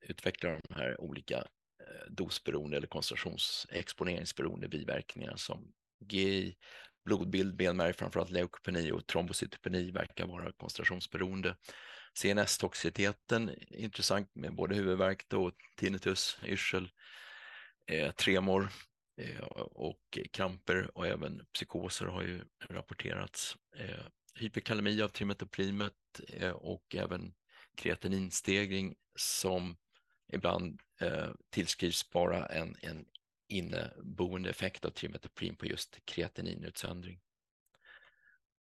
utveckla 0.00 0.50
de 0.50 0.74
här 0.74 1.00
olika 1.00 1.36
eh, 1.36 2.10
dosberoende 2.10 2.76
eller 2.76 2.86
koncentrationsexponeringsberoende 2.86 4.68
biverkningar 4.68 5.36
som 5.36 5.72
GI, 6.00 6.56
blodbild, 7.04 7.56
benmärg, 7.56 7.92
framförallt 7.92 8.30
leukopeni 8.30 8.92
och 8.92 9.06
trombocytopeni 9.06 9.90
verkar 9.90 10.26
vara 10.26 10.52
koncentrationsberoende. 10.52 11.56
CNS-toxiciteten 12.14 13.50
intressant 13.70 14.34
med 14.34 14.54
både 14.54 14.74
huvudvärk 14.74 15.32
och 15.32 15.52
tinnitus, 15.76 16.38
yrsel, 16.44 16.90
eh, 17.88 18.10
tremor 18.12 18.68
eh, 19.16 19.40
och 19.58 20.18
kramper 20.32 20.90
och 20.94 21.06
även 21.06 21.46
psykoser 21.52 22.06
har 22.06 22.22
ju 22.22 22.40
rapporterats. 22.68 23.56
Eh, 23.76 24.04
hyperkalemi 24.34 25.02
av 25.02 25.08
trimetoprimet 25.08 25.94
eh, 26.28 26.50
och 26.50 26.94
även 26.94 27.34
kreatininstegring 27.76 28.94
som 29.16 29.76
ibland 30.32 30.80
eh, 31.00 31.30
tillskrivs 31.50 32.10
bara 32.10 32.46
en, 32.46 32.76
en 32.82 33.04
inneboende 33.48 34.50
effekt 34.50 34.84
av 34.84 34.90
trimetoprim 34.90 35.56
på 35.56 35.66
just 35.66 35.98
kreatininutsöndring. 36.04 37.20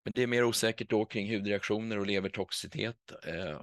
Men 0.03 0.11
det 0.15 0.23
är 0.23 0.27
mer 0.27 0.43
osäkert 0.43 0.89
då 0.89 1.05
kring 1.05 1.35
hudreaktioner 1.35 1.99
och 1.99 2.07
levertoxicitet 2.07 3.11
eh, 3.23 3.61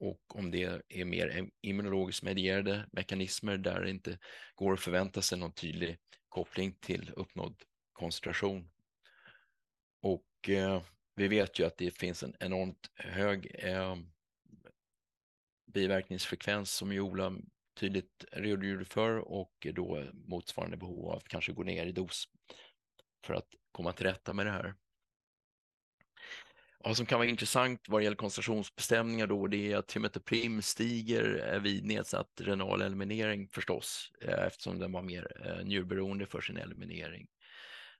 och 0.00 0.36
om 0.36 0.50
det 0.50 0.82
är 0.88 1.04
mer 1.04 1.50
immunologiskt 1.60 2.22
medierade 2.22 2.86
mekanismer 2.92 3.56
där 3.56 3.80
det 3.80 3.90
inte 3.90 4.18
går 4.54 4.72
att 4.72 4.80
förvänta 4.80 5.22
sig 5.22 5.38
någon 5.38 5.52
tydlig 5.52 5.98
koppling 6.28 6.72
till 6.80 7.12
uppnådd 7.16 7.62
koncentration. 7.92 8.70
Och 10.02 10.48
eh, 10.48 10.82
vi 11.14 11.28
vet 11.28 11.58
ju 11.58 11.66
att 11.66 11.78
det 11.78 11.90
finns 11.90 12.22
en 12.22 12.34
enormt 12.40 12.90
hög 12.94 13.50
eh, 13.54 13.96
biverkningsfrekvens 15.66 16.72
som 16.72 16.92
ju 16.92 17.00
Ola 17.00 17.32
tydligt 17.80 18.24
redogjorde 18.32 18.84
för 18.84 19.18
och 19.18 19.66
då 19.74 20.04
motsvarande 20.12 20.76
behov 20.76 21.10
av 21.10 21.16
att 21.16 21.28
kanske 21.28 21.52
gå 21.52 21.62
ner 21.62 21.86
i 21.86 21.92
dos 21.92 22.24
för 23.26 23.34
att 23.34 23.48
komma 23.72 23.92
till 23.92 24.06
rätta 24.06 24.32
med 24.32 24.46
det 24.46 24.52
här. 24.52 24.74
Vad 26.84 26.96
som 26.96 27.06
kan 27.06 27.18
vara 27.18 27.28
intressant 27.28 27.88
vad 27.88 28.00
det 28.00 28.04
gäller 28.04 28.16
koncentrationsbestämningar 28.16 29.26
då, 29.26 29.46
det 29.46 29.72
är 29.72 29.76
att 29.76 29.88
trimetoprim 29.88 30.62
stiger 30.62 31.52
eh, 31.52 31.60
vid 31.60 31.84
nedsatt 31.84 32.40
renal 32.40 32.82
eliminering 32.82 33.48
förstås, 33.48 34.12
eh, 34.20 34.46
eftersom 34.46 34.78
den 34.78 34.92
var 34.92 35.02
mer 35.02 35.32
eh, 35.44 35.64
njurberoende 35.64 36.26
för 36.26 36.40
sin 36.40 36.56
eliminering. 36.56 37.26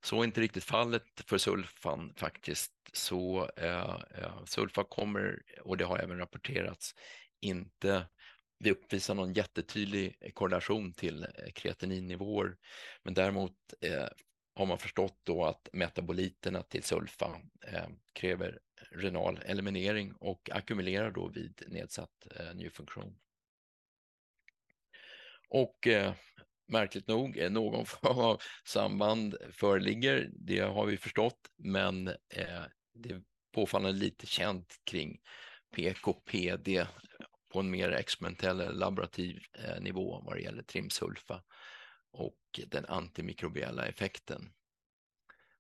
Så 0.03 0.21
är 0.21 0.25
inte 0.25 0.41
riktigt 0.41 0.65
fallet 0.65 1.03
för 1.27 1.39
sulfan 1.39 2.13
faktiskt. 2.17 2.73
Så 2.93 3.51
eh, 3.57 4.01
sulfa 4.45 4.85
kommer, 4.85 5.43
och 5.63 5.77
det 5.77 5.85
har 5.85 5.99
även 5.99 6.19
rapporterats, 6.19 6.95
inte 7.41 8.07
det 8.61 8.71
uppvisar 8.71 9.15
någon 9.15 9.33
jättetydlig 9.33 10.35
korrelation 10.35 10.93
till 10.93 11.27
kreatininnivåer. 11.55 12.57
Men 13.03 13.15
däremot 13.15 13.53
eh, 13.81 14.09
har 14.55 14.67
man 14.67 14.79
förstått 14.79 15.21
då 15.23 15.45
att 15.45 15.69
metaboliterna 15.73 16.63
till 16.63 16.83
sulfa 16.83 17.41
eh, 17.67 17.89
kräver 18.13 18.59
renal 18.95 19.41
eliminering 19.47 20.13
och 20.13 20.51
ackumulerar 20.53 21.11
då 21.11 21.29
vid 21.29 21.63
nedsatt 21.69 22.27
eh, 22.37 22.55
njurfunktion. 22.55 23.19
Och 25.49 25.87
eh, 25.87 26.15
märkligt 26.69 27.09
nog, 27.09 27.39
eh, 27.39 27.51
någon 27.51 27.87
form 27.87 28.19
av 28.19 28.43
samband 28.65 29.37
föreligger, 29.53 30.31
det 30.33 30.59
har 30.59 30.87
vi 30.87 30.97
förstått, 30.97 31.51
men 31.57 32.09
eh, 32.09 32.63
det 32.95 33.11
är 33.11 33.23
påfallande 33.55 33.99
lite 33.99 34.27
känt 34.27 34.81
kring 34.85 35.21
PKPD 35.77 36.87
på 37.53 37.61
en 37.61 37.71
mer 37.71 37.93
experimentell 37.93 38.61
eller 38.61 38.73
laborativ 38.73 39.43
eh, 39.59 39.81
nivå 39.81 40.23
vad 40.25 40.37
det 40.37 40.43
gäller 40.43 40.63
trimsulfa 40.63 41.43
och 42.13 42.61
den 42.67 42.85
antimikrobiella 42.85 43.87
effekten. 43.87 44.53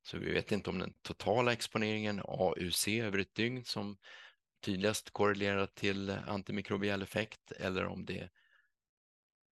Så 0.06 0.18
vi 0.18 0.32
vet 0.32 0.52
inte 0.52 0.70
om 0.70 0.78
den 0.78 0.94
totala 1.02 1.52
exponeringen 1.52 2.22
AUC 2.24 2.88
över 2.88 3.18
ett 3.18 3.34
dygn 3.34 3.64
som 3.64 3.96
tydligast 4.60 5.10
korrelerar 5.10 5.66
till 5.66 6.10
antimikrobiell 6.10 7.02
effekt 7.02 7.52
eller 7.52 7.84
om 7.84 8.04
det 8.04 8.18
är 8.18 8.30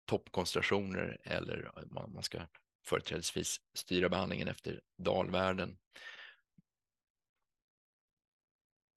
toppkoncentrationer 0.06 1.18
eller 1.24 1.72
man 1.92 2.24
ska 2.24 2.42
företrädesvis 2.86 3.62
styra 3.74 4.10
behandlingen 4.10 4.48
efter 4.48 4.82
dalvärden. 4.98 5.78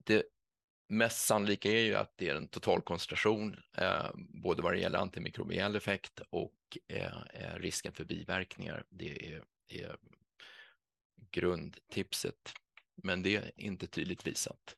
Det 0.05 0.23
mest 0.89 1.27
sannolika 1.27 1.71
är 1.71 1.83
ju 1.83 1.95
att 1.95 2.13
det 2.17 2.29
är 2.29 2.35
en 2.35 2.49
totalkoncentration, 2.49 3.57
eh, 3.77 4.11
både 4.15 4.63
vad 4.63 4.73
det 4.73 4.79
gäller 4.79 4.99
antimikrobiell 4.99 5.77
effekt 5.77 6.21
och 6.31 6.79
eh, 6.89 7.23
eh, 7.35 7.57
risken 7.57 7.93
för 7.93 8.05
biverkningar. 8.05 8.85
Det 8.89 9.33
är, 9.33 9.45
är 9.69 9.97
grundtipset, 11.31 12.53
men 13.03 13.23
det 13.23 13.37
är 13.37 13.53
inte 13.57 13.87
tydligt 13.87 14.27
visat. 14.27 14.77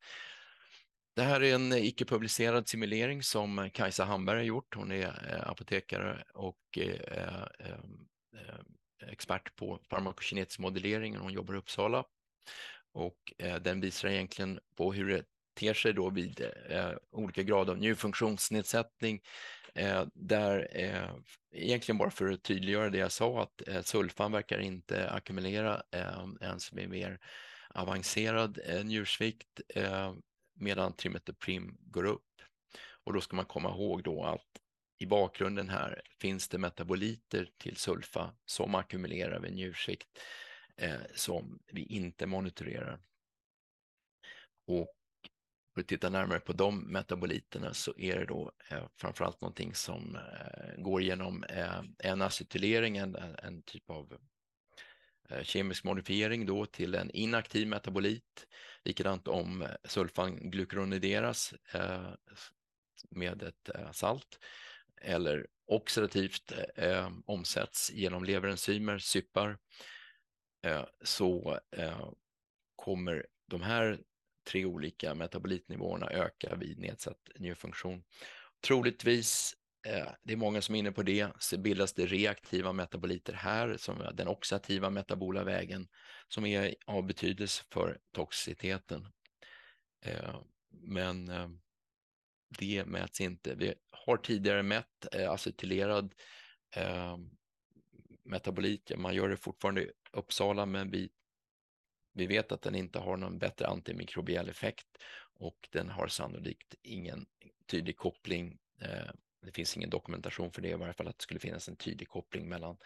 Det 1.16 1.22
här 1.22 1.42
är 1.42 1.54
en 1.54 1.72
icke 1.72 2.04
publicerad 2.04 2.68
simulering 2.68 3.22
som 3.22 3.70
Kajsa 3.74 4.04
Hamberg 4.04 4.36
har 4.36 4.44
gjort. 4.44 4.74
Hon 4.74 4.92
är 4.92 5.32
eh, 5.32 5.50
apotekare 5.50 6.24
och 6.34 6.78
eh, 6.78 7.42
eh, 7.58 8.58
expert 9.08 9.56
på 9.56 9.80
farmakokinetisk 9.90 10.58
modellering. 10.58 11.16
och 11.16 11.22
Hon 11.22 11.32
jobbar 11.32 11.54
i 11.54 11.58
Uppsala 11.58 12.04
och 12.92 13.32
den 13.60 13.80
visar 13.80 14.08
egentligen 14.08 14.60
på 14.76 14.92
hur 14.92 15.08
det 15.08 15.24
ter 15.54 15.74
sig 15.74 15.92
då 15.92 16.10
vid 16.10 16.50
olika 17.10 17.42
grader 17.42 17.72
av 17.72 17.78
njurfunktionsnedsättning 17.78 19.20
Eh, 19.76 20.06
där 20.14 20.68
eh, 20.72 21.10
egentligen 21.52 21.98
bara 21.98 22.10
för 22.10 22.32
att 22.32 22.42
tydliggöra 22.42 22.90
det 22.90 22.98
jag 22.98 23.12
sa 23.12 23.42
att 23.42 23.68
eh, 23.68 23.82
sulfan 23.82 24.32
verkar 24.32 24.58
inte 24.58 25.10
ackumulera 25.10 25.82
ens 26.40 26.72
med 26.72 26.88
mer 26.88 27.20
avancerad 27.68 28.58
njursvikt 28.84 29.60
medan 30.54 30.92
trimetoprim 30.92 31.76
går 31.80 32.04
upp. 32.04 32.22
Och 33.04 33.12
då 33.12 33.20
ska 33.20 33.36
man 33.36 33.44
komma 33.44 33.70
ihåg 33.70 34.02
då 34.02 34.24
att 34.24 34.60
i 34.98 35.06
bakgrunden 35.06 35.68
här 35.68 36.02
finns 36.20 36.48
det 36.48 36.58
metaboliter 36.58 37.50
till 37.58 37.76
sulfa 37.76 38.34
som 38.44 38.74
ackumulerar 38.74 39.40
vid 39.40 39.54
njursvikt 39.54 40.08
eh, 40.76 41.00
som 41.14 41.58
vi 41.66 41.82
inte 41.82 42.26
monitorerar. 42.26 43.00
Och 44.66 44.95
för 45.76 45.80
att 45.80 45.86
närmare 46.12 46.40
på 46.40 46.52
de 46.52 46.92
metaboliterna 46.92 47.74
så 47.74 47.94
är 47.98 48.18
det 48.18 48.26
då 48.26 48.52
eh, 48.68 48.86
framförallt 48.96 49.40
någonting 49.40 49.74
som 49.74 50.16
eh, 50.16 50.82
går 50.82 51.02
genom 51.02 51.44
eh, 51.44 51.82
en 51.98 52.22
acetylering, 52.22 52.96
en, 52.96 53.16
en 53.16 53.62
typ 53.62 53.90
av 53.90 54.18
eh, 55.28 55.42
kemisk 55.42 55.84
modifiering 55.84 56.46
då 56.46 56.66
till 56.66 56.94
en 56.94 57.10
inaktiv 57.10 57.68
metabolit. 57.68 58.46
Likadant 58.84 59.28
om 59.28 59.66
sulfan 59.84 60.50
glukuronideras 60.50 61.54
eh, 61.72 62.10
med 63.10 63.42
ett 63.42 63.68
eh, 63.74 63.90
salt 63.92 64.38
eller 65.02 65.46
oxidativt 65.66 66.52
omsätts 67.26 67.92
genom 67.92 68.24
leverenzymer, 68.24 68.98
syppar, 68.98 69.58
så 71.02 71.60
kommer 72.76 73.26
de 73.46 73.62
här 73.62 73.98
tre 74.46 74.64
olika 74.64 75.14
metabolitnivåerna 75.14 76.10
öka 76.10 76.54
vid 76.56 76.78
nedsatt 76.78 77.28
njurfunktion. 77.38 78.02
Troligtvis, 78.66 79.54
eh, 79.86 80.08
det 80.22 80.32
är 80.32 80.36
många 80.36 80.62
som 80.62 80.74
är 80.74 80.78
inne 80.78 80.92
på 80.92 81.02
det, 81.02 81.28
så 81.38 81.58
bildas 81.58 81.92
det 81.92 82.06
reaktiva 82.06 82.72
metaboliter 82.72 83.32
här, 83.32 83.76
som 83.76 84.10
den 84.14 84.28
oxidativa 84.28 84.90
metabola 84.90 85.44
vägen, 85.44 85.88
som 86.28 86.46
är 86.46 86.74
av 86.86 87.06
betydelse 87.06 87.64
för 87.72 87.98
toxiciteten. 88.12 89.06
Eh, 90.04 90.40
men 90.70 91.28
eh, 91.28 91.48
det 92.58 92.84
mäts 92.84 93.20
inte. 93.20 93.54
Vi 93.54 93.74
har 93.90 94.16
tidigare 94.16 94.62
mätt 94.62 95.06
eh, 95.12 95.30
acetylerad 95.30 96.14
eh, 96.76 97.16
metabolit. 98.24 98.92
Man 98.96 99.14
gör 99.14 99.28
det 99.28 99.36
fortfarande 99.36 99.82
i 99.82 99.90
Uppsala, 100.12 100.66
men 100.66 100.90
vi, 100.90 101.08
vi 102.16 102.26
vet 102.26 102.52
att 102.52 102.62
den 102.62 102.74
inte 102.74 102.98
har 102.98 103.16
någon 103.16 103.38
bättre 103.38 103.66
antimikrobiell 103.66 104.48
effekt 104.48 104.86
och 105.38 105.68
den 105.72 105.88
har 105.88 106.08
sannolikt 106.08 106.74
ingen 106.82 107.26
tydlig 107.66 107.96
koppling. 107.96 108.58
Eh, 108.80 109.10
det 109.42 109.52
finns 109.52 109.76
ingen 109.76 109.90
dokumentation 109.90 110.52
för 110.52 110.62
det, 110.62 110.68
i 110.68 110.74
varje 110.74 110.92
fall 110.92 111.08
att 111.08 111.18
det 111.18 111.22
skulle 111.22 111.40
finnas 111.40 111.68
en 111.68 111.76
tydlig 111.76 112.08
koppling 112.08 112.48
mellan 112.48 112.76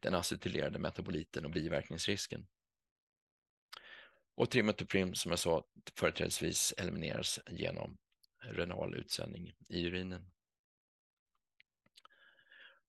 den 0.00 0.14
acetylerade 0.14 0.78
metaboliten 0.78 1.44
och 1.44 1.50
biverkningsrisken. 1.50 2.46
Och 4.34 4.50
trimetoprim, 4.50 5.14
som 5.14 5.30
jag 5.30 5.38
sa, 5.38 5.64
företrädesvis 5.96 6.74
elimineras 6.76 7.40
genom 7.50 7.98
renal 8.38 8.94
utsändning 8.94 9.54
i 9.68 9.86
urinen. 9.86 10.30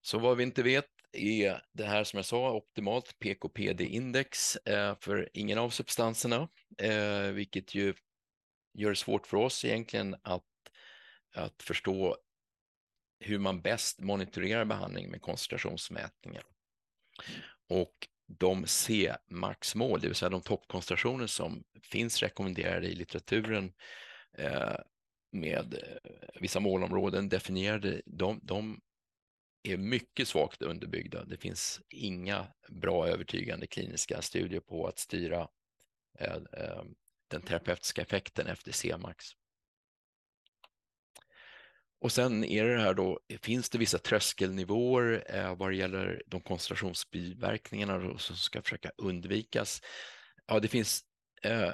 Så 0.01 0.19
vad 0.19 0.37
vi 0.37 0.43
inte 0.43 0.63
vet 0.63 0.98
är 1.11 1.63
det 1.73 1.85
här 1.85 2.03
som 2.03 2.17
jag 2.17 2.25
sa, 2.25 2.51
optimalt 2.51 3.19
PKPD-index 3.19 4.55
eh, 4.55 4.95
för 4.99 5.29
ingen 5.33 5.57
av 5.57 5.69
substanserna, 5.69 6.47
eh, 6.77 7.31
vilket 7.31 7.75
ju 7.75 7.93
gör 8.73 8.89
det 8.89 8.95
svårt 8.95 9.27
för 9.27 9.37
oss 9.37 9.65
egentligen 9.65 10.15
att, 10.21 10.43
att 11.35 11.63
förstå 11.63 12.17
hur 13.19 13.39
man 13.39 13.61
bäst 13.61 13.99
monitorerar 13.99 14.65
behandling 14.65 15.11
med 15.11 15.21
koncentrationsmätningar. 15.21 16.43
Och 17.69 18.07
de 18.27 18.65
C-maxmål, 18.65 19.99
det 19.99 20.07
vill 20.07 20.15
säga 20.15 20.29
de 20.29 20.41
toppkoncentrationer 20.41 21.27
som 21.27 21.63
finns 21.83 22.21
rekommenderade 22.21 22.87
i 22.87 22.95
litteraturen, 22.95 23.73
eh, 24.37 24.75
med 25.31 25.73
eh, 25.73 26.39
vissa 26.41 26.59
målområden 26.59 27.29
definierade, 27.29 28.01
de, 28.05 28.39
de 28.43 28.81
är 29.73 29.77
mycket 29.77 30.27
svagt 30.27 30.61
underbyggda. 30.61 31.23
Det 31.23 31.37
finns 31.37 31.81
inga 31.89 32.47
bra 32.69 33.07
övertygande 33.07 33.67
kliniska 33.67 34.21
studier 34.21 34.59
på 34.59 34.87
att 34.87 34.99
styra 34.99 35.47
eh, 36.19 36.35
eh 36.53 36.83
den 37.27 37.41
terapeutiska 37.41 38.01
effekten 38.01 38.47
efter 38.47 38.71
C-max. 38.71 39.25
Och 42.01 42.11
sen 42.11 42.43
är 42.43 42.65
det 42.65 42.81
här 42.81 42.93
då, 42.93 43.19
finns 43.41 43.69
det 43.69 43.77
vissa 43.77 43.97
tröskelnivåer 43.97 45.23
eh, 45.29 45.55
vad 45.55 45.71
det 45.71 45.75
gäller 45.75 46.23
de 46.27 46.41
koncentrationsbiverkningarna 46.41 48.17
som 48.17 48.35
ska 48.35 48.61
försöka 48.61 48.91
undvikas? 48.97 49.81
Ja, 50.45 50.59
det 50.59 50.67
finns 50.67 51.03
eh, 51.43 51.73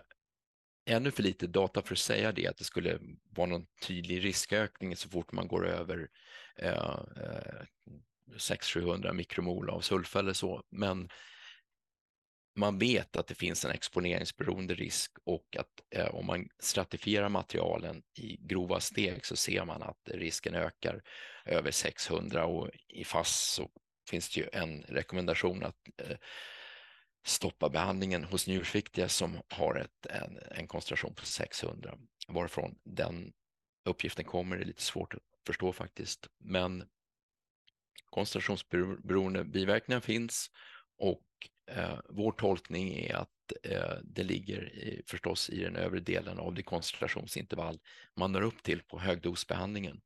ännu 0.86 1.12
för 1.12 1.24
lite 1.24 1.48
data 1.48 1.82
för 1.82 1.96
att 1.96 2.00
säga 2.00 2.32
det, 2.32 2.48
att 2.48 2.58
det 2.58 2.64
skulle 2.64 3.00
vara 3.30 3.48
någon 3.48 3.66
tydlig 3.82 4.24
riskökning 4.24 4.96
så 4.96 5.10
fort 5.10 5.32
man 5.32 5.48
går 5.48 5.68
över 5.68 6.08
eh, 6.58 7.00
eh 7.18 7.66
600-700 8.38 9.14
mikromol 9.14 9.70
av 9.70 9.82
sulfa 9.82 10.20
eller 10.20 10.34
så. 10.34 10.64
Men 10.70 11.10
man 12.56 12.80
vet 12.80 13.16
att 13.16 13.28
det 13.28 13.36
finns 13.36 13.66
en 13.66 13.72
exponeringsberoende 13.72 14.74
risk 14.74 15.12
och 15.24 15.58
att 15.60 15.82
eh, 15.90 16.16
om 16.16 16.26
man 16.26 16.50
stratifierar 16.60 17.30
materialen 17.30 18.04
i 18.18 18.38
grova 18.40 18.80
steg 18.80 19.26
så 19.26 19.36
ser 19.36 19.66
man 19.66 19.84
att 19.84 20.10
risken 20.10 20.56
ökar 20.56 21.02
över 21.46 21.72
600 21.72 22.46
och 22.46 22.70
i 22.88 23.04
FASS 23.04 23.54
så 23.54 23.70
finns 24.10 24.30
det 24.30 24.40
ju 24.40 24.50
en 24.54 24.82
rekommendation 24.82 25.64
att 25.64 25.90
eh, 25.98 26.18
stoppa 27.26 27.70
behandlingen 27.70 28.24
hos 28.24 28.48
njursviktiga 28.48 29.10
som 29.10 29.42
har 29.50 29.76
ett, 29.76 30.06
en, 30.06 30.40
en 30.52 30.68
koncentration 30.68 31.16
på 31.16 31.26
600. 31.26 31.98
Varifrån 32.28 32.76
den 32.84 33.34
uppgiften 33.86 34.26
kommer 34.26 34.58
är 34.58 34.66
lite 34.66 34.82
svårt 34.82 35.14
att 35.14 35.35
förstå 35.46 35.74
faktiskt. 35.74 36.28
Men 36.38 36.84
koncentrationsberoende 38.10 39.44
biverkningar 39.44 40.02
finns 40.02 40.52
och 40.98 41.26
eh, 41.72 42.00
vår 42.10 42.32
tolkning 42.32 42.94
är 42.94 43.16
att 43.16 43.54
eh, 43.64 43.94
det 44.04 44.24
ligger 44.24 44.74
i, 44.76 45.04
förstås 45.08 45.50
i 45.50 45.64
den 45.64 45.76
övre 45.76 46.00
delen 46.00 46.40
av 46.40 46.54
det 46.54 46.64
koncentrationsintervall 46.64 47.80
man 48.16 48.32
når 48.32 48.42
upp 48.42 48.64
till 48.64 48.82
på 48.84 49.00
högdosbehandlingen. 49.00 50.02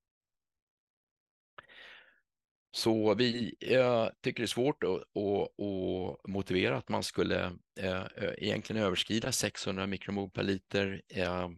Så 2.71 3.15
vi 3.15 3.55
eh, 3.59 4.07
tycker 4.21 4.43
det 4.43 4.45
är 4.45 4.47
svårt 4.47 4.83
att, 4.83 6.29
motivera 6.29 6.77
att 6.77 6.89
man 6.89 7.03
skulle 7.03 7.45
eh, 7.79 8.01
eh 8.01 8.33
egentligen 8.37 8.83
överskrida 8.83 9.31
600 9.31 9.87
mikromol 9.87 10.29
per 10.29 10.43
liter 10.43 11.01
eh, 11.07 11.49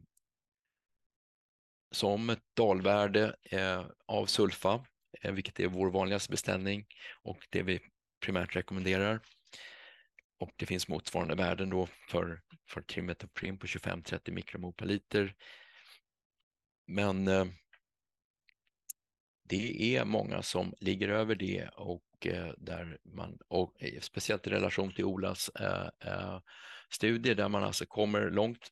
som 1.91 2.29
ett 2.29 2.43
dalvärde 2.53 3.35
eh, 3.43 3.85
av 4.05 4.25
sulfa, 4.25 4.85
eh, 5.21 5.31
vilket 5.31 5.59
är 5.59 5.67
vår 5.67 5.91
vanligaste 5.91 6.31
beställning 6.31 6.85
och 7.23 7.47
det 7.49 7.63
vi 7.63 7.79
primärt 8.25 8.55
rekommenderar. 8.55 9.19
Och 10.39 10.51
det 10.55 10.65
finns 10.65 10.87
motsvarande 10.87 11.35
värden 11.35 11.69
då 11.69 11.87
för, 12.09 12.41
för 12.69 12.81
trimetoprim 12.81 13.57
på 13.57 13.67
25-30 13.67 14.31
mikromol 14.31 14.73
per 14.73 14.85
liter. 14.85 15.35
Men 16.87 17.27
eh, 17.27 17.45
det 19.43 19.95
är 19.97 20.05
många 20.05 20.41
som 20.41 20.73
ligger 20.79 21.09
över 21.09 21.35
det 21.35 21.67
och 21.67 22.03
där 22.57 22.97
man, 23.03 23.39
och 23.47 23.73
speciellt 24.01 24.47
i 24.47 24.49
relation 24.49 24.93
till 24.93 25.05
Olas 25.05 25.51
studier 26.93 27.35
där 27.35 27.49
man 27.49 27.63
alltså 27.63 27.85
kommer 27.85 28.29
långt 28.29 28.71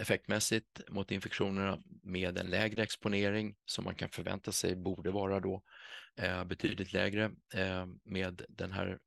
effektmässigt 0.00 0.80
mot 0.88 1.10
infektionerna 1.10 1.82
med 2.02 2.38
en 2.38 2.46
lägre 2.46 2.82
exponering 2.82 3.56
som 3.64 3.84
man 3.84 3.94
kan 3.94 4.08
förvänta 4.08 4.52
sig 4.52 4.76
borde 4.76 5.10
vara 5.10 5.40
då 5.40 5.62
betydligt 6.46 6.92
lägre 6.92 7.30
med 8.04 8.42
den 8.48 8.72
här 8.72 8.98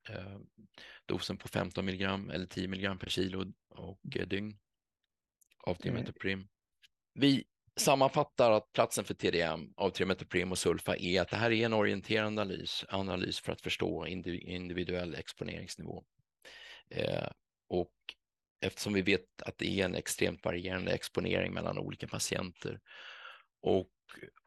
dosen 1.05 1.37
på 1.37 1.47
15 1.47 1.85
milligram 1.85 2.29
eller 2.29 2.45
10 2.45 2.67
milligram 2.67 2.99
per 2.99 3.09
kilo 3.09 3.53
och 3.69 3.99
dygn 4.27 4.57
av 5.63 5.75
Timetoprim. 5.75 6.47
Vi 7.13 7.43
sammanfattar 7.79 8.51
att 8.51 8.71
platsen 8.73 9.05
för 9.05 9.13
TDM 9.13 9.73
av 9.75 9.89
trimetoprim 9.89 10.51
och 10.51 10.57
sulfa 10.57 10.97
är 10.97 11.21
att 11.21 11.29
det 11.29 11.37
här 11.37 11.51
är 11.51 11.65
en 11.65 11.73
orienterande 11.73 12.41
analys, 12.41 12.85
analys 12.89 13.39
för 13.39 13.51
att 13.51 13.61
förstå 13.61 14.07
individuell 14.07 15.15
exponeringsnivå. 15.15 16.03
Eh, 16.89 17.29
och 17.69 17.93
eftersom 18.61 18.93
vi 18.93 19.01
vet 19.01 19.41
att 19.41 19.57
det 19.57 19.81
är 19.81 19.85
en 19.85 19.95
extremt 19.95 20.45
varierande 20.45 20.91
exponering 20.91 21.53
mellan 21.53 21.77
olika 21.77 22.07
patienter 22.07 22.79
och 23.61 23.89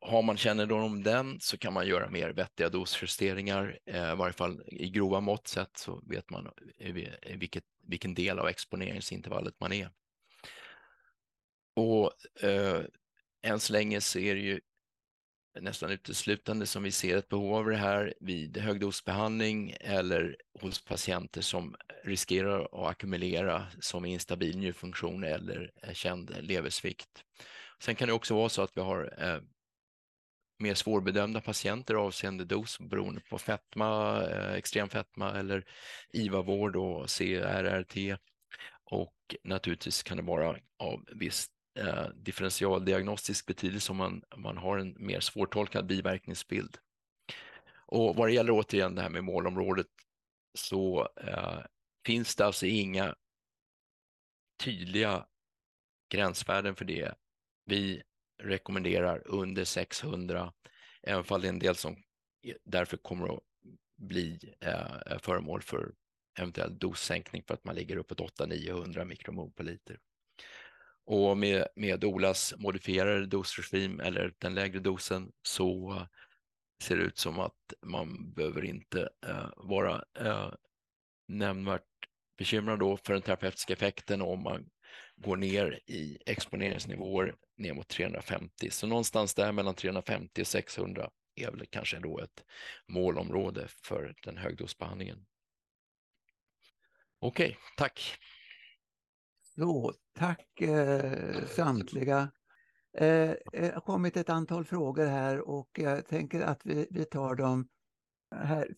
har 0.00 0.22
man 0.22 0.36
kännedom 0.36 0.82
om 0.82 1.02
den 1.02 1.40
så 1.40 1.58
kan 1.58 1.72
man 1.72 1.86
göra 1.86 2.10
mer 2.10 2.30
vettiga 2.30 2.68
dosjusteringar, 2.68 3.78
eh, 3.86 4.12
i 4.12 4.14
varje 4.16 4.32
fall 4.32 4.62
i 4.66 4.90
grova 4.90 5.20
mått 5.20 5.48
sett 5.48 5.76
så 5.76 6.02
vet 6.06 6.30
man 6.30 6.50
eh, 6.78 6.96
eh, 6.96 7.36
vilket, 7.36 7.64
vilken 7.86 8.14
del 8.14 8.38
av 8.38 8.48
exponeringsintervallet 8.48 9.54
man 9.60 9.72
är. 9.72 9.90
Och 11.76 12.12
eh, 12.44 12.80
än 13.42 13.60
så 13.60 13.72
länge 13.72 14.00
så 14.00 14.18
är 14.18 14.34
det 14.34 14.40
ju 14.40 14.60
nästan 15.60 15.90
uteslutande 15.90 16.66
som 16.66 16.82
vi 16.82 16.92
ser 16.92 17.16
ett 17.16 17.28
behov 17.28 17.54
av 17.54 17.66
det 17.66 17.76
här 17.76 18.14
vid 18.20 18.56
högdosbehandling 18.56 19.76
eller 19.80 20.36
hos 20.60 20.84
patienter 20.84 21.40
som 21.40 21.76
riskerar 22.04 22.60
att 22.62 22.90
ackumulera 22.90 23.66
som 23.80 24.04
instabil 24.04 24.58
njurfunktion 24.58 25.24
eller 25.24 25.70
eh, 25.82 25.92
känd 25.92 26.36
leversvikt. 26.40 27.24
Sen 27.82 27.94
kan 27.94 28.08
det 28.08 28.14
också 28.14 28.34
vara 28.34 28.48
så 28.48 28.62
att 28.62 28.76
vi 28.76 28.80
har 28.80 29.14
eh, 29.18 29.40
mer 30.58 30.74
svårbedömda 30.74 31.40
patienter 31.40 31.94
avseende 31.94 32.44
dos 32.44 32.78
beroende 32.78 33.20
på 33.20 33.38
fetma, 33.38 34.22
eh, 34.22 34.52
extrem 34.52 34.88
fetma 34.88 35.38
eller 35.38 35.64
IVA-vård 36.12 36.76
och 36.76 37.10
CRRT. 37.10 38.18
Och 38.84 39.14
naturligtvis 39.44 40.02
kan 40.02 40.16
det 40.16 40.22
vara 40.22 40.56
av 40.78 41.04
viss 41.14 41.48
eh, 41.74 42.08
differentialdiagnostisk 42.14 43.46
betydelse 43.46 43.92
om 43.92 43.96
man, 43.96 44.22
man 44.36 44.56
har 44.56 44.78
en 44.78 44.96
mer 44.98 45.20
svårtolkad 45.20 45.86
biverkningsbild. 45.86 46.78
Och 47.86 48.16
vad 48.16 48.28
det 48.28 48.32
gäller 48.32 48.52
återigen 48.52 48.94
det 48.94 49.02
här 49.02 49.08
med 49.08 49.24
målområdet 49.24 49.86
så 50.54 51.08
eh, 51.16 51.58
finns 52.06 52.36
det 52.36 52.46
alltså 52.46 52.66
inga 52.66 53.14
tydliga 54.64 55.26
gränsvärden 56.12 56.76
för 56.76 56.84
det. 56.84 57.14
Vi 57.64 58.02
rekommenderar 58.42 59.22
under 59.26 59.64
600, 59.64 60.52
även 61.02 61.24
fall 61.24 61.40
det 61.40 61.46
är 61.46 61.52
en 61.52 61.58
del 61.58 61.76
som 61.76 61.96
därför 62.64 62.96
kommer 62.96 63.34
att 63.34 63.42
bli 63.96 64.54
eh, 64.60 65.18
föremål 65.18 65.62
för 65.62 65.94
eventuell 66.38 66.78
dossänkning 66.78 67.42
för 67.46 67.54
att 67.54 67.64
man 67.64 67.74
ligger 67.74 67.96
uppåt 67.96 68.20
800-900 68.20 69.04
mikromol 69.04 69.50
per 69.52 69.64
liter. 69.64 69.98
Och 71.04 71.38
med, 71.38 71.66
med 71.76 72.04
Olas 72.04 72.54
modifierade 72.58 73.26
dosregim 73.26 74.00
eller 74.00 74.34
den 74.38 74.54
lägre 74.54 74.80
dosen 74.80 75.32
så 75.42 75.96
ser 76.82 76.96
det 76.96 77.02
ut 77.02 77.18
som 77.18 77.38
att 77.38 77.74
man 77.82 78.32
behöver 78.32 78.64
inte 78.64 79.08
eh, 79.26 79.50
vara 79.56 80.04
eh, 80.18 80.52
nämnvärt 81.28 81.82
bekymrad 82.38 82.78
då 82.78 82.96
för 82.96 83.12
den 83.12 83.22
terapeutiska 83.22 83.72
effekten 83.72 84.22
om 84.22 84.42
man 84.42 84.70
går 85.16 85.36
ner 85.36 85.80
i 85.86 86.18
exponeringsnivåer 86.26 87.34
ner 87.56 87.72
mot 87.72 87.88
350. 87.88 88.70
Så 88.70 88.86
någonstans 88.86 89.34
där 89.34 89.52
mellan 89.52 89.74
350 89.74 90.42
och 90.42 90.46
600 90.46 91.10
är 91.34 91.50
väl 91.50 91.66
kanske 91.70 91.98
då 91.98 92.20
ett 92.20 92.44
målområde 92.88 93.68
för 93.68 94.14
den 94.22 94.36
högdosbehandlingen. 94.36 95.26
Okej, 97.18 97.46
okay, 97.46 97.56
tack. 97.76 98.18
Så, 99.54 99.92
tack 100.18 100.60
eh, 100.60 101.44
samtliga. 101.46 102.30
Eh, 102.98 103.30
det 103.52 103.74
har 103.74 103.80
kommit 103.80 104.16
ett 104.16 104.30
antal 104.30 104.64
frågor 104.64 105.06
här 105.06 105.48
och 105.48 105.70
jag 105.78 106.06
tänker 106.06 106.40
att 106.40 106.60
vi, 106.64 106.86
vi 106.90 107.04
tar 107.04 107.34
dem 107.34 107.68
här. 108.34 108.68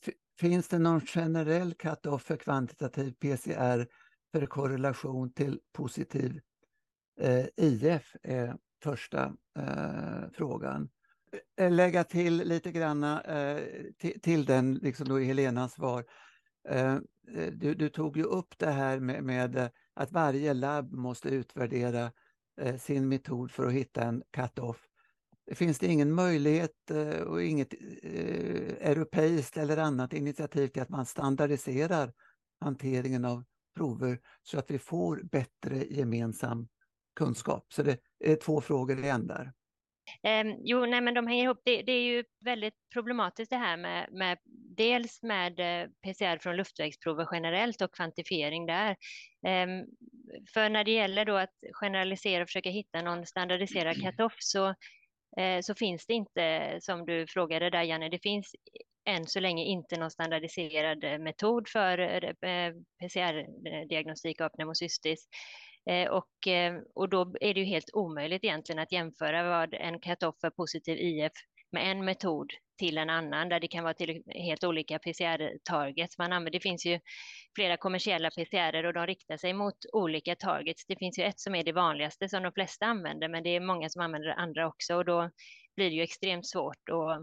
Finns 0.41 0.68
det 0.68 0.79
någon 0.79 1.01
generell 1.01 1.75
cut-off 1.75 2.22
för 2.22 2.37
kvantitativ 2.37 3.12
PCR 3.12 3.89
för 4.33 4.47
korrelation 4.47 5.33
till 5.33 5.61
positiv 5.72 6.41
eh, 7.20 7.47
IF? 7.57 8.16
Är 8.22 8.49
eh, 8.49 8.55
första 8.83 9.33
eh, 9.59 10.31
frågan. 10.33 10.89
Eh, 11.57 11.70
lägga 11.70 12.05
till 12.05 12.37
lite 12.37 12.72
granna 12.72 13.20
eh, 13.22 13.62
till, 13.99 14.20
till, 14.20 14.45
den, 14.45 14.75
liksom 14.75 15.09
då 15.09 15.20
i 15.20 15.25
Helenas 15.25 15.72
svar. 15.72 16.05
Eh, 16.68 16.99
du, 17.53 17.75
du, 17.75 17.89
tog 17.89 18.16
ju 18.16 18.22
upp 18.22 18.59
det 18.59 18.70
här 18.70 19.01
med, 19.01 19.25
med 19.25 19.70
att 19.95 20.12
varje 20.12 20.55
labb 20.55 20.92
måste 20.92 21.28
utvärdera 21.28 22.12
eh, 22.61 22.76
sin 22.76 23.09
metod 23.09 23.51
för 23.51 23.66
att 23.66 23.72
hitta 23.72 24.03
en 24.03 24.22
cut-off. 24.30 24.88
Finns 25.53 25.78
det 25.78 25.86
ingen 25.86 26.14
möjlighet 26.14 26.90
eh, 26.90 27.20
och 27.20 27.42
inget 27.42 27.74
eh, 28.03 28.90
europeiskt 28.90 29.57
eller 29.57 29.76
annat 29.76 30.12
initiativ 30.12 30.68
till 30.68 30.82
att 30.82 30.88
man 30.88 31.07
standardiserar 31.07 32.12
hanteringen 32.61 33.24
av 33.24 33.45
prover 33.76 34.20
så 34.42 34.59
att 34.59 34.70
vi 34.70 34.78
får 34.78 35.22
bättre 35.22 35.84
gemensam 35.90 36.68
kunskap? 37.16 37.72
Så 37.72 37.82
det 37.82 37.99
är 38.18 38.36
två 38.36 38.61
frågor 38.61 39.05
i 39.05 39.09
en 39.09 39.26
där. 39.26 39.53
Eh, 40.23 40.57
jo, 40.59 40.87
nej, 40.87 41.01
men 41.01 41.15
de 41.15 41.27
hänger 41.27 41.45
ihop. 41.45 41.61
Det, 41.65 41.83
det, 41.83 41.93
är 41.93 42.03
ju 42.03 42.25
väldigt 42.45 42.75
problematiskt 42.93 43.51
det 43.51 43.57
här 43.57 43.77
med, 43.77 44.09
med 44.13 44.39
dels 44.77 45.23
med 45.23 45.61
eh, 45.61 45.89
PCR 46.03 46.39
från 46.39 46.57
luftvägsprover 46.57 47.29
generellt 47.33 47.83
och 47.83 47.95
kvantifiering 47.95 48.67
där. 48.67 48.91
Eh, 49.47 49.67
för 50.55 50.69
när 50.69 50.85
det 50.85 50.93
gäller 50.93 51.25
då 51.25 51.37
att 51.37 51.55
generalisera 51.73 52.43
och 52.43 52.49
försöka 52.49 52.71
hitta 52.71 53.03
någon 53.03 53.27
standardiserad 53.27 53.97
cut-off 53.97 54.37
så, 54.39 54.69
eh, 55.37 55.61
så 55.63 55.75
finns 55.75 56.07
det 56.07 56.15
inte, 56.15 56.77
som 56.81 57.07
du 57.07 57.27
frågade 57.27 57.71
där 57.71 57.83
Janne, 57.83 58.09
det 58.09 58.23
finns 58.23 58.55
än 59.05 59.27
så 59.27 59.41
länge 59.41 59.65
inte 59.65 59.97
någon 59.97 60.11
standardiserad 60.11 61.05
eh, 61.05 61.19
metod 61.19 61.69
för 61.69 61.99
eh, 61.99 62.75
PCR-diagnostik 63.01 64.41
eh, 64.41 64.47
av 64.47 64.51
pneumocystis. 64.51 65.29
Eh, 65.91 66.09
och, 66.09 66.47
eh, 66.47 66.74
och 66.95 67.09
då 67.09 67.35
är 67.41 67.55
det 67.55 67.61
ju 67.61 67.66
helt 67.66 67.91
omöjligt 67.93 68.45
egentligen 68.45 68.78
att 68.78 68.93
jämföra 68.93 69.43
vad 69.43 69.74
en 69.74 70.01
cut-off 70.01 70.37
för 70.41 70.51
positiv 70.51 70.99
IF 70.99 71.32
med 71.72 71.91
en 71.91 72.05
metod 72.05 72.53
till 72.78 72.99
en 72.99 73.11
annan 73.11 73.49
där 73.49 73.61
det 73.61 73.68
kan 73.68 73.85
vara 73.85 73.95
till 73.95 74.22
helt 74.28 74.64
olika 74.64 74.99
PCR-targets. 74.99 76.18
Man 76.18 76.32
använder, 76.32 76.59
det 76.59 76.61
finns 76.62 76.87
ju 76.87 77.01
flera 77.55 77.76
kommersiella 77.76 78.30
PCR 78.30 78.85
och 78.85 78.93
de 78.93 79.07
riktar 79.07 79.37
sig 79.37 79.53
mot 79.53 79.74
olika 79.93 80.37
targets. 80.37 80.87
Det 80.87 80.97
finns 80.97 81.18
ju 81.18 81.22
ett 81.22 81.41
som 81.41 81.55
är 81.55 81.64
det 81.64 81.72
vanligaste 81.72 82.28
som 82.28 82.43
de 82.43 82.53
flesta 82.53 82.87
använder, 82.87 83.28
men 83.28 83.43
det 83.43 83.51
är 83.51 83.61
många 83.61 83.89
som 83.89 84.03
använder 84.03 84.28
andra 84.28 84.66
också 84.68 84.95
och 84.95 85.05
då 85.05 85.30
blir 85.76 85.91
det 85.91 85.97
ju 85.97 86.03
extremt 86.03 86.47
svårt 86.49 86.89
att, 86.89 87.20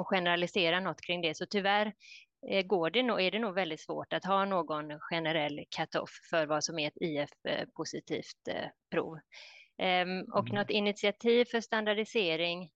att 0.00 0.06
generalisera 0.06 0.80
något 0.80 1.00
kring 1.00 1.20
det. 1.20 1.36
Så 1.36 1.46
tyvärr 1.46 1.92
går 2.64 2.90
det 2.90 3.02
nog, 3.02 3.20
är 3.20 3.30
det 3.30 3.38
nog 3.38 3.54
väldigt 3.54 3.80
svårt 3.80 4.12
att 4.12 4.24
ha 4.24 4.44
någon 4.44 5.00
generell 5.00 5.64
cut-off 5.76 6.10
för 6.30 6.46
vad 6.46 6.64
som 6.64 6.78
är 6.78 6.88
ett 6.88 6.96
IF-positivt 7.00 8.48
eh, 8.48 8.68
prov. 8.90 9.18
Ehm, 9.78 10.22
och 10.22 10.48
mm. 10.48 10.54
något 10.54 10.70
initiativ 10.70 11.44
för 11.44 11.60
standardisering 11.60 12.70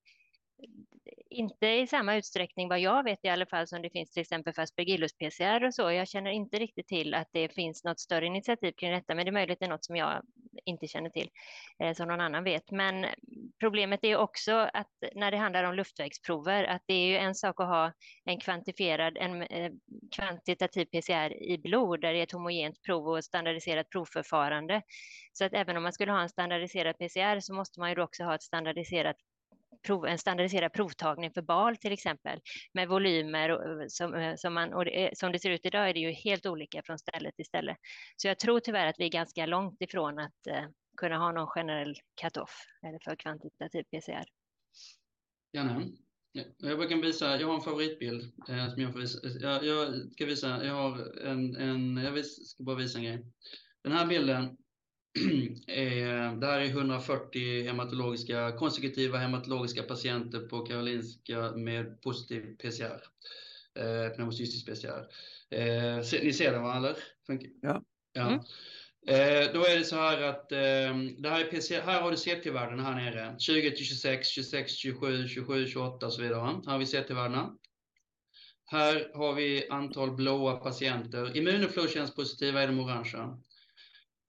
inte 1.31 1.67
i 1.67 1.87
samma 1.87 2.17
utsträckning 2.17 2.69
vad 2.69 2.81
jag 2.81 3.05
vet 3.05 3.25
i 3.25 3.29
alla 3.29 3.47
fall 3.47 3.67
som 3.67 3.83
det 3.83 3.91
finns 3.91 4.11
till 4.11 4.21
exempel 4.21 4.55
för 4.55 4.63
Aspergillus-PCR 4.63 5.65
och 5.65 5.75
så. 5.75 5.91
Jag 5.91 6.09
känner 6.09 6.31
inte 6.31 6.59
riktigt 6.59 6.89
till 6.89 7.15
att 7.15 7.29
det 7.33 7.55
finns 7.55 7.85
något 7.85 8.01
större 8.01 8.27
initiativ 8.27 8.73
kring 8.73 8.93
detta, 8.93 9.15
men 9.15 9.25
det 9.25 9.31
är 9.31 9.33
möjligt 9.33 9.59
det 9.61 9.67
är 9.67 9.71
något 9.71 9.85
som 9.85 9.97
jag 9.97 10.23
inte 10.65 10.87
känner 10.87 11.11
till, 11.11 11.31
eh, 11.83 11.95
som 11.95 12.09
någon 12.09 12.21
annan 12.21 12.45
vet. 12.45 12.71
Men 12.71 13.07
problemet 13.61 14.05
är 14.05 14.17
också 14.17 14.53
att 14.73 14.91
när 15.15 15.31
det 15.31 15.37
handlar 15.37 15.65
om 15.65 15.75
luftvägsprover, 15.75 16.65
att 16.65 16.83
det 16.87 16.95
är 16.95 17.07
ju 17.07 17.17
en 17.17 17.35
sak 17.35 17.61
att 17.61 17.67
ha 17.67 17.93
en 18.25 18.41
kvantifierad, 18.41 19.17
en 19.17 19.43
eh, 19.43 19.73
kvantitativ 20.17 20.85
PCR 20.85 21.43
i 21.43 21.59
blod, 21.59 22.01
där 22.01 22.13
det 22.13 22.19
är 22.19 22.23
ett 22.23 22.33
homogent 22.33 22.83
prov 22.83 23.09
och 23.09 23.25
standardiserat 23.25 23.91
provförfarande. 23.91 24.83
Så 25.33 25.45
att 25.45 25.55
även 25.55 25.77
om 25.77 25.83
man 25.83 25.93
skulle 25.93 26.13
ha 26.13 26.23
en 26.23 26.29
standardiserad 26.29 26.99
PCR 26.99 27.41
så 27.41 27.55
måste 27.55 27.81
man 27.81 27.91
ju 27.91 28.03
också 28.03 28.25
ha 28.25 28.35
ett 28.35 28.43
standardiserat 28.43 29.17
prov, 29.83 30.07
en 30.07 30.18
standardiserad 30.18 30.72
provtagning 30.72 31.33
för 31.33 31.43
BAL 31.43 31.76
till 31.76 31.93
exempel 31.93 32.41
med 32.74 32.89
volymer 32.89 33.51
och, 33.51 33.83
eh, 33.83 33.87
som, 33.89 34.14
eh, 34.14 34.35
som, 34.37 34.55
man, 34.55 34.72
och 34.72 34.85
det, 34.85 35.18
som 35.18 35.33
det 35.33 35.39
ser 35.39 35.51
ut 35.51 35.66
idag 35.66 35.89
är 35.89 35.95
det 35.95 36.01
ju 36.01 36.11
helt 36.11 36.47
olika 36.47 36.83
från 36.83 36.99
ställe 36.99 37.33
till 37.33 37.45
ställe. 37.45 37.76
Så 38.16 38.28
jag 38.28 38.39
tror 38.39 38.61
tyvärr 38.61 38.87
att 38.87 38.97
vi 38.99 39.05
är 39.05 39.11
ganska 39.11 39.47
långt 39.47 39.80
ifrån 39.80 40.18
att 40.18 40.47
eh, 40.49 40.64
kunna 40.97 41.18
ha 41.18 41.33
någon 41.33 41.47
generell 41.47 41.95
cut-off 42.20 42.66
eller 42.87 42.99
för 43.05 43.16
kvantitativ 43.16 43.83
PCR. 43.83 44.24
Janne, 45.53 45.93
jag 46.33 46.78
brukar 46.78 46.89
kan 46.89 47.01
visa, 47.01 47.41
jag 47.41 47.47
har 47.47 47.55
en 47.55 47.61
favoritbild 47.61 48.22
eh, 48.49 48.68
som 48.70 48.83
jag 48.83 48.93
får 48.93 49.01
visa. 49.01 49.26
Eh, 49.26 49.33
jag, 49.41 49.64
jag, 49.64 50.12
ska 50.12 50.26
visa, 50.26 50.64
jag 50.64 50.74
har 50.74 51.18
en, 51.26 51.57
en 51.57 51.97
jag 51.97 52.26
ska 52.26 52.64
bara 52.64 52.76
visa 52.76 52.99
en 52.99 53.05
grej. 53.05 53.26
Den 53.83 53.93
här 53.93 54.07
bilden 54.07 54.57
det 56.41 56.47
här 56.47 56.61
är 56.61 56.65
140 56.65 57.63
hematologiska, 57.63 58.53
konsekutiva 58.53 59.19
hematologiska 59.19 59.83
patienter 59.83 60.41
på 60.41 60.61
Karolinska 60.67 61.53
med 61.57 62.01
positiv 62.03 62.57
PCR. 62.57 63.03
Eh, 63.79 64.15
pneumocystisk 64.15 64.67
PCR. 64.67 65.07
Eh, 65.51 66.23
ni 66.23 66.33
ser 66.33 66.53
den 66.53 66.63
va, 66.63 66.77
eller? 66.77 66.97
Ja. 67.63 67.83
ja. 68.13 68.27
Mm. 68.29 68.41
Eh, 69.07 69.53
då 69.53 69.65
är 69.65 69.79
det 69.79 69.85
så 69.85 69.97
här 69.97 70.23
att 70.23 70.53
eh, 70.53 70.59
det 71.19 71.29
här, 71.29 71.41
är 71.41 71.51
PCR, 71.51 71.81
här 71.81 72.01
har 72.01 72.11
du 72.11 72.17
CT-värdena 72.17 72.83
här 72.83 72.95
nere. 72.95 73.37
20 73.39 73.71
till 73.71 73.87
26, 73.87 74.29
26, 74.29 74.73
27, 74.73 75.29
27, 75.29 75.67
28 75.67 76.07
och 76.07 76.13
så 76.13 76.23
vidare. 76.23 76.41
Här 76.41 76.73
har 76.73 76.79
vi 76.79 76.87
CT-värdena. 76.87 77.57
Här 78.65 79.11
har 79.15 79.35
vi 79.35 79.69
antal 79.69 80.17
blåa 80.17 80.57
patienter. 80.57 81.37
Immunofluorescenspositiva 81.37 82.63
är 82.63 82.67
de 82.67 82.81
orangea. 82.81 83.39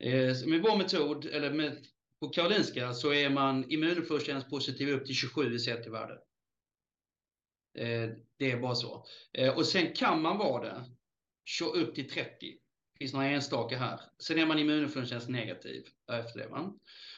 Eh, 0.03 0.45
med 0.45 0.61
vår 0.61 0.77
metod, 0.77 1.25
eller 1.25 1.53
med, 1.53 1.77
på 2.19 2.29
Karolinska, 2.29 2.93
så 2.93 3.13
är 3.13 3.29
man 3.29 3.71
immunfluorescenspositiv 3.71 4.89
upp 4.89 5.05
till 5.05 5.15
27 5.15 5.55
i 5.55 5.59
CT-värde. 5.59 6.13
Eh, 7.77 8.09
det 8.39 8.51
är 8.51 8.59
bara 8.59 8.75
så. 8.75 9.05
Eh, 9.33 9.57
och 9.57 9.65
sen 9.65 9.93
kan 9.93 10.21
man 10.21 10.37
vara 10.37 10.63
det 10.63 10.85
upp 11.65 11.95
till 11.95 12.09
30. 12.09 12.29
Det 12.39 12.97
finns 12.99 13.13
några 13.13 13.27
enstaka 13.27 13.77
här. 13.77 13.99
Sen 14.19 14.39
är 14.39 14.45
man 14.45 14.59
immunfluorescens 14.59 15.27
negativ 15.27 15.83
efter 16.11 16.39
det. 16.39 16.71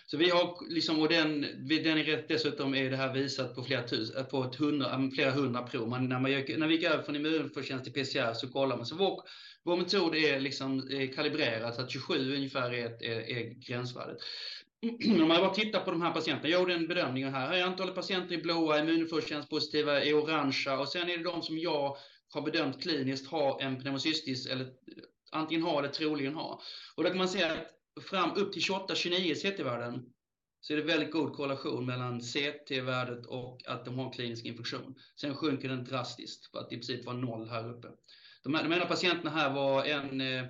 Så 0.05 0.17
vi 0.17 0.29
har 0.29 0.73
liksom, 0.73 0.99
och 0.99 1.09
den, 1.09 1.41
den 1.67 1.97
är 1.97 2.03
rätt, 2.03 2.27
dessutom 2.27 2.75
är 2.75 2.89
det 2.89 2.97
här 2.97 3.13
visat 3.13 3.55
på 3.55 3.63
flera, 3.63 3.87
tusen, 3.87 4.17
eh, 4.17 4.23
på 4.23 4.43
ett 4.43 4.55
hundra, 4.55 5.09
flera 5.15 5.31
hundra 5.31 5.63
prov. 5.63 5.89
Man, 5.89 6.09
när, 6.09 6.19
man 6.19 6.31
gör, 6.31 6.57
när 6.57 6.67
vi 6.67 6.75
gick 6.75 6.83
över 6.83 7.03
från 7.03 7.15
immunfluorescens 7.15 7.83
till 7.83 7.93
PCR 7.93 8.33
så 8.33 8.51
kollar 8.51 8.77
man. 8.77 8.85
Så 8.85 8.95
vår, 8.95 9.23
vår 9.65 9.77
metod 9.77 10.15
är 10.15 10.39
liksom 10.39 10.87
eh, 10.89 11.01
är 11.01 11.13
kalibrerad 11.13 11.75
så 11.75 11.81
att 11.81 11.91
27 11.91 12.35
ungefär 12.35 12.73
är, 12.73 13.03
är, 13.03 13.29
är 13.29 13.49
gränsvärdet. 13.49 14.17
Om 15.21 15.27
man 15.27 15.41
bara 15.41 15.53
tittar 15.53 15.79
på 15.79 15.91
de 15.91 16.01
här 16.01 16.11
patienterna, 16.11 16.49
jag 16.49 16.59
gjorde 16.59 16.73
en 16.73 16.87
bedömning 16.87 17.23
här. 17.23 17.31
Här 17.47 17.53
är 17.53 17.63
antalet 17.63 17.95
patienter 17.95 18.35
i 18.35 18.37
blåa, 18.37 18.79
immunfluorescenspositiva 18.79 20.03
i 20.03 20.13
orangea 20.13 20.79
och 20.79 20.89
sen 20.89 21.09
är 21.09 21.17
det 21.17 21.23
de 21.23 21.41
som 21.41 21.57
jag 21.57 21.97
har 22.29 22.41
bedömt 22.41 22.81
kliniskt 22.81 23.27
har 23.27 23.61
en 23.61 23.81
pneumocystis 23.81 24.47
eller 24.47 24.67
antingen 25.31 25.63
har 25.63 25.79
eller 25.83 25.93
troligen 25.93 26.35
har. 26.35 26.61
Och 26.95 27.03
då 27.03 27.09
kan 27.09 27.17
man 27.17 27.29
se 27.29 27.43
att 27.43 28.03
fram 28.09 28.31
upp 28.35 28.53
till 28.53 28.61
28-29 28.61 29.33
CT-värden 29.33 30.05
så 30.61 30.73
är 30.73 30.77
det 30.77 30.83
väldigt 30.83 31.11
god 31.11 31.33
korrelation 31.33 31.85
mellan 31.85 32.21
CT-värdet 32.21 33.25
och 33.25 33.61
att 33.67 33.85
de 33.85 33.97
har 33.97 34.05
en 34.05 34.11
klinisk 34.11 34.45
infektion. 34.45 34.95
Sen 35.21 35.35
sjunker 35.35 35.69
den 35.69 35.83
drastiskt 35.83 36.51
för 36.51 36.59
att 36.59 36.71
i 36.71 36.75
princip 36.75 37.05
var 37.05 37.13
noll 37.13 37.49
här 37.49 37.69
uppe. 37.69 37.87
De, 38.45 38.53
de 38.53 38.73
ena 38.73 38.85
patienterna 38.85 39.31
här 39.31 39.53
var 39.53 39.83
en 39.83 40.21
eh, 40.21 40.43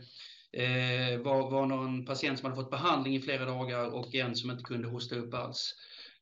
eh, 0.55 1.19
var, 1.19 1.51
var 1.51 1.65
någon 1.65 2.05
patient 2.05 2.39
som 2.39 2.45
hade 2.45 2.61
fått 2.61 2.71
behandling 2.71 3.15
i 3.15 3.21
flera 3.21 3.45
dagar 3.45 3.95
och 3.95 4.15
en 4.15 4.35
som 4.35 4.51
inte 4.51 4.63
kunde 4.63 4.87
hosta 4.87 5.15
upp 5.15 5.33
alls. 5.33 5.75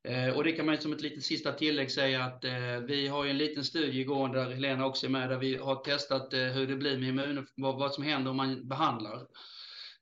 Eh, 0.08 0.30
och 0.30 0.44
det 0.44 0.52
kan 0.52 0.66
man 0.66 0.78
som 0.78 0.94
ett 0.94 1.02
litet 1.02 1.24
sista 1.24 1.52
tillägg 1.52 1.92
säga 1.92 2.24
att 2.24 2.46
eh, 2.46 2.78
vi 2.88 3.08
har 3.08 3.26
en 3.26 3.38
liten 3.38 3.64
studie 3.64 4.02
igång 4.02 4.32
där 4.32 4.50
Helena 4.50 4.86
också 4.86 5.06
är 5.06 5.10
med, 5.10 5.30
där 5.30 5.38
vi 5.38 5.58
har 5.58 5.76
testat 5.76 6.34
eh, 6.34 6.40
hur 6.40 6.68
det 6.68 6.76
blir 6.76 6.98
med 6.98 7.10
immun, 7.10 7.48
vad, 7.56 7.80
vad 7.80 7.94
som 7.94 8.04
händer 8.04 8.32
om 8.32 8.38
man 8.38 8.68
behandlar. 8.68 9.28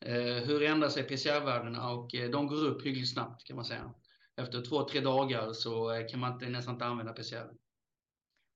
Eh, 0.06 0.44
hur 0.44 0.64
ändrar 0.64 0.90
sig 0.90 1.04
PCR-värdena 1.04 1.90
och 1.90 2.16
eh, 2.16 2.30
de 2.30 2.48
går 2.48 2.66
upp 2.66 2.86
hyggligt 2.86 3.14
snabbt 3.14 3.44
kan 3.44 3.56
man 3.56 3.66
säga. 3.66 3.94
Efter 4.38 4.62
två, 4.62 4.90
tre 4.90 5.00
dagar 5.00 5.54
så 5.54 5.94
eh, 5.94 6.08
kan 6.08 6.20
man 6.20 6.34
inte, 6.34 6.50
nästan 6.50 6.74
inte 6.74 6.86
använda 6.86 7.14
PCR. 7.14 7.52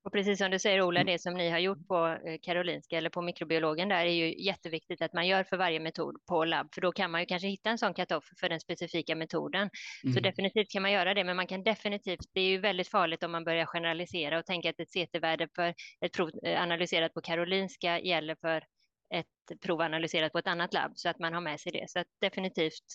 Och 0.05 0.11
precis 0.11 0.37
som 0.37 0.51
du 0.51 0.59
säger 0.59 0.81
Ola, 0.81 1.01
mm. 1.01 1.13
det 1.13 1.19
som 1.19 1.33
ni 1.33 1.49
har 1.49 1.59
gjort 1.59 1.87
på 1.87 2.17
Karolinska 2.41 2.97
eller 2.97 3.09
på 3.09 3.21
mikrobiologen 3.21 3.89
där 3.89 4.05
är 4.05 4.11
ju 4.11 4.43
jätteviktigt 4.43 5.01
att 5.01 5.13
man 5.13 5.27
gör 5.27 5.43
för 5.43 5.57
varje 5.57 5.79
metod 5.79 6.25
på 6.25 6.45
labb, 6.45 6.73
för 6.73 6.81
då 6.81 6.91
kan 6.91 7.11
man 7.11 7.21
ju 7.21 7.25
kanske 7.25 7.47
hitta 7.47 7.69
en 7.69 7.77
sån 7.77 7.93
cut-off 7.93 8.29
för 8.39 8.49
den 8.49 8.59
specifika 8.59 9.15
metoden. 9.15 9.69
Mm. 10.03 10.13
Så 10.13 10.19
definitivt 10.19 10.71
kan 10.71 10.81
man 10.81 10.91
göra 10.91 11.13
det, 11.13 11.23
men 11.23 11.35
man 11.35 11.47
kan 11.47 11.63
definitivt, 11.63 12.29
det 12.33 12.41
är 12.41 12.47
ju 12.47 12.57
väldigt 12.57 12.87
farligt 12.87 13.23
om 13.23 13.31
man 13.31 13.43
börjar 13.43 13.65
generalisera 13.65 14.39
och 14.39 14.45
tänka 14.45 14.69
att 14.69 14.79
ett 14.79 14.91
CT-värde 14.93 15.47
för 15.55 15.73
ett 16.01 16.13
prov 16.13 16.29
analyserat 16.43 17.13
på 17.13 17.21
Karolinska 17.21 17.99
gäller 17.99 18.35
för 18.41 18.63
ett 19.13 19.61
prov 19.61 19.81
analyserat 19.81 20.31
på 20.31 20.39
ett 20.39 20.47
annat 20.47 20.73
labb 20.73 20.91
så 20.95 21.09
att 21.09 21.19
man 21.19 21.33
har 21.33 21.41
med 21.41 21.59
sig 21.59 21.71
det. 21.71 21.89
Så 21.89 22.03
definitivt 22.21 22.85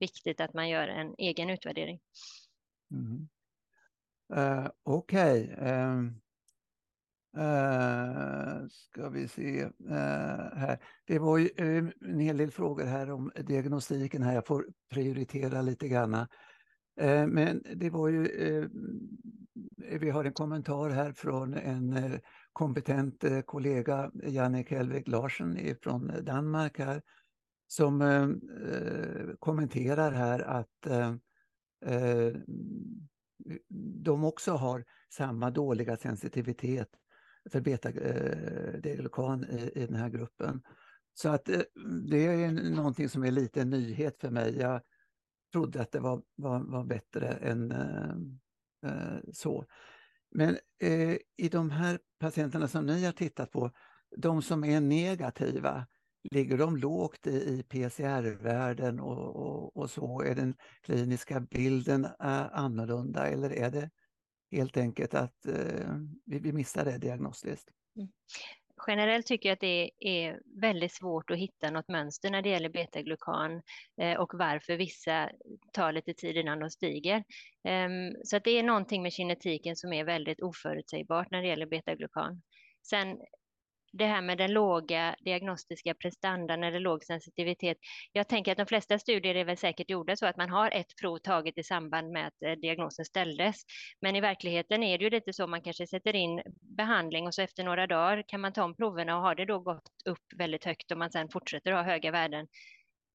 viktigt 0.00 0.40
att 0.40 0.54
man 0.54 0.68
gör 0.68 0.88
en 0.88 1.14
egen 1.18 1.50
utvärdering. 1.50 2.00
Mm. 2.90 3.28
Uh, 4.36 4.70
Okej. 4.84 5.52
Okay. 5.52 5.72
Um, 5.72 6.20
uh, 7.38 8.68
ska 8.68 9.08
vi 9.08 9.28
se 9.28 9.64
uh, 9.64 9.70
här. 10.56 10.78
Det 11.06 11.18
var 11.18 11.38
ju 11.38 11.48
eh, 11.56 11.84
en 12.10 12.18
hel 12.20 12.36
del 12.36 12.50
frågor 12.50 12.84
här 12.84 13.10
om 13.10 13.30
diagnostiken 13.36 14.22
här. 14.22 14.34
Jag 14.34 14.46
får 14.46 14.66
prioritera 14.90 15.62
lite 15.62 15.88
grann. 15.88 16.26
Men 17.28 17.62
det 17.74 17.90
var 17.90 18.08
ju, 18.08 18.28
vi 20.00 20.10
har 20.10 20.24
en 20.24 20.32
kommentar 20.32 20.90
här 20.90 21.12
från 21.12 21.54
en 21.54 22.18
kompetent 22.52 23.24
kollega 23.46 24.10
Jannik 24.22 24.70
Helvig 24.70 25.08
Larsen 25.08 25.76
från 25.82 26.12
Danmark 26.22 26.78
här 26.78 27.02
som 27.66 28.40
kommenterar 29.38 30.12
här 30.12 30.40
att 30.40 30.86
de 34.04 34.24
också 34.24 34.52
har 34.52 34.84
samma 35.12 35.50
dåliga 35.50 35.96
sensitivitet 35.96 36.88
för 37.48 37.60
beta-glukan 37.60 39.44
eh, 39.44 39.64
i, 39.64 39.72
i 39.74 39.86
den 39.86 39.96
här 39.96 40.08
gruppen. 40.08 40.62
Så 41.14 41.28
att 41.28 41.48
eh, 41.48 41.60
det 42.08 42.26
är 42.26 42.52
någonting 42.70 43.08
som 43.08 43.24
är 43.24 43.30
lite 43.30 43.60
en 43.60 43.70
nyhet 43.70 44.20
för 44.20 44.30
mig. 44.30 44.58
Jag 44.58 44.80
trodde 45.52 45.80
att 45.82 45.92
det 45.92 46.00
var, 46.00 46.22
var, 46.36 46.60
var 46.60 46.84
bättre 46.84 47.28
än 47.28 47.72
eh, 47.72 49.18
så. 49.32 49.64
Men 50.30 50.58
äh, 50.82 51.16
i 51.36 51.48
de 51.50 51.70
här 51.70 51.98
patienterna 52.18 52.68
som 52.68 52.86
ni 52.86 53.04
har 53.04 53.12
tittat 53.12 53.50
på, 53.50 53.70
de 54.16 54.42
som 54.42 54.64
är 54.64 54.80
negativa, 54.80 55.86
ligger 56.30 56.58
de 56.58 56.76
lågt 56.76 57.26
i, 57.26 57.30
i 57.30 57.62
PCR-värden 57.62 59.00
och, 59.00 59.36
och, 59.36 59.76
och, 59.76 59.90
så? 59.90 60.22
Är 60.22 60.34
den 60.34 60.54
kliniska 60.82 61.40
bilden 61.40 62.06
annorlunda 62.18 63.26
eller 63.26 63.50
är 63.50 63.70
det 63.70 63.90
helt 64.50 64.76
enkelt 64.76 65.14
att 65.14 65.46
eh, 65.46 65.96
vi, 66.24 66.38
vi 66.38 66.52
missar 66.52 66.84
det 66.84 66.98
diagnostiskt? 66.98 67.70
Mm 67.96 68.08
generellt 68.86 69.26
tycker 69.26 69.48
jag 69.48 69.54
att 69.54 69.60
det 69.60 69.90
är 69.98 70.40
väldigt 70.60 70.92
svårt 70.92 71.30
att 71.30 71.38
hitta 71.38 71.70
något 71.70 71.88
mönster 71.88 72.30
när 72.30 72.42
det 72.42 72.48
gäller 72.48 72.68
betaglukan 72.68 73.62
eh, 74.00 74.20
och 74.20 74.30
varför 74.34 74.76
vissa 74.76 75.30
tar 75.72 75.92
lite 75.92 76.14
tid 76.14 76.36
innan 76.36 76.58
de 76.58 76.70
stiger. 76.70 77.24
Ehm, 77.64 78.14
så 78.24 78.36
att 78.36 78.44
det 78.44 78.58
är 78.58 78.62
någonting 78.62 79.02
med 79.02 79.12
kinetiken 79.12 79.76
som 79.76 79.92
är 79.92 80.04
väldigt 80.04 80.40
oförutsägbart 80.40 81.30
när 81.30 81.42
det 81.42 81.48
gäller 81.48 81.66
betaglukan. 81.66 82.42
Sen 82.82 83.18
det 83.92 84.06
här 84.06 84.22
med 84.22 84.38
den 84.38 84.52
låga 84.52 85.16
diagnostiska 85.24 85.94
prestandan 85.94 86.64
eller 86.64 86.80
låg 86.80 87.04
sensitivitet. 87.04 87.76
Jag 88.12 88.28
tänker 88.28 88.52
att 88.52 88.58
de 88.58 88.66
flesta 88.66 88.98
studier 88.98 89.34
är 89.34 89.44
väl 89.44 89.56
säkert 89.56 89.90
gjorda 89.90 90.16
så 90.16 90.26
att 90.26 90.36
man 90.36 90.50
har 90.50 90.70
ett 90.70 90.96
prov 91.00 91.18
taget 91.18 91.58
i 91.58 91.62
samband 91.62 92.12
med 92.12 92.26
att 92.26 92.42
eh, 92.42 92.52
diagnosen 92.52 93.04
ställdes. 93.04 93.56
Men 94.00 94.16
i 94.16 94.20
verkligheten 94.20 94.82
är 94.82 94.98
det 94.98 95.04
ju 95.04 95.10
lite 95.10 95.32
så 95.32 95.46
man 95.46 95.62
kanske 95.62 95.86
sätter 95.86 96.16
in 96.16 96.42
behandling 96.76 97.26
och 97.26 97.34
så 97.34 97.42
efter 97.42 97.64
några 97.64 97.86
dagar 97.86 98.22
kan 98.28 98.40
man 98.40 98.52
ta 98.52 98.64
om 98.64 98.76
proverna 98.76 99.16
och 99.16 99.22
har 99.22 99.34
det 99.34 99.44
då 99.44 99.58
gått 99.58 99.82
upp 100.04 100.24
väldigt 100.36 100.64
högt 100.64 100.90
och 100.90 100.98
man 100.98 101.10
sedan 101.10 101.28
fortsätter 101.28 101.72
ha 101.72 101.82
höga 101.82 102.10
värden 102.10 102.46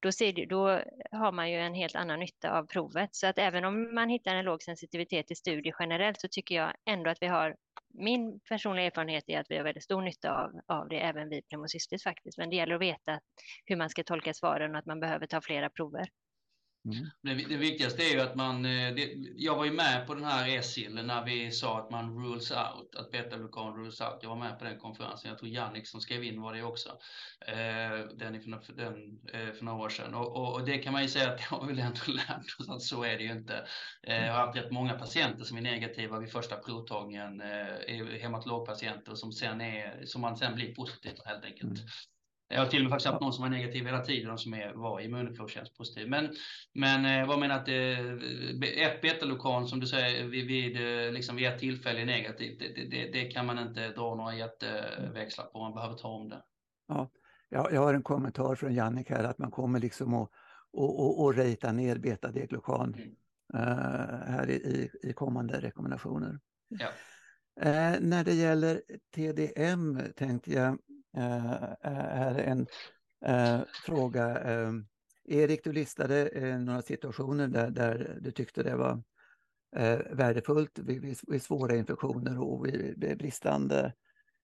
då, 0.04 0.12
ser, 0.12 0.46
då 0.46 0.82
har 1.12 1.32
man 1.32 1.50
ju 1.50 1.56
en 1.56 1.74
helt 1.74 1.94
annan 1.94 2.20
nytta 2.20 2.58
av 2.58 2.66
provet. 2.66 3.14
Så 3.14 3.26
att 3.26 3.38
även 3.38 3.64
om 3.64 3.94
man 3.94 4.08
hittar 4.08 4.34
en 4.34 4.44
låg 4.44 4.62
sensitivitet 4.62 5.30
i 5.30 5.34
studier 5.34 5.74
generellt 5.78 6.20
så 6.20 6.28
tycker 6.28 6.54
jag 6.54 6.72
ändå 6.84 7.10
att 7.10 7.18
vi 7.20 7.26
har 7.26 7.56
min 7.94 8.40
personliga 8.48 8.86
erfarenhet 8.86 9.24
är 9.26 9.40
att 9.40 9.50
vi 9.50 9.56
har 9.56 9.64
väldigt 9.64 9.84
stor 9.84 10.02
nytta 10.02 10.44
av, 10.44 10.50
av 10.66 10.88
det, 10.88 11.00
även 11.00 11.28
vid 11.28 11.48
pneumocystis 11.48 12.02
faktiskt. 12.02 12.38
Men 12.38 12.50
det 12.50 12.56
gäller 12.56 12.74
att 12.74 12.80
veta 12.80 13.20
hur 13.64 13.76
man 13.76 13.90
ska 13.90 14.04
tolka 14.04 14.34
svaren 14.34 14.72
och 14.72 14.78
att 14.78 14.86
man 14.86 15.00
behöver 15.00 15.26
ta 15.26 15.40
flera 15.40 15.70
prover. 15.70 16.08
Mm. 16.84 17.10
Det, 17.22 17.34
det, 17.48 17.56
viktigaste 17.56 18.02
är 18.02 18.14
ju 18.14 18.20
att 18.20 18.34
man, 18.34 18.64
eh, 18.64 18.94
det, 18.94 19.14
jag 19.36 19.56
var 19.56 19.64
ju 19.64 19.72
med 19.72 20.06
på 20.06 20.14
den 20.14 20.24
här 20.24 20.48
ESIL 20.48 20.94
när 20.94 21.24
vi 21.24 21.50
sa 21.50 21.78
att 21.78 21.90
man 21.90 22.24
rules 22.24 22.50
out, 22.50 22.94
att 22.96 23.10
betaglukan 23.10 23.76
rules 23.76 24.00
out. 24.00 24.18
Jag 24.22 24.28
var 24.28 24.36
med 24.36 24.58
på 24.58 24.64
den 24.64 24.78
konferensen, 24.78 25.30
jag 25.30 25.38
tror 25.38 25.50
Jannik 25.50 25.86
som 25.86 26.00
skrev 26.00 26.24
in 26.24 26.42
var 26.42 26.54
det 26.54 26.62
också, 26.62 26.88
eh, 27.46 28.06
den, 28.16 28.42
för, 28.42 28.72
den 28.72 29.20
eh, 29.32 29.54
för 29.54 29.64
några 29.64 29.84
år 29.84 29.88
sedan. 29.88 30.14
Och, 30.14 30.36
och, 30.36 30.54
och, 30.54 30.64
det 30.64 30.78
kan 30.78 30.92
man 30.92 31.02
ju 31.02 31.08
säga 31.08 31.30
att 31.30 31.38
det 31.38 31.44
har 31.44 31.66
vi 31.66 31.80
ändå 31.80 32.00
lärt 32.06 32.60
oss 32.60 32.68
att 32.68 32.82
så 32.82 33.04
är 33.04 33.16
det 33.18 33.24
ju 33.24 33.32
inte. 33.32 33.66
Eh, 34.02 34.26
jag 34.26 34.32
har 34.32 34.46
haft 34.46 34.58
rätt 34.58 34.70
många 34.70 34.92
patienter 34.92 35.44
som 35.44 35.56
är 35.56 35.62
negativa 35.62 36.18
vid 36.18 36.32
första 36.32 36.56
provtagningen, 36.56 37.40
eh, 37.40 38.06
hematologpatienter 38.20 39.14
som, 39.14 39.32
sen 39.32 39.60
är, 39.60 40.04
som 40.04 40.20
man 40.20 40.36
sen 40.36 40.54
blir 40.54 40.74
positiva 40.74 41.22
helt 41.24 41.44
enkelt. 41.44 41.78
Mm. 41.78 41.86
Jag 42.54 42.60
har 42.60 42.66
till 42.66 42.78
och 42.78 42.82
med 42.82 42.90
faktiskt 42.90 43.10
haft 43.10 43.20
någon 43.20 43.32
som 43.32 43.42
var 43.42 43.50
negativ 43.50 43.86
hela 43.86 44.00
tiden 44.00 44.30
och 44.30 44.40
som 44.40 44.54
är, 44.54 44.72
var 44.72 45.00
immunflowtjänstpositiv. 45.00 46.08
Men, 46.08 46.34
men 46.72 47.04
eh, 47.04 47.28
vad 47.28 47.38
menar 47.38 47.56
att 47.56 47.68
eh, 47.68 48.86
ett 48.86 49.00
betalokan 49.00 49.68
som 49.68 49.80
du 49.80 49.86
säger 49.86 50.24
vid, 50.24 50.46
vid, 50.46 50.76
eh, 50.76 51.12
liksom 51.12 51.36
vid 51.36 51.46
ett 51.46 51.58
tillfälle 51.58 52.00
är 52.00 52.06
negativt, 52.06 52.58
det, 52.58 52.90
det, 52.90 53.12
det, 53.12 53.24
kan 53.24 53.46
man 53.46 53.58
inte 53.58 53.88
dra 53.88 54.14
några 54.14 54.34
jätteväxlar 54.34 55.44
på, 55.44 55.58
man 55.58 55.74
behöver 55.74 55.94
ta 55.94 56.08
om 56.08 56.28
det. 56.28 56.42
Ja, 56.88 57.10
jag, 57.48 57.80
har 57.80 57.94
en 57.94 58.02
kommentar 58.02 58.54
från 58.54 58.74
Jannik 58.74 59.10
här 59.10 59.24
att 59.24 59.38
man 59.38 59.50
kommer 59.50 59.80
liksom 59.80 60.14
att 60.14 60.30
och, 60.72 61.00
och, 61.00 61.24
och 61.24 61.34
rejta 61.34 61.72
ner 61.72 61.98
beta-deglukan 61.98 62.94
mm. 62.94 63.08
uh, 63.54 64.20
här 64.26 64.50
i, 64.50 64.90
i, 65.02 65.12
kommande 65.12 65.60
rekommendationer. 65.60 66.40
Ja. 66.68 66.86
Uh, 67.60 68.00
när 68.00 68.24
det 68.24 68.34
gäller 68.34 68.82
TDM 69.14 70.00
tänkte 70.16 70.52
jag 70.52 70.78
Eh, 71.16 71.62
eh, 71.62 72.22
är 72.22 72.38
en 72.38 72.66
eh, 73.26 73.60
fråga. 73.86 74.40
Erik, 75.26 75.64
du 75.64 75.72
listade 75.72 76.30
några 76.58 76.82
situationer 76.82 77.48
där, 77.48 77.70
där 77.70 78.18
du 78.20 78.30
tyckte 78.30 78.62
det 78.62 78.76
var 78.76 79.02
värdefullt 80.16 80.78
vid, 80.78 81.18
vid 81.26 81.42
svåra 81.42 81.76
infektioner 81.76 82.40
och 82.40 82.66
vid 82.66 83.18
bristande 83.18 83.92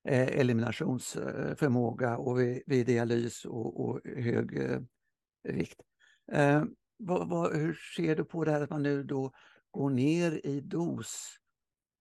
eliminationsförmåga 0.04 2.16
och 2.16 2.40
vid, 2.40 2.62
vid 2.66 2.86
dialys 2.86 3.44
och, 3.44 3.80
och 3.80 4.00
hög 4.04 4.78
vikt. 5.48 5.80
Vad, 6.96 7.28
vad, 7.28 7.56
hur 7.56 7.74
ser 7.96 8.16
du 8.16 8.24
på 8.24 8.44
det 8.44 8.50
här 8.50 8.60
att 8.60 8.70
man 8.70 8.82
nu 8.82 9.02
då 9.02 9.32
går 9.70 9.90
ner 9.90 10.46
i 10.46 10.60
dos 10.60 11.28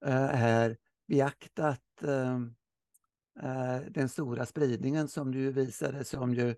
här 0.06 0.78
beaktat 1.08 1.82
Eh, 2.04 2.40
Eh, 3.44 3.80
den 3.90 4.10
stora 4.10 4.46
spridningen 4.46 5.08
som 5.08 5.32
du 5.32 5.52
visade 5.52 6.04
som 6.04 6.34
ju 6.34 6.56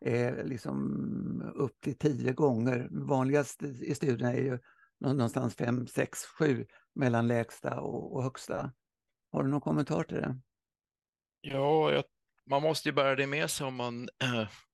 är 0.00 0.44
liksom 0.44 1.52
upp 1.54 1.80
till 1.80 1.98
tio 1.98 2.32
gånger. 2.32 2.88
Vanligast 2.90 3.62
i 3.62 3.94
studierna 3.94 4.32
är 4.32 4.42
ju 4.42 4.58
någonstans 5.00 5.54
fem, 5.54 5.86
sex, 5.86 6.24
sju 6.24 6.66
mellan 6.94 7.28
lägsta 7.28 7.80
och, 7.80 8.16
och 8.16 8.22
högsta. 8.22 8.72
Har 9.32 9.42
du 9.42 9.50
någon 9.50 9.60
kommentar 9.60 10.02
till 10.02 10.16
det? 10.16 10.38
Ja, 11.40 11.92
jag, 11.92 12.04
man 12.46 12.62
måste 12.62 12.88
ju 12.88 12.92
bära 12.92 13.16
det 13.16 13.26
med 13.26 13.50
sig 13.50 13.66
om 13.66 13.74
man 13.74 14.08
äh, 14.22 14.48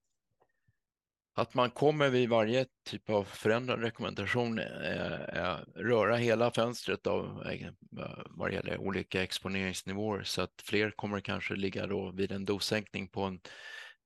att 1.39 1.55
man 1.55 1.71
kommer 1.71 2.11
vid 2.11 2.29
varje 2.29 2.67
typ 2.85 3.11
av 3.11 3.25
förändrad 3.25 3.81
rekommendation 3.83 4.59
eh, 4.59 5.13
eh 5.13 5.57
röra 5.75 6.17
hela 6.17 6.51
fönstret 6.51 7.07
av 7.07 7.47
eh, 7.47 7.71
vad 8.27 8.53
gäller 8.53 8.79
olika 8.79 9.23
exponeringsnivåer 9.23 10.23
så 10.23 10.43
att 10.43 10.63
fler 10.65 10.91
kommer 10.91 11.21
kanske 11.21 11.57
ligga 11.57 11.87
då 11.87 12.11
vid 12.11 12.33
en 12.33 12.45
dossänkning 12.45 13.09
på 13.09 13.23
en, 13.23 13.41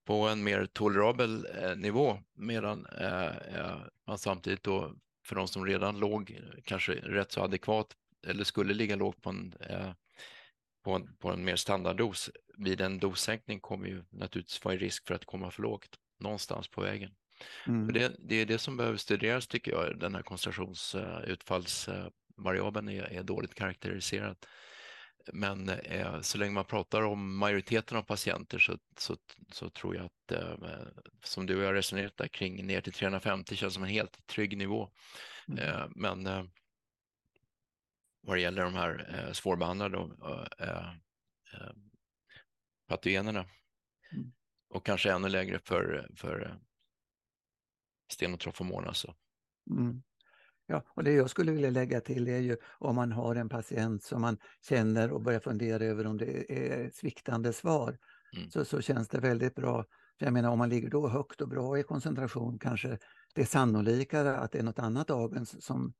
på 0.07 0.29
en 0.29 0.45
mer 0.45 0.67
tolerabel 0.67 1.47
eh, 1.63 1.77
nivå 1.77 2.19
medan 2.35 2.87
eh, 2.87 3.37
eh, 3.37 3.79
man 4.07 4.19
samtidigt 4.19 4.63
då 4.63 4.95
för 5.27 5.37
de 5.37 5.49
som 5.49 5.67
redan 5.67 5.99
låg 5.99 6.41
kanske 6.65 6.93
rätt 6.93 7.33
så 7.33 7.41
adekvat 7.41 7.87
eller 8.27 8.45
skulle 8.45 8.75
ligga 8.75 8.97
lågt 8.97 9.23
på 9.23 9.31
en, 9.31 9.55
eh, 9.61 9.93
på 10.85 10.93
en, 10.93 11.17
på 11.17 11.31
en 11.31 11.45
mer 11.45 11.57
standarddos. 11.57 12.31
Vid 12.59 12.81
en 12.81 12.99
dossänkning 12.99 13.61
kommer 13.61 13.87
ju 13.87 14.05
naturligtvis 14.11 14.65
vara 14.65 14.75
i 14.75 14.79
risk 14.79 15.07
för 15.07 15.15
att 15.15 15.25
komma 15.25 15.51
för 15.51 15.63
lågt 15.63 15.99
någonstans 16.21 16.69
på 16.69 16.81
vägen. 16.81 17.11
Mm. 17.66 17.93
Det, 17.93 18.16
det, 18.19 18.36
är 18.36 18.47
det 18.47 18.59
som 18.59 18.77
behöver 18.77 18.97
studeras 18.97 19.47
tycker 19.47 19.73
jag, 19.73 19.98
den 19.98 20.14
här 20.14 20.23
koncentrationsutfallsvariabeln 20.23 22.89
är, 22.89 23.02
är 23.02 23.23
dåligt 23.23 23.55
karaktäriserad. 23.55 24.36
Men 25.32 25.69
eh, 25.69 26.20
så 26.20 26.39
länge 26.39 26.52
man 26.52 26.64
pratar 26.64 27.02
om 27.02 27.36
majoriteten 27.36 27.98
av 27.98 28.02
patienter 28.02 28.59
så, 28.59 28.78
så, 28.98 29.16
så 29.52 29.70
tror 29.70 29.97
jag 29.97 30.05
att, 30.05 30.32
eh, 30.32 30.56
som 31.24 31.47
du 31.47 31.56
och 31.56 31.62
jag 31.62 31.74
resonerat 31.74 32.16
där 32.16 32.28
kring, 32.28 32.66
ner 32.66 32.81
till 32.81 32.93
350 32.93 33.56
känns 33.56 33.74
som 33.74 33.82
en 33.82 33.89
helt 33.89 34.27
trygg 34.27 34.56
nivå. 34.56 34.90
Mm. 35.48 35.59
Eh, 35.59 35.86
men 35.90 36.27
eh, 36.27 36.44
vad 38.20 38.36
det 38.36 38.40
gäller 38.40 38.62
de 38.62 38.74
här 38.74 39.14
eh, 39.14 39.32
svårbehandlade 39.32 39.97
eh, 40.59 40.93
eh, 41.52 41.73
patogenerna 42.89 43.47
mm. 44.12 44.32
och 44.69 44.86
kanske 44.86 45.12
ännu 45.12 45.28
lägre 45.28 45.59
för, 45.59 46.09
för 46.16 46.47
eh, 46.47 46.55
stenotrofomon. 48.12 48.84
Alltså. 48.84 49.14
Mm. 49.70 50.02
Ja, 50.66 50.84
och 50.89 51.05
det 51.05 51.12
jag 51.12 51.30
skulle 51.30 51.52
vilja 51.52 51.70
lägga 51.70 52.01
till 52.01 52.28
är 52.28 52.39
ju 52.39 52.56
om 52.78 52.97
man 52.97 53.12
har 53.12 53.34
en 53.34 53.48
patient 53.48 54.02
som 54.02 54.20
man 54.20 54.39
känner 54.68 55.10
och 55.10 55.22
börjar 55.22 55.40
fundera 55.40 55.84
över 55.84 56.06
om 56.06 56.16
det 56.16 56.52
är 56.52 56.90
sviktande 56.94 57.52
svar, 57.52 57.98
mm. 58.36 58.51
så, 58.51 58.64
så 58.64 58.80
känns 58.80 59.09
det 59.09 59.20
väldigt 59.20 59.55
bra. 59.55 59.84
För 60.18 60.26
jag 60.26 60.32
menar 60.32 60.51
om 60.51 60.59
man 60.59 60.68
ligger 60.68 60.90
då 60.90 61.09
högt 61.09 61.40
och 61.40 61.48
bra 61.48 61.78
i 61.78 61.82
koncentration 61.82 62.59
kanske 62.59 62.98
det 63.34 63.40
är 63.40 63.47
sannolikare 63.47 64.36
att 64.36 64.52
det 64.52 64.59
är 64.59 64.62
något 64.62 64.78
annat 64.78 65.10
agens 65.10 65.64
som 65.64 65.93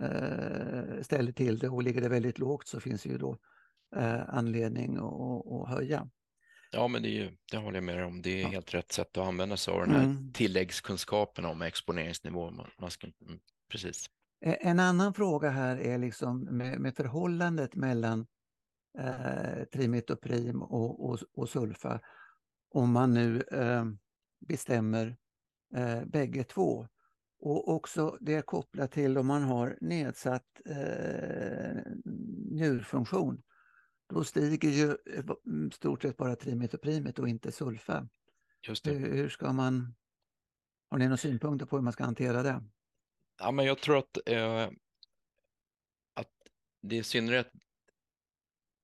eh, 0.00 1.02
ställer 1.02 1.32
till 1.32 1.58
det 1.58 1.68
och 1.68 1.82
ligger 1.82 2.00
det 2.00 2.08
väldigt 2.08 2.38
lågt 2.38 2.68
så 2.68 2.80
finns 2.80 3.02
det 3.02 3.08
ju 3.08 3.18
då 3.18 3.38
eh, 3.96 4.28
anledning 4.28 4.96
att, 4.96 5.52
att 5.52 5.68
höja. 5.68 6.08
Ja, 6.74 6.88
men 6.88 7.02
det, 7.02 7.08
är 7.08 7.22
ju, 7.22 7.30
det 7.50 7.56
håller 7.56 7.76
jag 7.76 7.84
med 7.84 8.04
om. 8.04 8.22
Det 8.22 8.30
är 8.30 8.42
ja. 8.42 8.48
helt 8.48 8.74
rätt 8.74 8.92
sätt 8.92 9.18
att 9.18 9.26
använda 9.26 9.56
sig 9.56 9.74
av 9.74 9.80
den 9.80 9.90
här 9.90 10.04
mm. 10.04 10.32
tilläggskunskapen 10.32 11.44
om 11.44 11.62
exponeringsnivå. 11.62 12.50
Man 12.78 12.90
ska, 12.90 13.06
mm, 13.06 13.40
precis. 13.70 14.06
En 14.40 14.80
annan 14.80 15.14
fråga 15.14 15.50
här 15.50 15.76
är 15.76 15.98
liksom 15.98 16.40
med, 16.40 16.80
med 16.80 16.96
förhållandet 16.96 17.74
mellan 17.74 18.26
eh, 18.98 19.64
trimetoprim 19.72 20.62
och, 20.62 21.10
och, 21.10 21.18
och, 21.34 21.48
sulfa. 21.48 22.00
Om 22.70 22.92
man 22.92 23.14
nu 23.14 23.42
eh, 23.52 23.84
bestämmer 24.48 25.16
eh, 25.76 26.04
bägge 26.04 26.44
två. 26.44 26.88
Och 27.40 27.68
också 27.68 28.18
det 28.20 28.34
är 28.34 28.42
kopplat 28.42 28.92
till 28.92 29.18
om 29.18 29.26
man 29.26 29.42
har 29.42 29.78
nedsatt 29.80 30.60
eh, 30.66 31.82
njurfunktion. 32.50 33.42
Då 34.08 34.24
stiger 34.24 34.68
ju 34.68 34.96
mm, 35.46 35.70
stort 35.70 36.02
sett 36.02 36.16
bara 36.16 36.36
trimetoprimet 36.36 37.18
och 37.18 37.28
inte 37.28 37.52
sulfa. 37.52 38.08
Just 38.66 38.84
det. 38.84 38.92
Hur, 38.92 39.16
hur 39.16 39.28
ska 39.28 39.52
man... 39.52 39.94
Har 40.90 40.98
ni 40.98 41.04
några 41.04 41.16
synpunkter 41.16 41.66
på 41.66 41.76
hur 41.76 41.82
man 41.82 41.92
ska 41.92 42.04
hantera 42.04 42.42
det? 42.42 42.64
Ja, 43.38 43.50
men 43.50 43.66
jag 43.66 43.78
tror 43.78 43.98
att, 43.98 44.28
eh, 44.28 44.70
att 46.14 46.30
det 46.82 46.96
är 46.96 47.00
i 47.00 47.04
synnerhet 47.04 47.52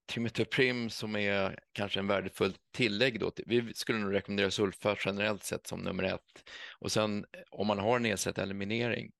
trimetoprim 0.09 0.91
som 0.91 1.17
är 1.17 1.59
kanske 1.73 2.01
en 2.01 2.07
värdefull 2.07 2.57
tillägg. 2.73 3.21
Då. 3.21 3.33
Vi 3.47 3.75
skulle 3.75 3.99
nog 3.99 4.15
rekommendera 4.15 4.51
sulfa 4.51 4.97
generellt 5.05 5.45
sett 5.45 5.67
som 5.67 5.81
nummer 5.81 6.03
ett. 6.03 6.51
Och 6.79 6.93
sen 6.93 7.27
om 7.51 7.67
man 7.67 7.79
har 7.79 7.99
nedsatt 7.99 8.39
eliminering, 8.39 9.07
eh, 9.07 9.18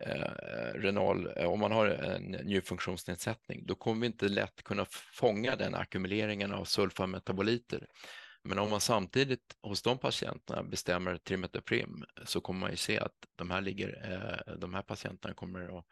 Eh, 0.00 0.22
eh, 0.22 0.74
renal, 0.74 1.32
eh, 1.36 1.46
om 1.46 1.60
man 1.60 1.72
har 1.72 1.86
en 1.86 2.22
njurfunktionsnedsättning, 2.22 3.66
då 3.66 3.74
kommer 3.74 4.00
vi 4.00 4.06
inte 4.06 4.28
lätt 4.28 4.62
kunna 4.62 4.86
fånga 5.12 5.56
den 5.56 5.74
ackumuleringen 5.74 6.52
av 6.52 6.64
sulfametaboliter. 6.64 7.86
Men 8.44 8.58
om 8.58 8.70
man 8.70 8.80
samtidigt 8.80 9.56
hos 9.62 9.82
de 9.82 9.98
patienterna 9.98 10.62
bestämmer 10.62 11.16
trimetoprim 11.16 12.04
så 12.24 12.40
kommer 12.40 12.60
man 12.60 12.70
ju 12.70 12.76
se 12.76 12.98
att 12.98 13.12
de 13.36 13.50
här, 13.50 13.60
ligger, 13.60 14.12
eh, 14.12 14.54
de 14.54 14.74
här 14.74 14.82
patienterna 14.82 15.34
kommer 15.34 15.78
att 15.78 15.84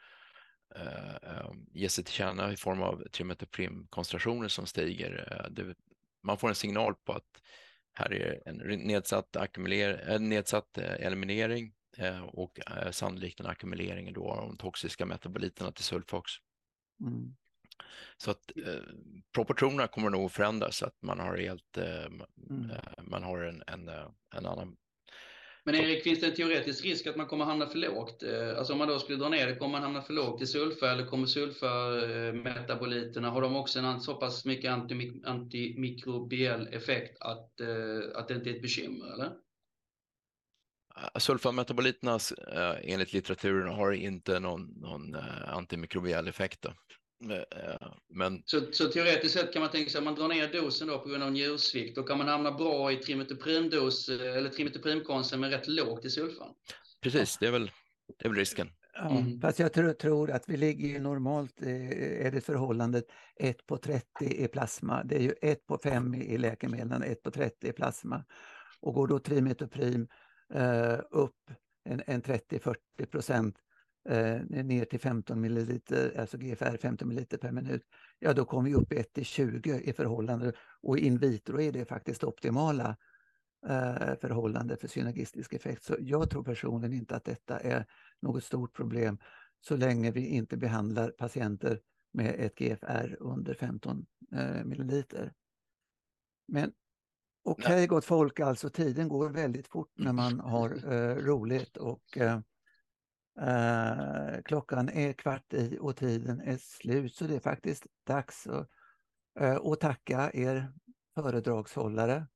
ge 1.72 1.88
sig 1.88 2.04
till 2.04 2.14
känna 2.14 2.52
i 2.52 2.56
form 2.56 2.82
av 2.82 3.08
trimetoprimkoncentrationer 3.12 4.48
som 4.48 4.66
stiger. 4.66 5.48
Man 6.22 6.38
får 6.38 6.48
en 6.48 6.54
signal 6.54 6.94
på 6.94 7.12
att 7.12 7.42
här 7.92 8.12
är 8.12 8.42
en 8.46 8.56
nedsatt, 8.78 9.36
ackumuler, 9.36 10.18
nedsatt 10.18 10.78
eliminering 10.78 11.72
och 12.32 12.58
sannolikt 12.90 13.40
en 13.40 13.46
ackumulering 13.46 14.12
då 14.12 14.30
av 14.30 14.48
de 14.48 14.56
toxiska 14.56 15.06
metaboliterna 15.06 15.72
till 15.72 15.84
sulfox. 15.84 16.32
Mm. 17.00 17.34
Så 18.16 18.30
att 18.30 18.50
eh, 18.56 18.82
proportionerna 19.34 19.86
kommer 19.86 20.10
nog 20.10 20.26
att 20.26 20.32
förändras 20.32 20.76
så 20.76 20.86
att 20.86 21.02
man 21.02 21.20
har 21.20 21.36
helt, 21.36 21.76
eh, 21.76 22.04
mm. 22.50 22.70
Eh, 22.70 22.76
man 23.02 23.22
har 23.22 23.38
en, 23.38 23.62
en, 23.66 23.88
eh, 23.88 24.06
en 24.36 24.46
annan 24.46 24.76
men 25.64 25.74
Erik, 25.74 26.02
finns 26.02 26.20
det 26.20 26.26
en 26.26 26.34
teoretisk 26.34 26.84
risk 26.84 27.06
att 27.06 27.16
man 27.16 27.26
kommer 27.26 27.44
hamna 27.44 27.66
för 27.66 27.78
lågt? 27.78 28.22
Alltså 28.56 28.72
om 28.72 28.78
man 28.78 28.88
då 28.88 28.98
skulle 28.98 29.18
dra 29.18 29.28
ner 29.28 29.46
det, 29.46 29.56
kommer 29.56 29.72
man 29.72 29.82
hamna 29.82 30.02
för 30.02 30.12
lågt 30.12 30.42
i 30.42 30.46
sulfa 30.46 30.92
eller 30.92 31.06
kommer 31.06 31.26
sulfa-metaboliterna, 31.26 33.30
har 33.30 33.42
de 33.42 33.56
också 33.56 33.78
en 33.78 34.00
så 34.00 34.14
pass 34.14 34.44
mycket 34.44 34.72
antimikrobiell 35.24 36.68
effekt 36.72 37.16
att, 37.20 37.60
att 38.14 38.28
det 38.28 38.34
inte 38.34 38.50
är 38.50 38.54
ett 38.54 38.62
bekymmer? 38.62 39.14
Eller? 39.14 39.32
Sulfametaboliterna 41.18 42.18
enligt 42.82 43.12
litteraturen 43.12 43.74
har 43.74 43.92
inte 43.92 44.40
någon, 44.40 44.62
någon 44.62 45.16
antimikrobiell 45.46 46.28
effekt. 46.28 46.62
Då. 46.62 46.72
Eh, 47.24 47.88
men... 48.08 48.42
Så, 48.46 48.60
så 48.72 48.88
teoretiskt 48.88 49.34
sett 49.34 49.52
kan 49.52 49.62
man 49.62 49.70
tänka 49.70 49.90
sig 49.90 49.98
att 49.98 50.04
man 50.04 50.14
drar 50.14 50.28
ner 50.28 50.52
dosen 50.52 50.88
då 50.88 50.98
på 50.98 51.08
grund 51.08 51.22
av 51.22 51.32
njursvikt, 51.32 51.96
då 51.96 52.02
kan 52.02 52.18
man 52.18 52.28
hamna 52.28 52.52
bra 52.52 52.92
i 52.92 52.96
trimetoprimdos 52.96 54.08
eh, 54.08 54.36
eller 54.36 54.50
trimetoprimkonsten 54.50 55.40
men 55.40 55.50
rätt 55.50 55.68
lågt 55.68 56.04
i 56.04 56.10
sulfan. 56.10 56.48
Precis, 57.00 57.38
det 57.38 57.46
är 57.46 57.50
väl, 57.50 57.70
det 58.18 58.24
är 58.24 58.28
väl 58.28 58.38
risken. 58.38 58.70
Ja, 58.94 59.10
mm. 59.10 59.40
Fast 59.40 59.58
jag 59.58 59.72
tror, 59.72 59.92
tror, 59.92 60.30
att 60.30 60.48
vi 60.48 60.56
ligger 60.56 61.00
normalt, 61.00 61.62
eh, 61.62 62.26
är 62.26 62.30
det 62.30 62.40
förhållandet 62.40 63.04
1 63.36 63.66
på 63.66 63.76
30 63.76 64.04
i 64.20 64.48
plasma. 64.48 65.04
Det 65.04 65.16
är 65.16 65.22
ju 65.22 65.34
1 65.42 65.66
på 65.66 65.78
5 65.78 66.14
i 66.14 66.38
läkemedlen, 66.38 67.02
1 67.02 67.22
på 67.22 67.30
30 67.30 67.68
i 67.68 67.72
plasma. 67.72 68.24
Och 68.80 68.94
går 68.94 69.06
då 69.06 69.18
trimetoprim 69.18 70.02
eh, 70.02 70.08
Eh, 70.54 71.00
upp 71.10 71.50
en, 71.84 72.02
en 72.06 72.22
30-40 72.22 72.76
procent 73.10 73.56
eh, 74.08 74.40
ner 74.42 74.84
till 74.84 75.00
15 75.00 75.40
milliliter, 75.40 76.20
alltså 76.20 76.38
GFR 76.38 76.76
15 76.76 77.08
milliliter 77.08 77.38
per 77.38 77.52
minut, 77.52 77.82
ja 78.18 78.32
då 78.32 78.44
kommer 78.44 78.70
vi 78.70 78.74
upp 78.74 78.92
i 78.92 78.96
1 78.96 79.12
till 79.12 79.24
20 79.24 79.80
i 79.80 79.92
förhållande 79.92 80.52
och 80.80 80.98
in 80.98 81.18
vitro 81.18 81.60
är 81.60 81.72
det 81.72 81.84
faktiskt 81.84 82.24
optimala 82.24 82.96
eh, 83.66 84.14
förhållande 84.20 84.76
för 84.76 84.88
synergistisk 84.88 85.52
effekt. 85.52 85.82
Så 85.82 85.96
jag 86.00 86.30
tror 86.30 86.44
personligen 86.44 86.92
inte 86.92 87.16
att 87.16 87.24
detta 87.24 87.58
är 87.58 87.86
något 88.20 88.44
stort 88.44 88.76
problem 88.76 89.18
så 89.60 89.76
länge 89.76 90.10
vi 90.10 90.26
inte 90.26 90.56
behandlar 90.56 91.10
patienter 91.10 91.80
med 92.12 92.34
ett 92.38 92.54
GFR 92.58 93.16
under 93.20 93.54
15 93.54 94.06
eh, 94.32 94.64
milliliter. 94.64 95.32
Men 96.48 96.72
okej 97.50 97.74
okay, 97.74 97.86
gott 97.86 98.04
folk, 98.04 98.40
alltså 98.40 98.70
tiden 98.70 99.08
går 99.08 99.28
väldigt 99.28 99.68
fort 99.68 99.92
när 99.94 100.12
man 100.12 100.40
har 100.54 100.92
eh, 100.92 101.16
roligt 101.16 101.76
och 101.76 102.18
eh, 102.18 102.40
Eh, 103.40 104.42
klockan 104.44 104.88
är 104.88 105.12
kvart 105.12 105.52
i 105.52 105.78
och 105.80 105.96
tiden 105.96 106.40
är 106.40 106.56
slut. 106.56 107.14
Så 107.14 107.24
det 107.24 107.36
är 107.36 107.40
faktiskt 107.40 107.86
dags 108.06 108.46
att, 108.46 108.68
eh, 109.40 109.56
att 109.56 109.80
tacka 109.80 110.30
er 110.34 110.72
föredragshållare 111.14 112.26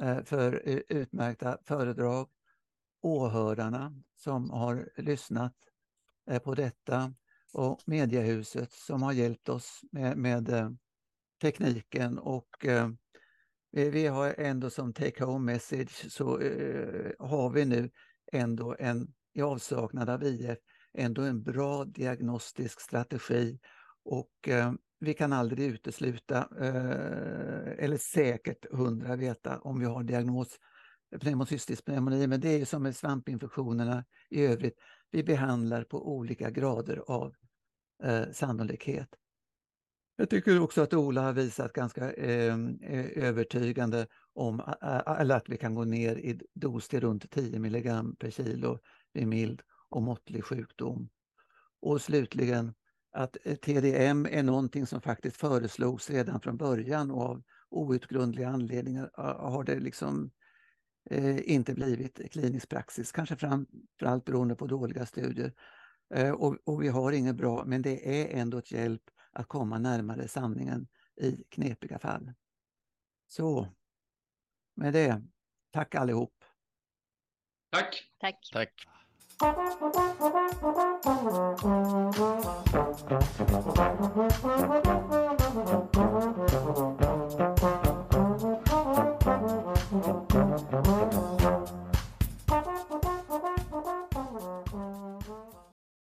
eh, 0.00 0.22
för 0.24 0.62
utmärkta 0.88 1.58
föredrag, 1.64 2.28
åhörarna 3.02 4.02
som 4.16 4.50
har 4.50 4.90
lyssnat 4.96 5.56
på 6.44 6.54
detta 6.54 7.14
och 7.52 7.80
Mediahuset 7.86 8.72
som 8.72 9.02
har 9.02 9.12
hjälpt 9.12 9.48
oss 9.48 9.80
med, 9.92 10.16
med 10.16 10.76
tekniken 11.40 12.18
och 12.18 12.66
Eh, 13.76 13.90
vi 13.90 14.06
har 14.06 14.34
ändå 14.38 14.70
som 14.70 14.92
take 14.92 15.24
home 15.24 15.52
message 15.52 16.12
så 16.12 16.40
eh, 16.40 17.12
har 17.18 17.50
vi 17.50 17.64
nu 17.64 17.90
ändå 18.32 18.76
en 18.78 19.14
i 19.34 19.42
avsaknad 19.42 20.10
av 20.10 20.24
IF 20.24 20.58
ändå 20.94 21.22
en 21.22 21.42
bra 21.42 21.84
diagnostisk 21.84 22.80
strategi 22.80 23.58
och 24.04 24.48
eh, 24.48 24.72
vi 25.00 25.14
kan 25.14 25.32
aldrig 25.32 25.66
utesluta 25.66 26.48
eh, 26.60 27.84
eller 27.84 27.96
säkert 27.96 28.72
hundra 28.72 29.16
veta 29.16 29.58
om 29.58 29.80
vi 29.80 29.86
har 29.86 30.02
diagnos 30.02 30.48
pneumocystisk 31.20 31.84
pneumoni, 31.84 32.26
men 32.26 32.40
det 32.40 32.48
är 32.48 32.58
ju 32.58 32.64
som 32.64 32.82
med 32.82 32.96
svampinfektionerna 32.96 34.04
i 34.30 34.46
övrigt. 34.46 34.78
Vi 35.10 35.24
behandlar 35.24 35.84
på 35.84 36.08
olika 36.08 36.50
grader 36.50 37.02
av 37.06 37.34
eh, 38.04 38.30
sannolikhet. 38.32 39.08
Jag 40.16 40.30
tycker 40.30 40.60
också 40.60 40.82
att 40.82 40.94
Ola 40.94 41.22
har 41.22 41.32
visat 41.32 41.72
ganska 41.72 42.12
eh, 42.12 42.56
övertygande 43.16 44.06
om 44.32 44.62
eller 45.18 45.36
att 45.36 45.48
vi 45.48 45.56
kan 45.56 45.74
gå 45.74 45.84
ner 45.84 46.16
i 46.16 46.40
dos 46.54 46.88
till 46.88 47.00
runt 47.00 47.30
10 47.30 47.56
mg 47.56 47.90
per 48.18 48.30
kilo 48.30 48.78
vid 49.12 49.26
mild 49.26 49.62
och 49.88 50.02
måttlig 50.02 50.44
sjukdom. 50.44 51.08
Och 51.80 52.00
slutligen 52.00 52.74
att 53.12 53.36
eh, 53.44 53.54
TDM 53.54 54.26
är 54.26 54.42
någonting 54.42 54.86
som 54.86 55.00
faktiskt 55.00 55.36
föreslogs 55.36 56.10
redan 56.10 56.40
från 56.40 56.56
början 56.56 57.10
och 57.10 57.22
av 57.22 57.42
outgrundliga 57.70 58.48
anledningar 58.48 59.10
har 59.50 59.64
det 59.64 59.80
liksom 59.80 60.30
eh, 61.10 61.52
inte 61.52 61.74
blivit 61.74 62.32
klinisk 62.32 62.68
praxis, 62.68 63.12
kanske 63.12 63.36
framförallt 63.36 64.24
beroende 64.24 64.54
på 64.54 64.66
dåliga 64.66 65.06
studier. 65.06 65.52
Eh, 66.14 66.30
och, 66.30 66.56
och, 66.64 66.82
vi 66.82 66.88
har 66.88 67.12
inget 67.12 67.36
bra, 67.36 67.64
men 67.66 67.82
det 67.82 68.22
är 68.22 68.40
ändå 68.40 68.58
ett 68.58 68.72
hjälp 68.72 69.02
att 69.34 69.48
komma 69.48 69.78
närmare 69.78 70.28
sanningen 70.28 70.88
i 71.16 71.44
knepiga 71.48 71.98
fall. 71.98 72.32
Så 73.26 73.68
med 74.74 74.92
det, 74.92 75.22
tack 75.70 75.94
allihop. 75.94 76.44
Tack. 77.70 78.10
Tack. 78.18 78.50
Tack. 78.52 78.88
Thank 87.36 87.64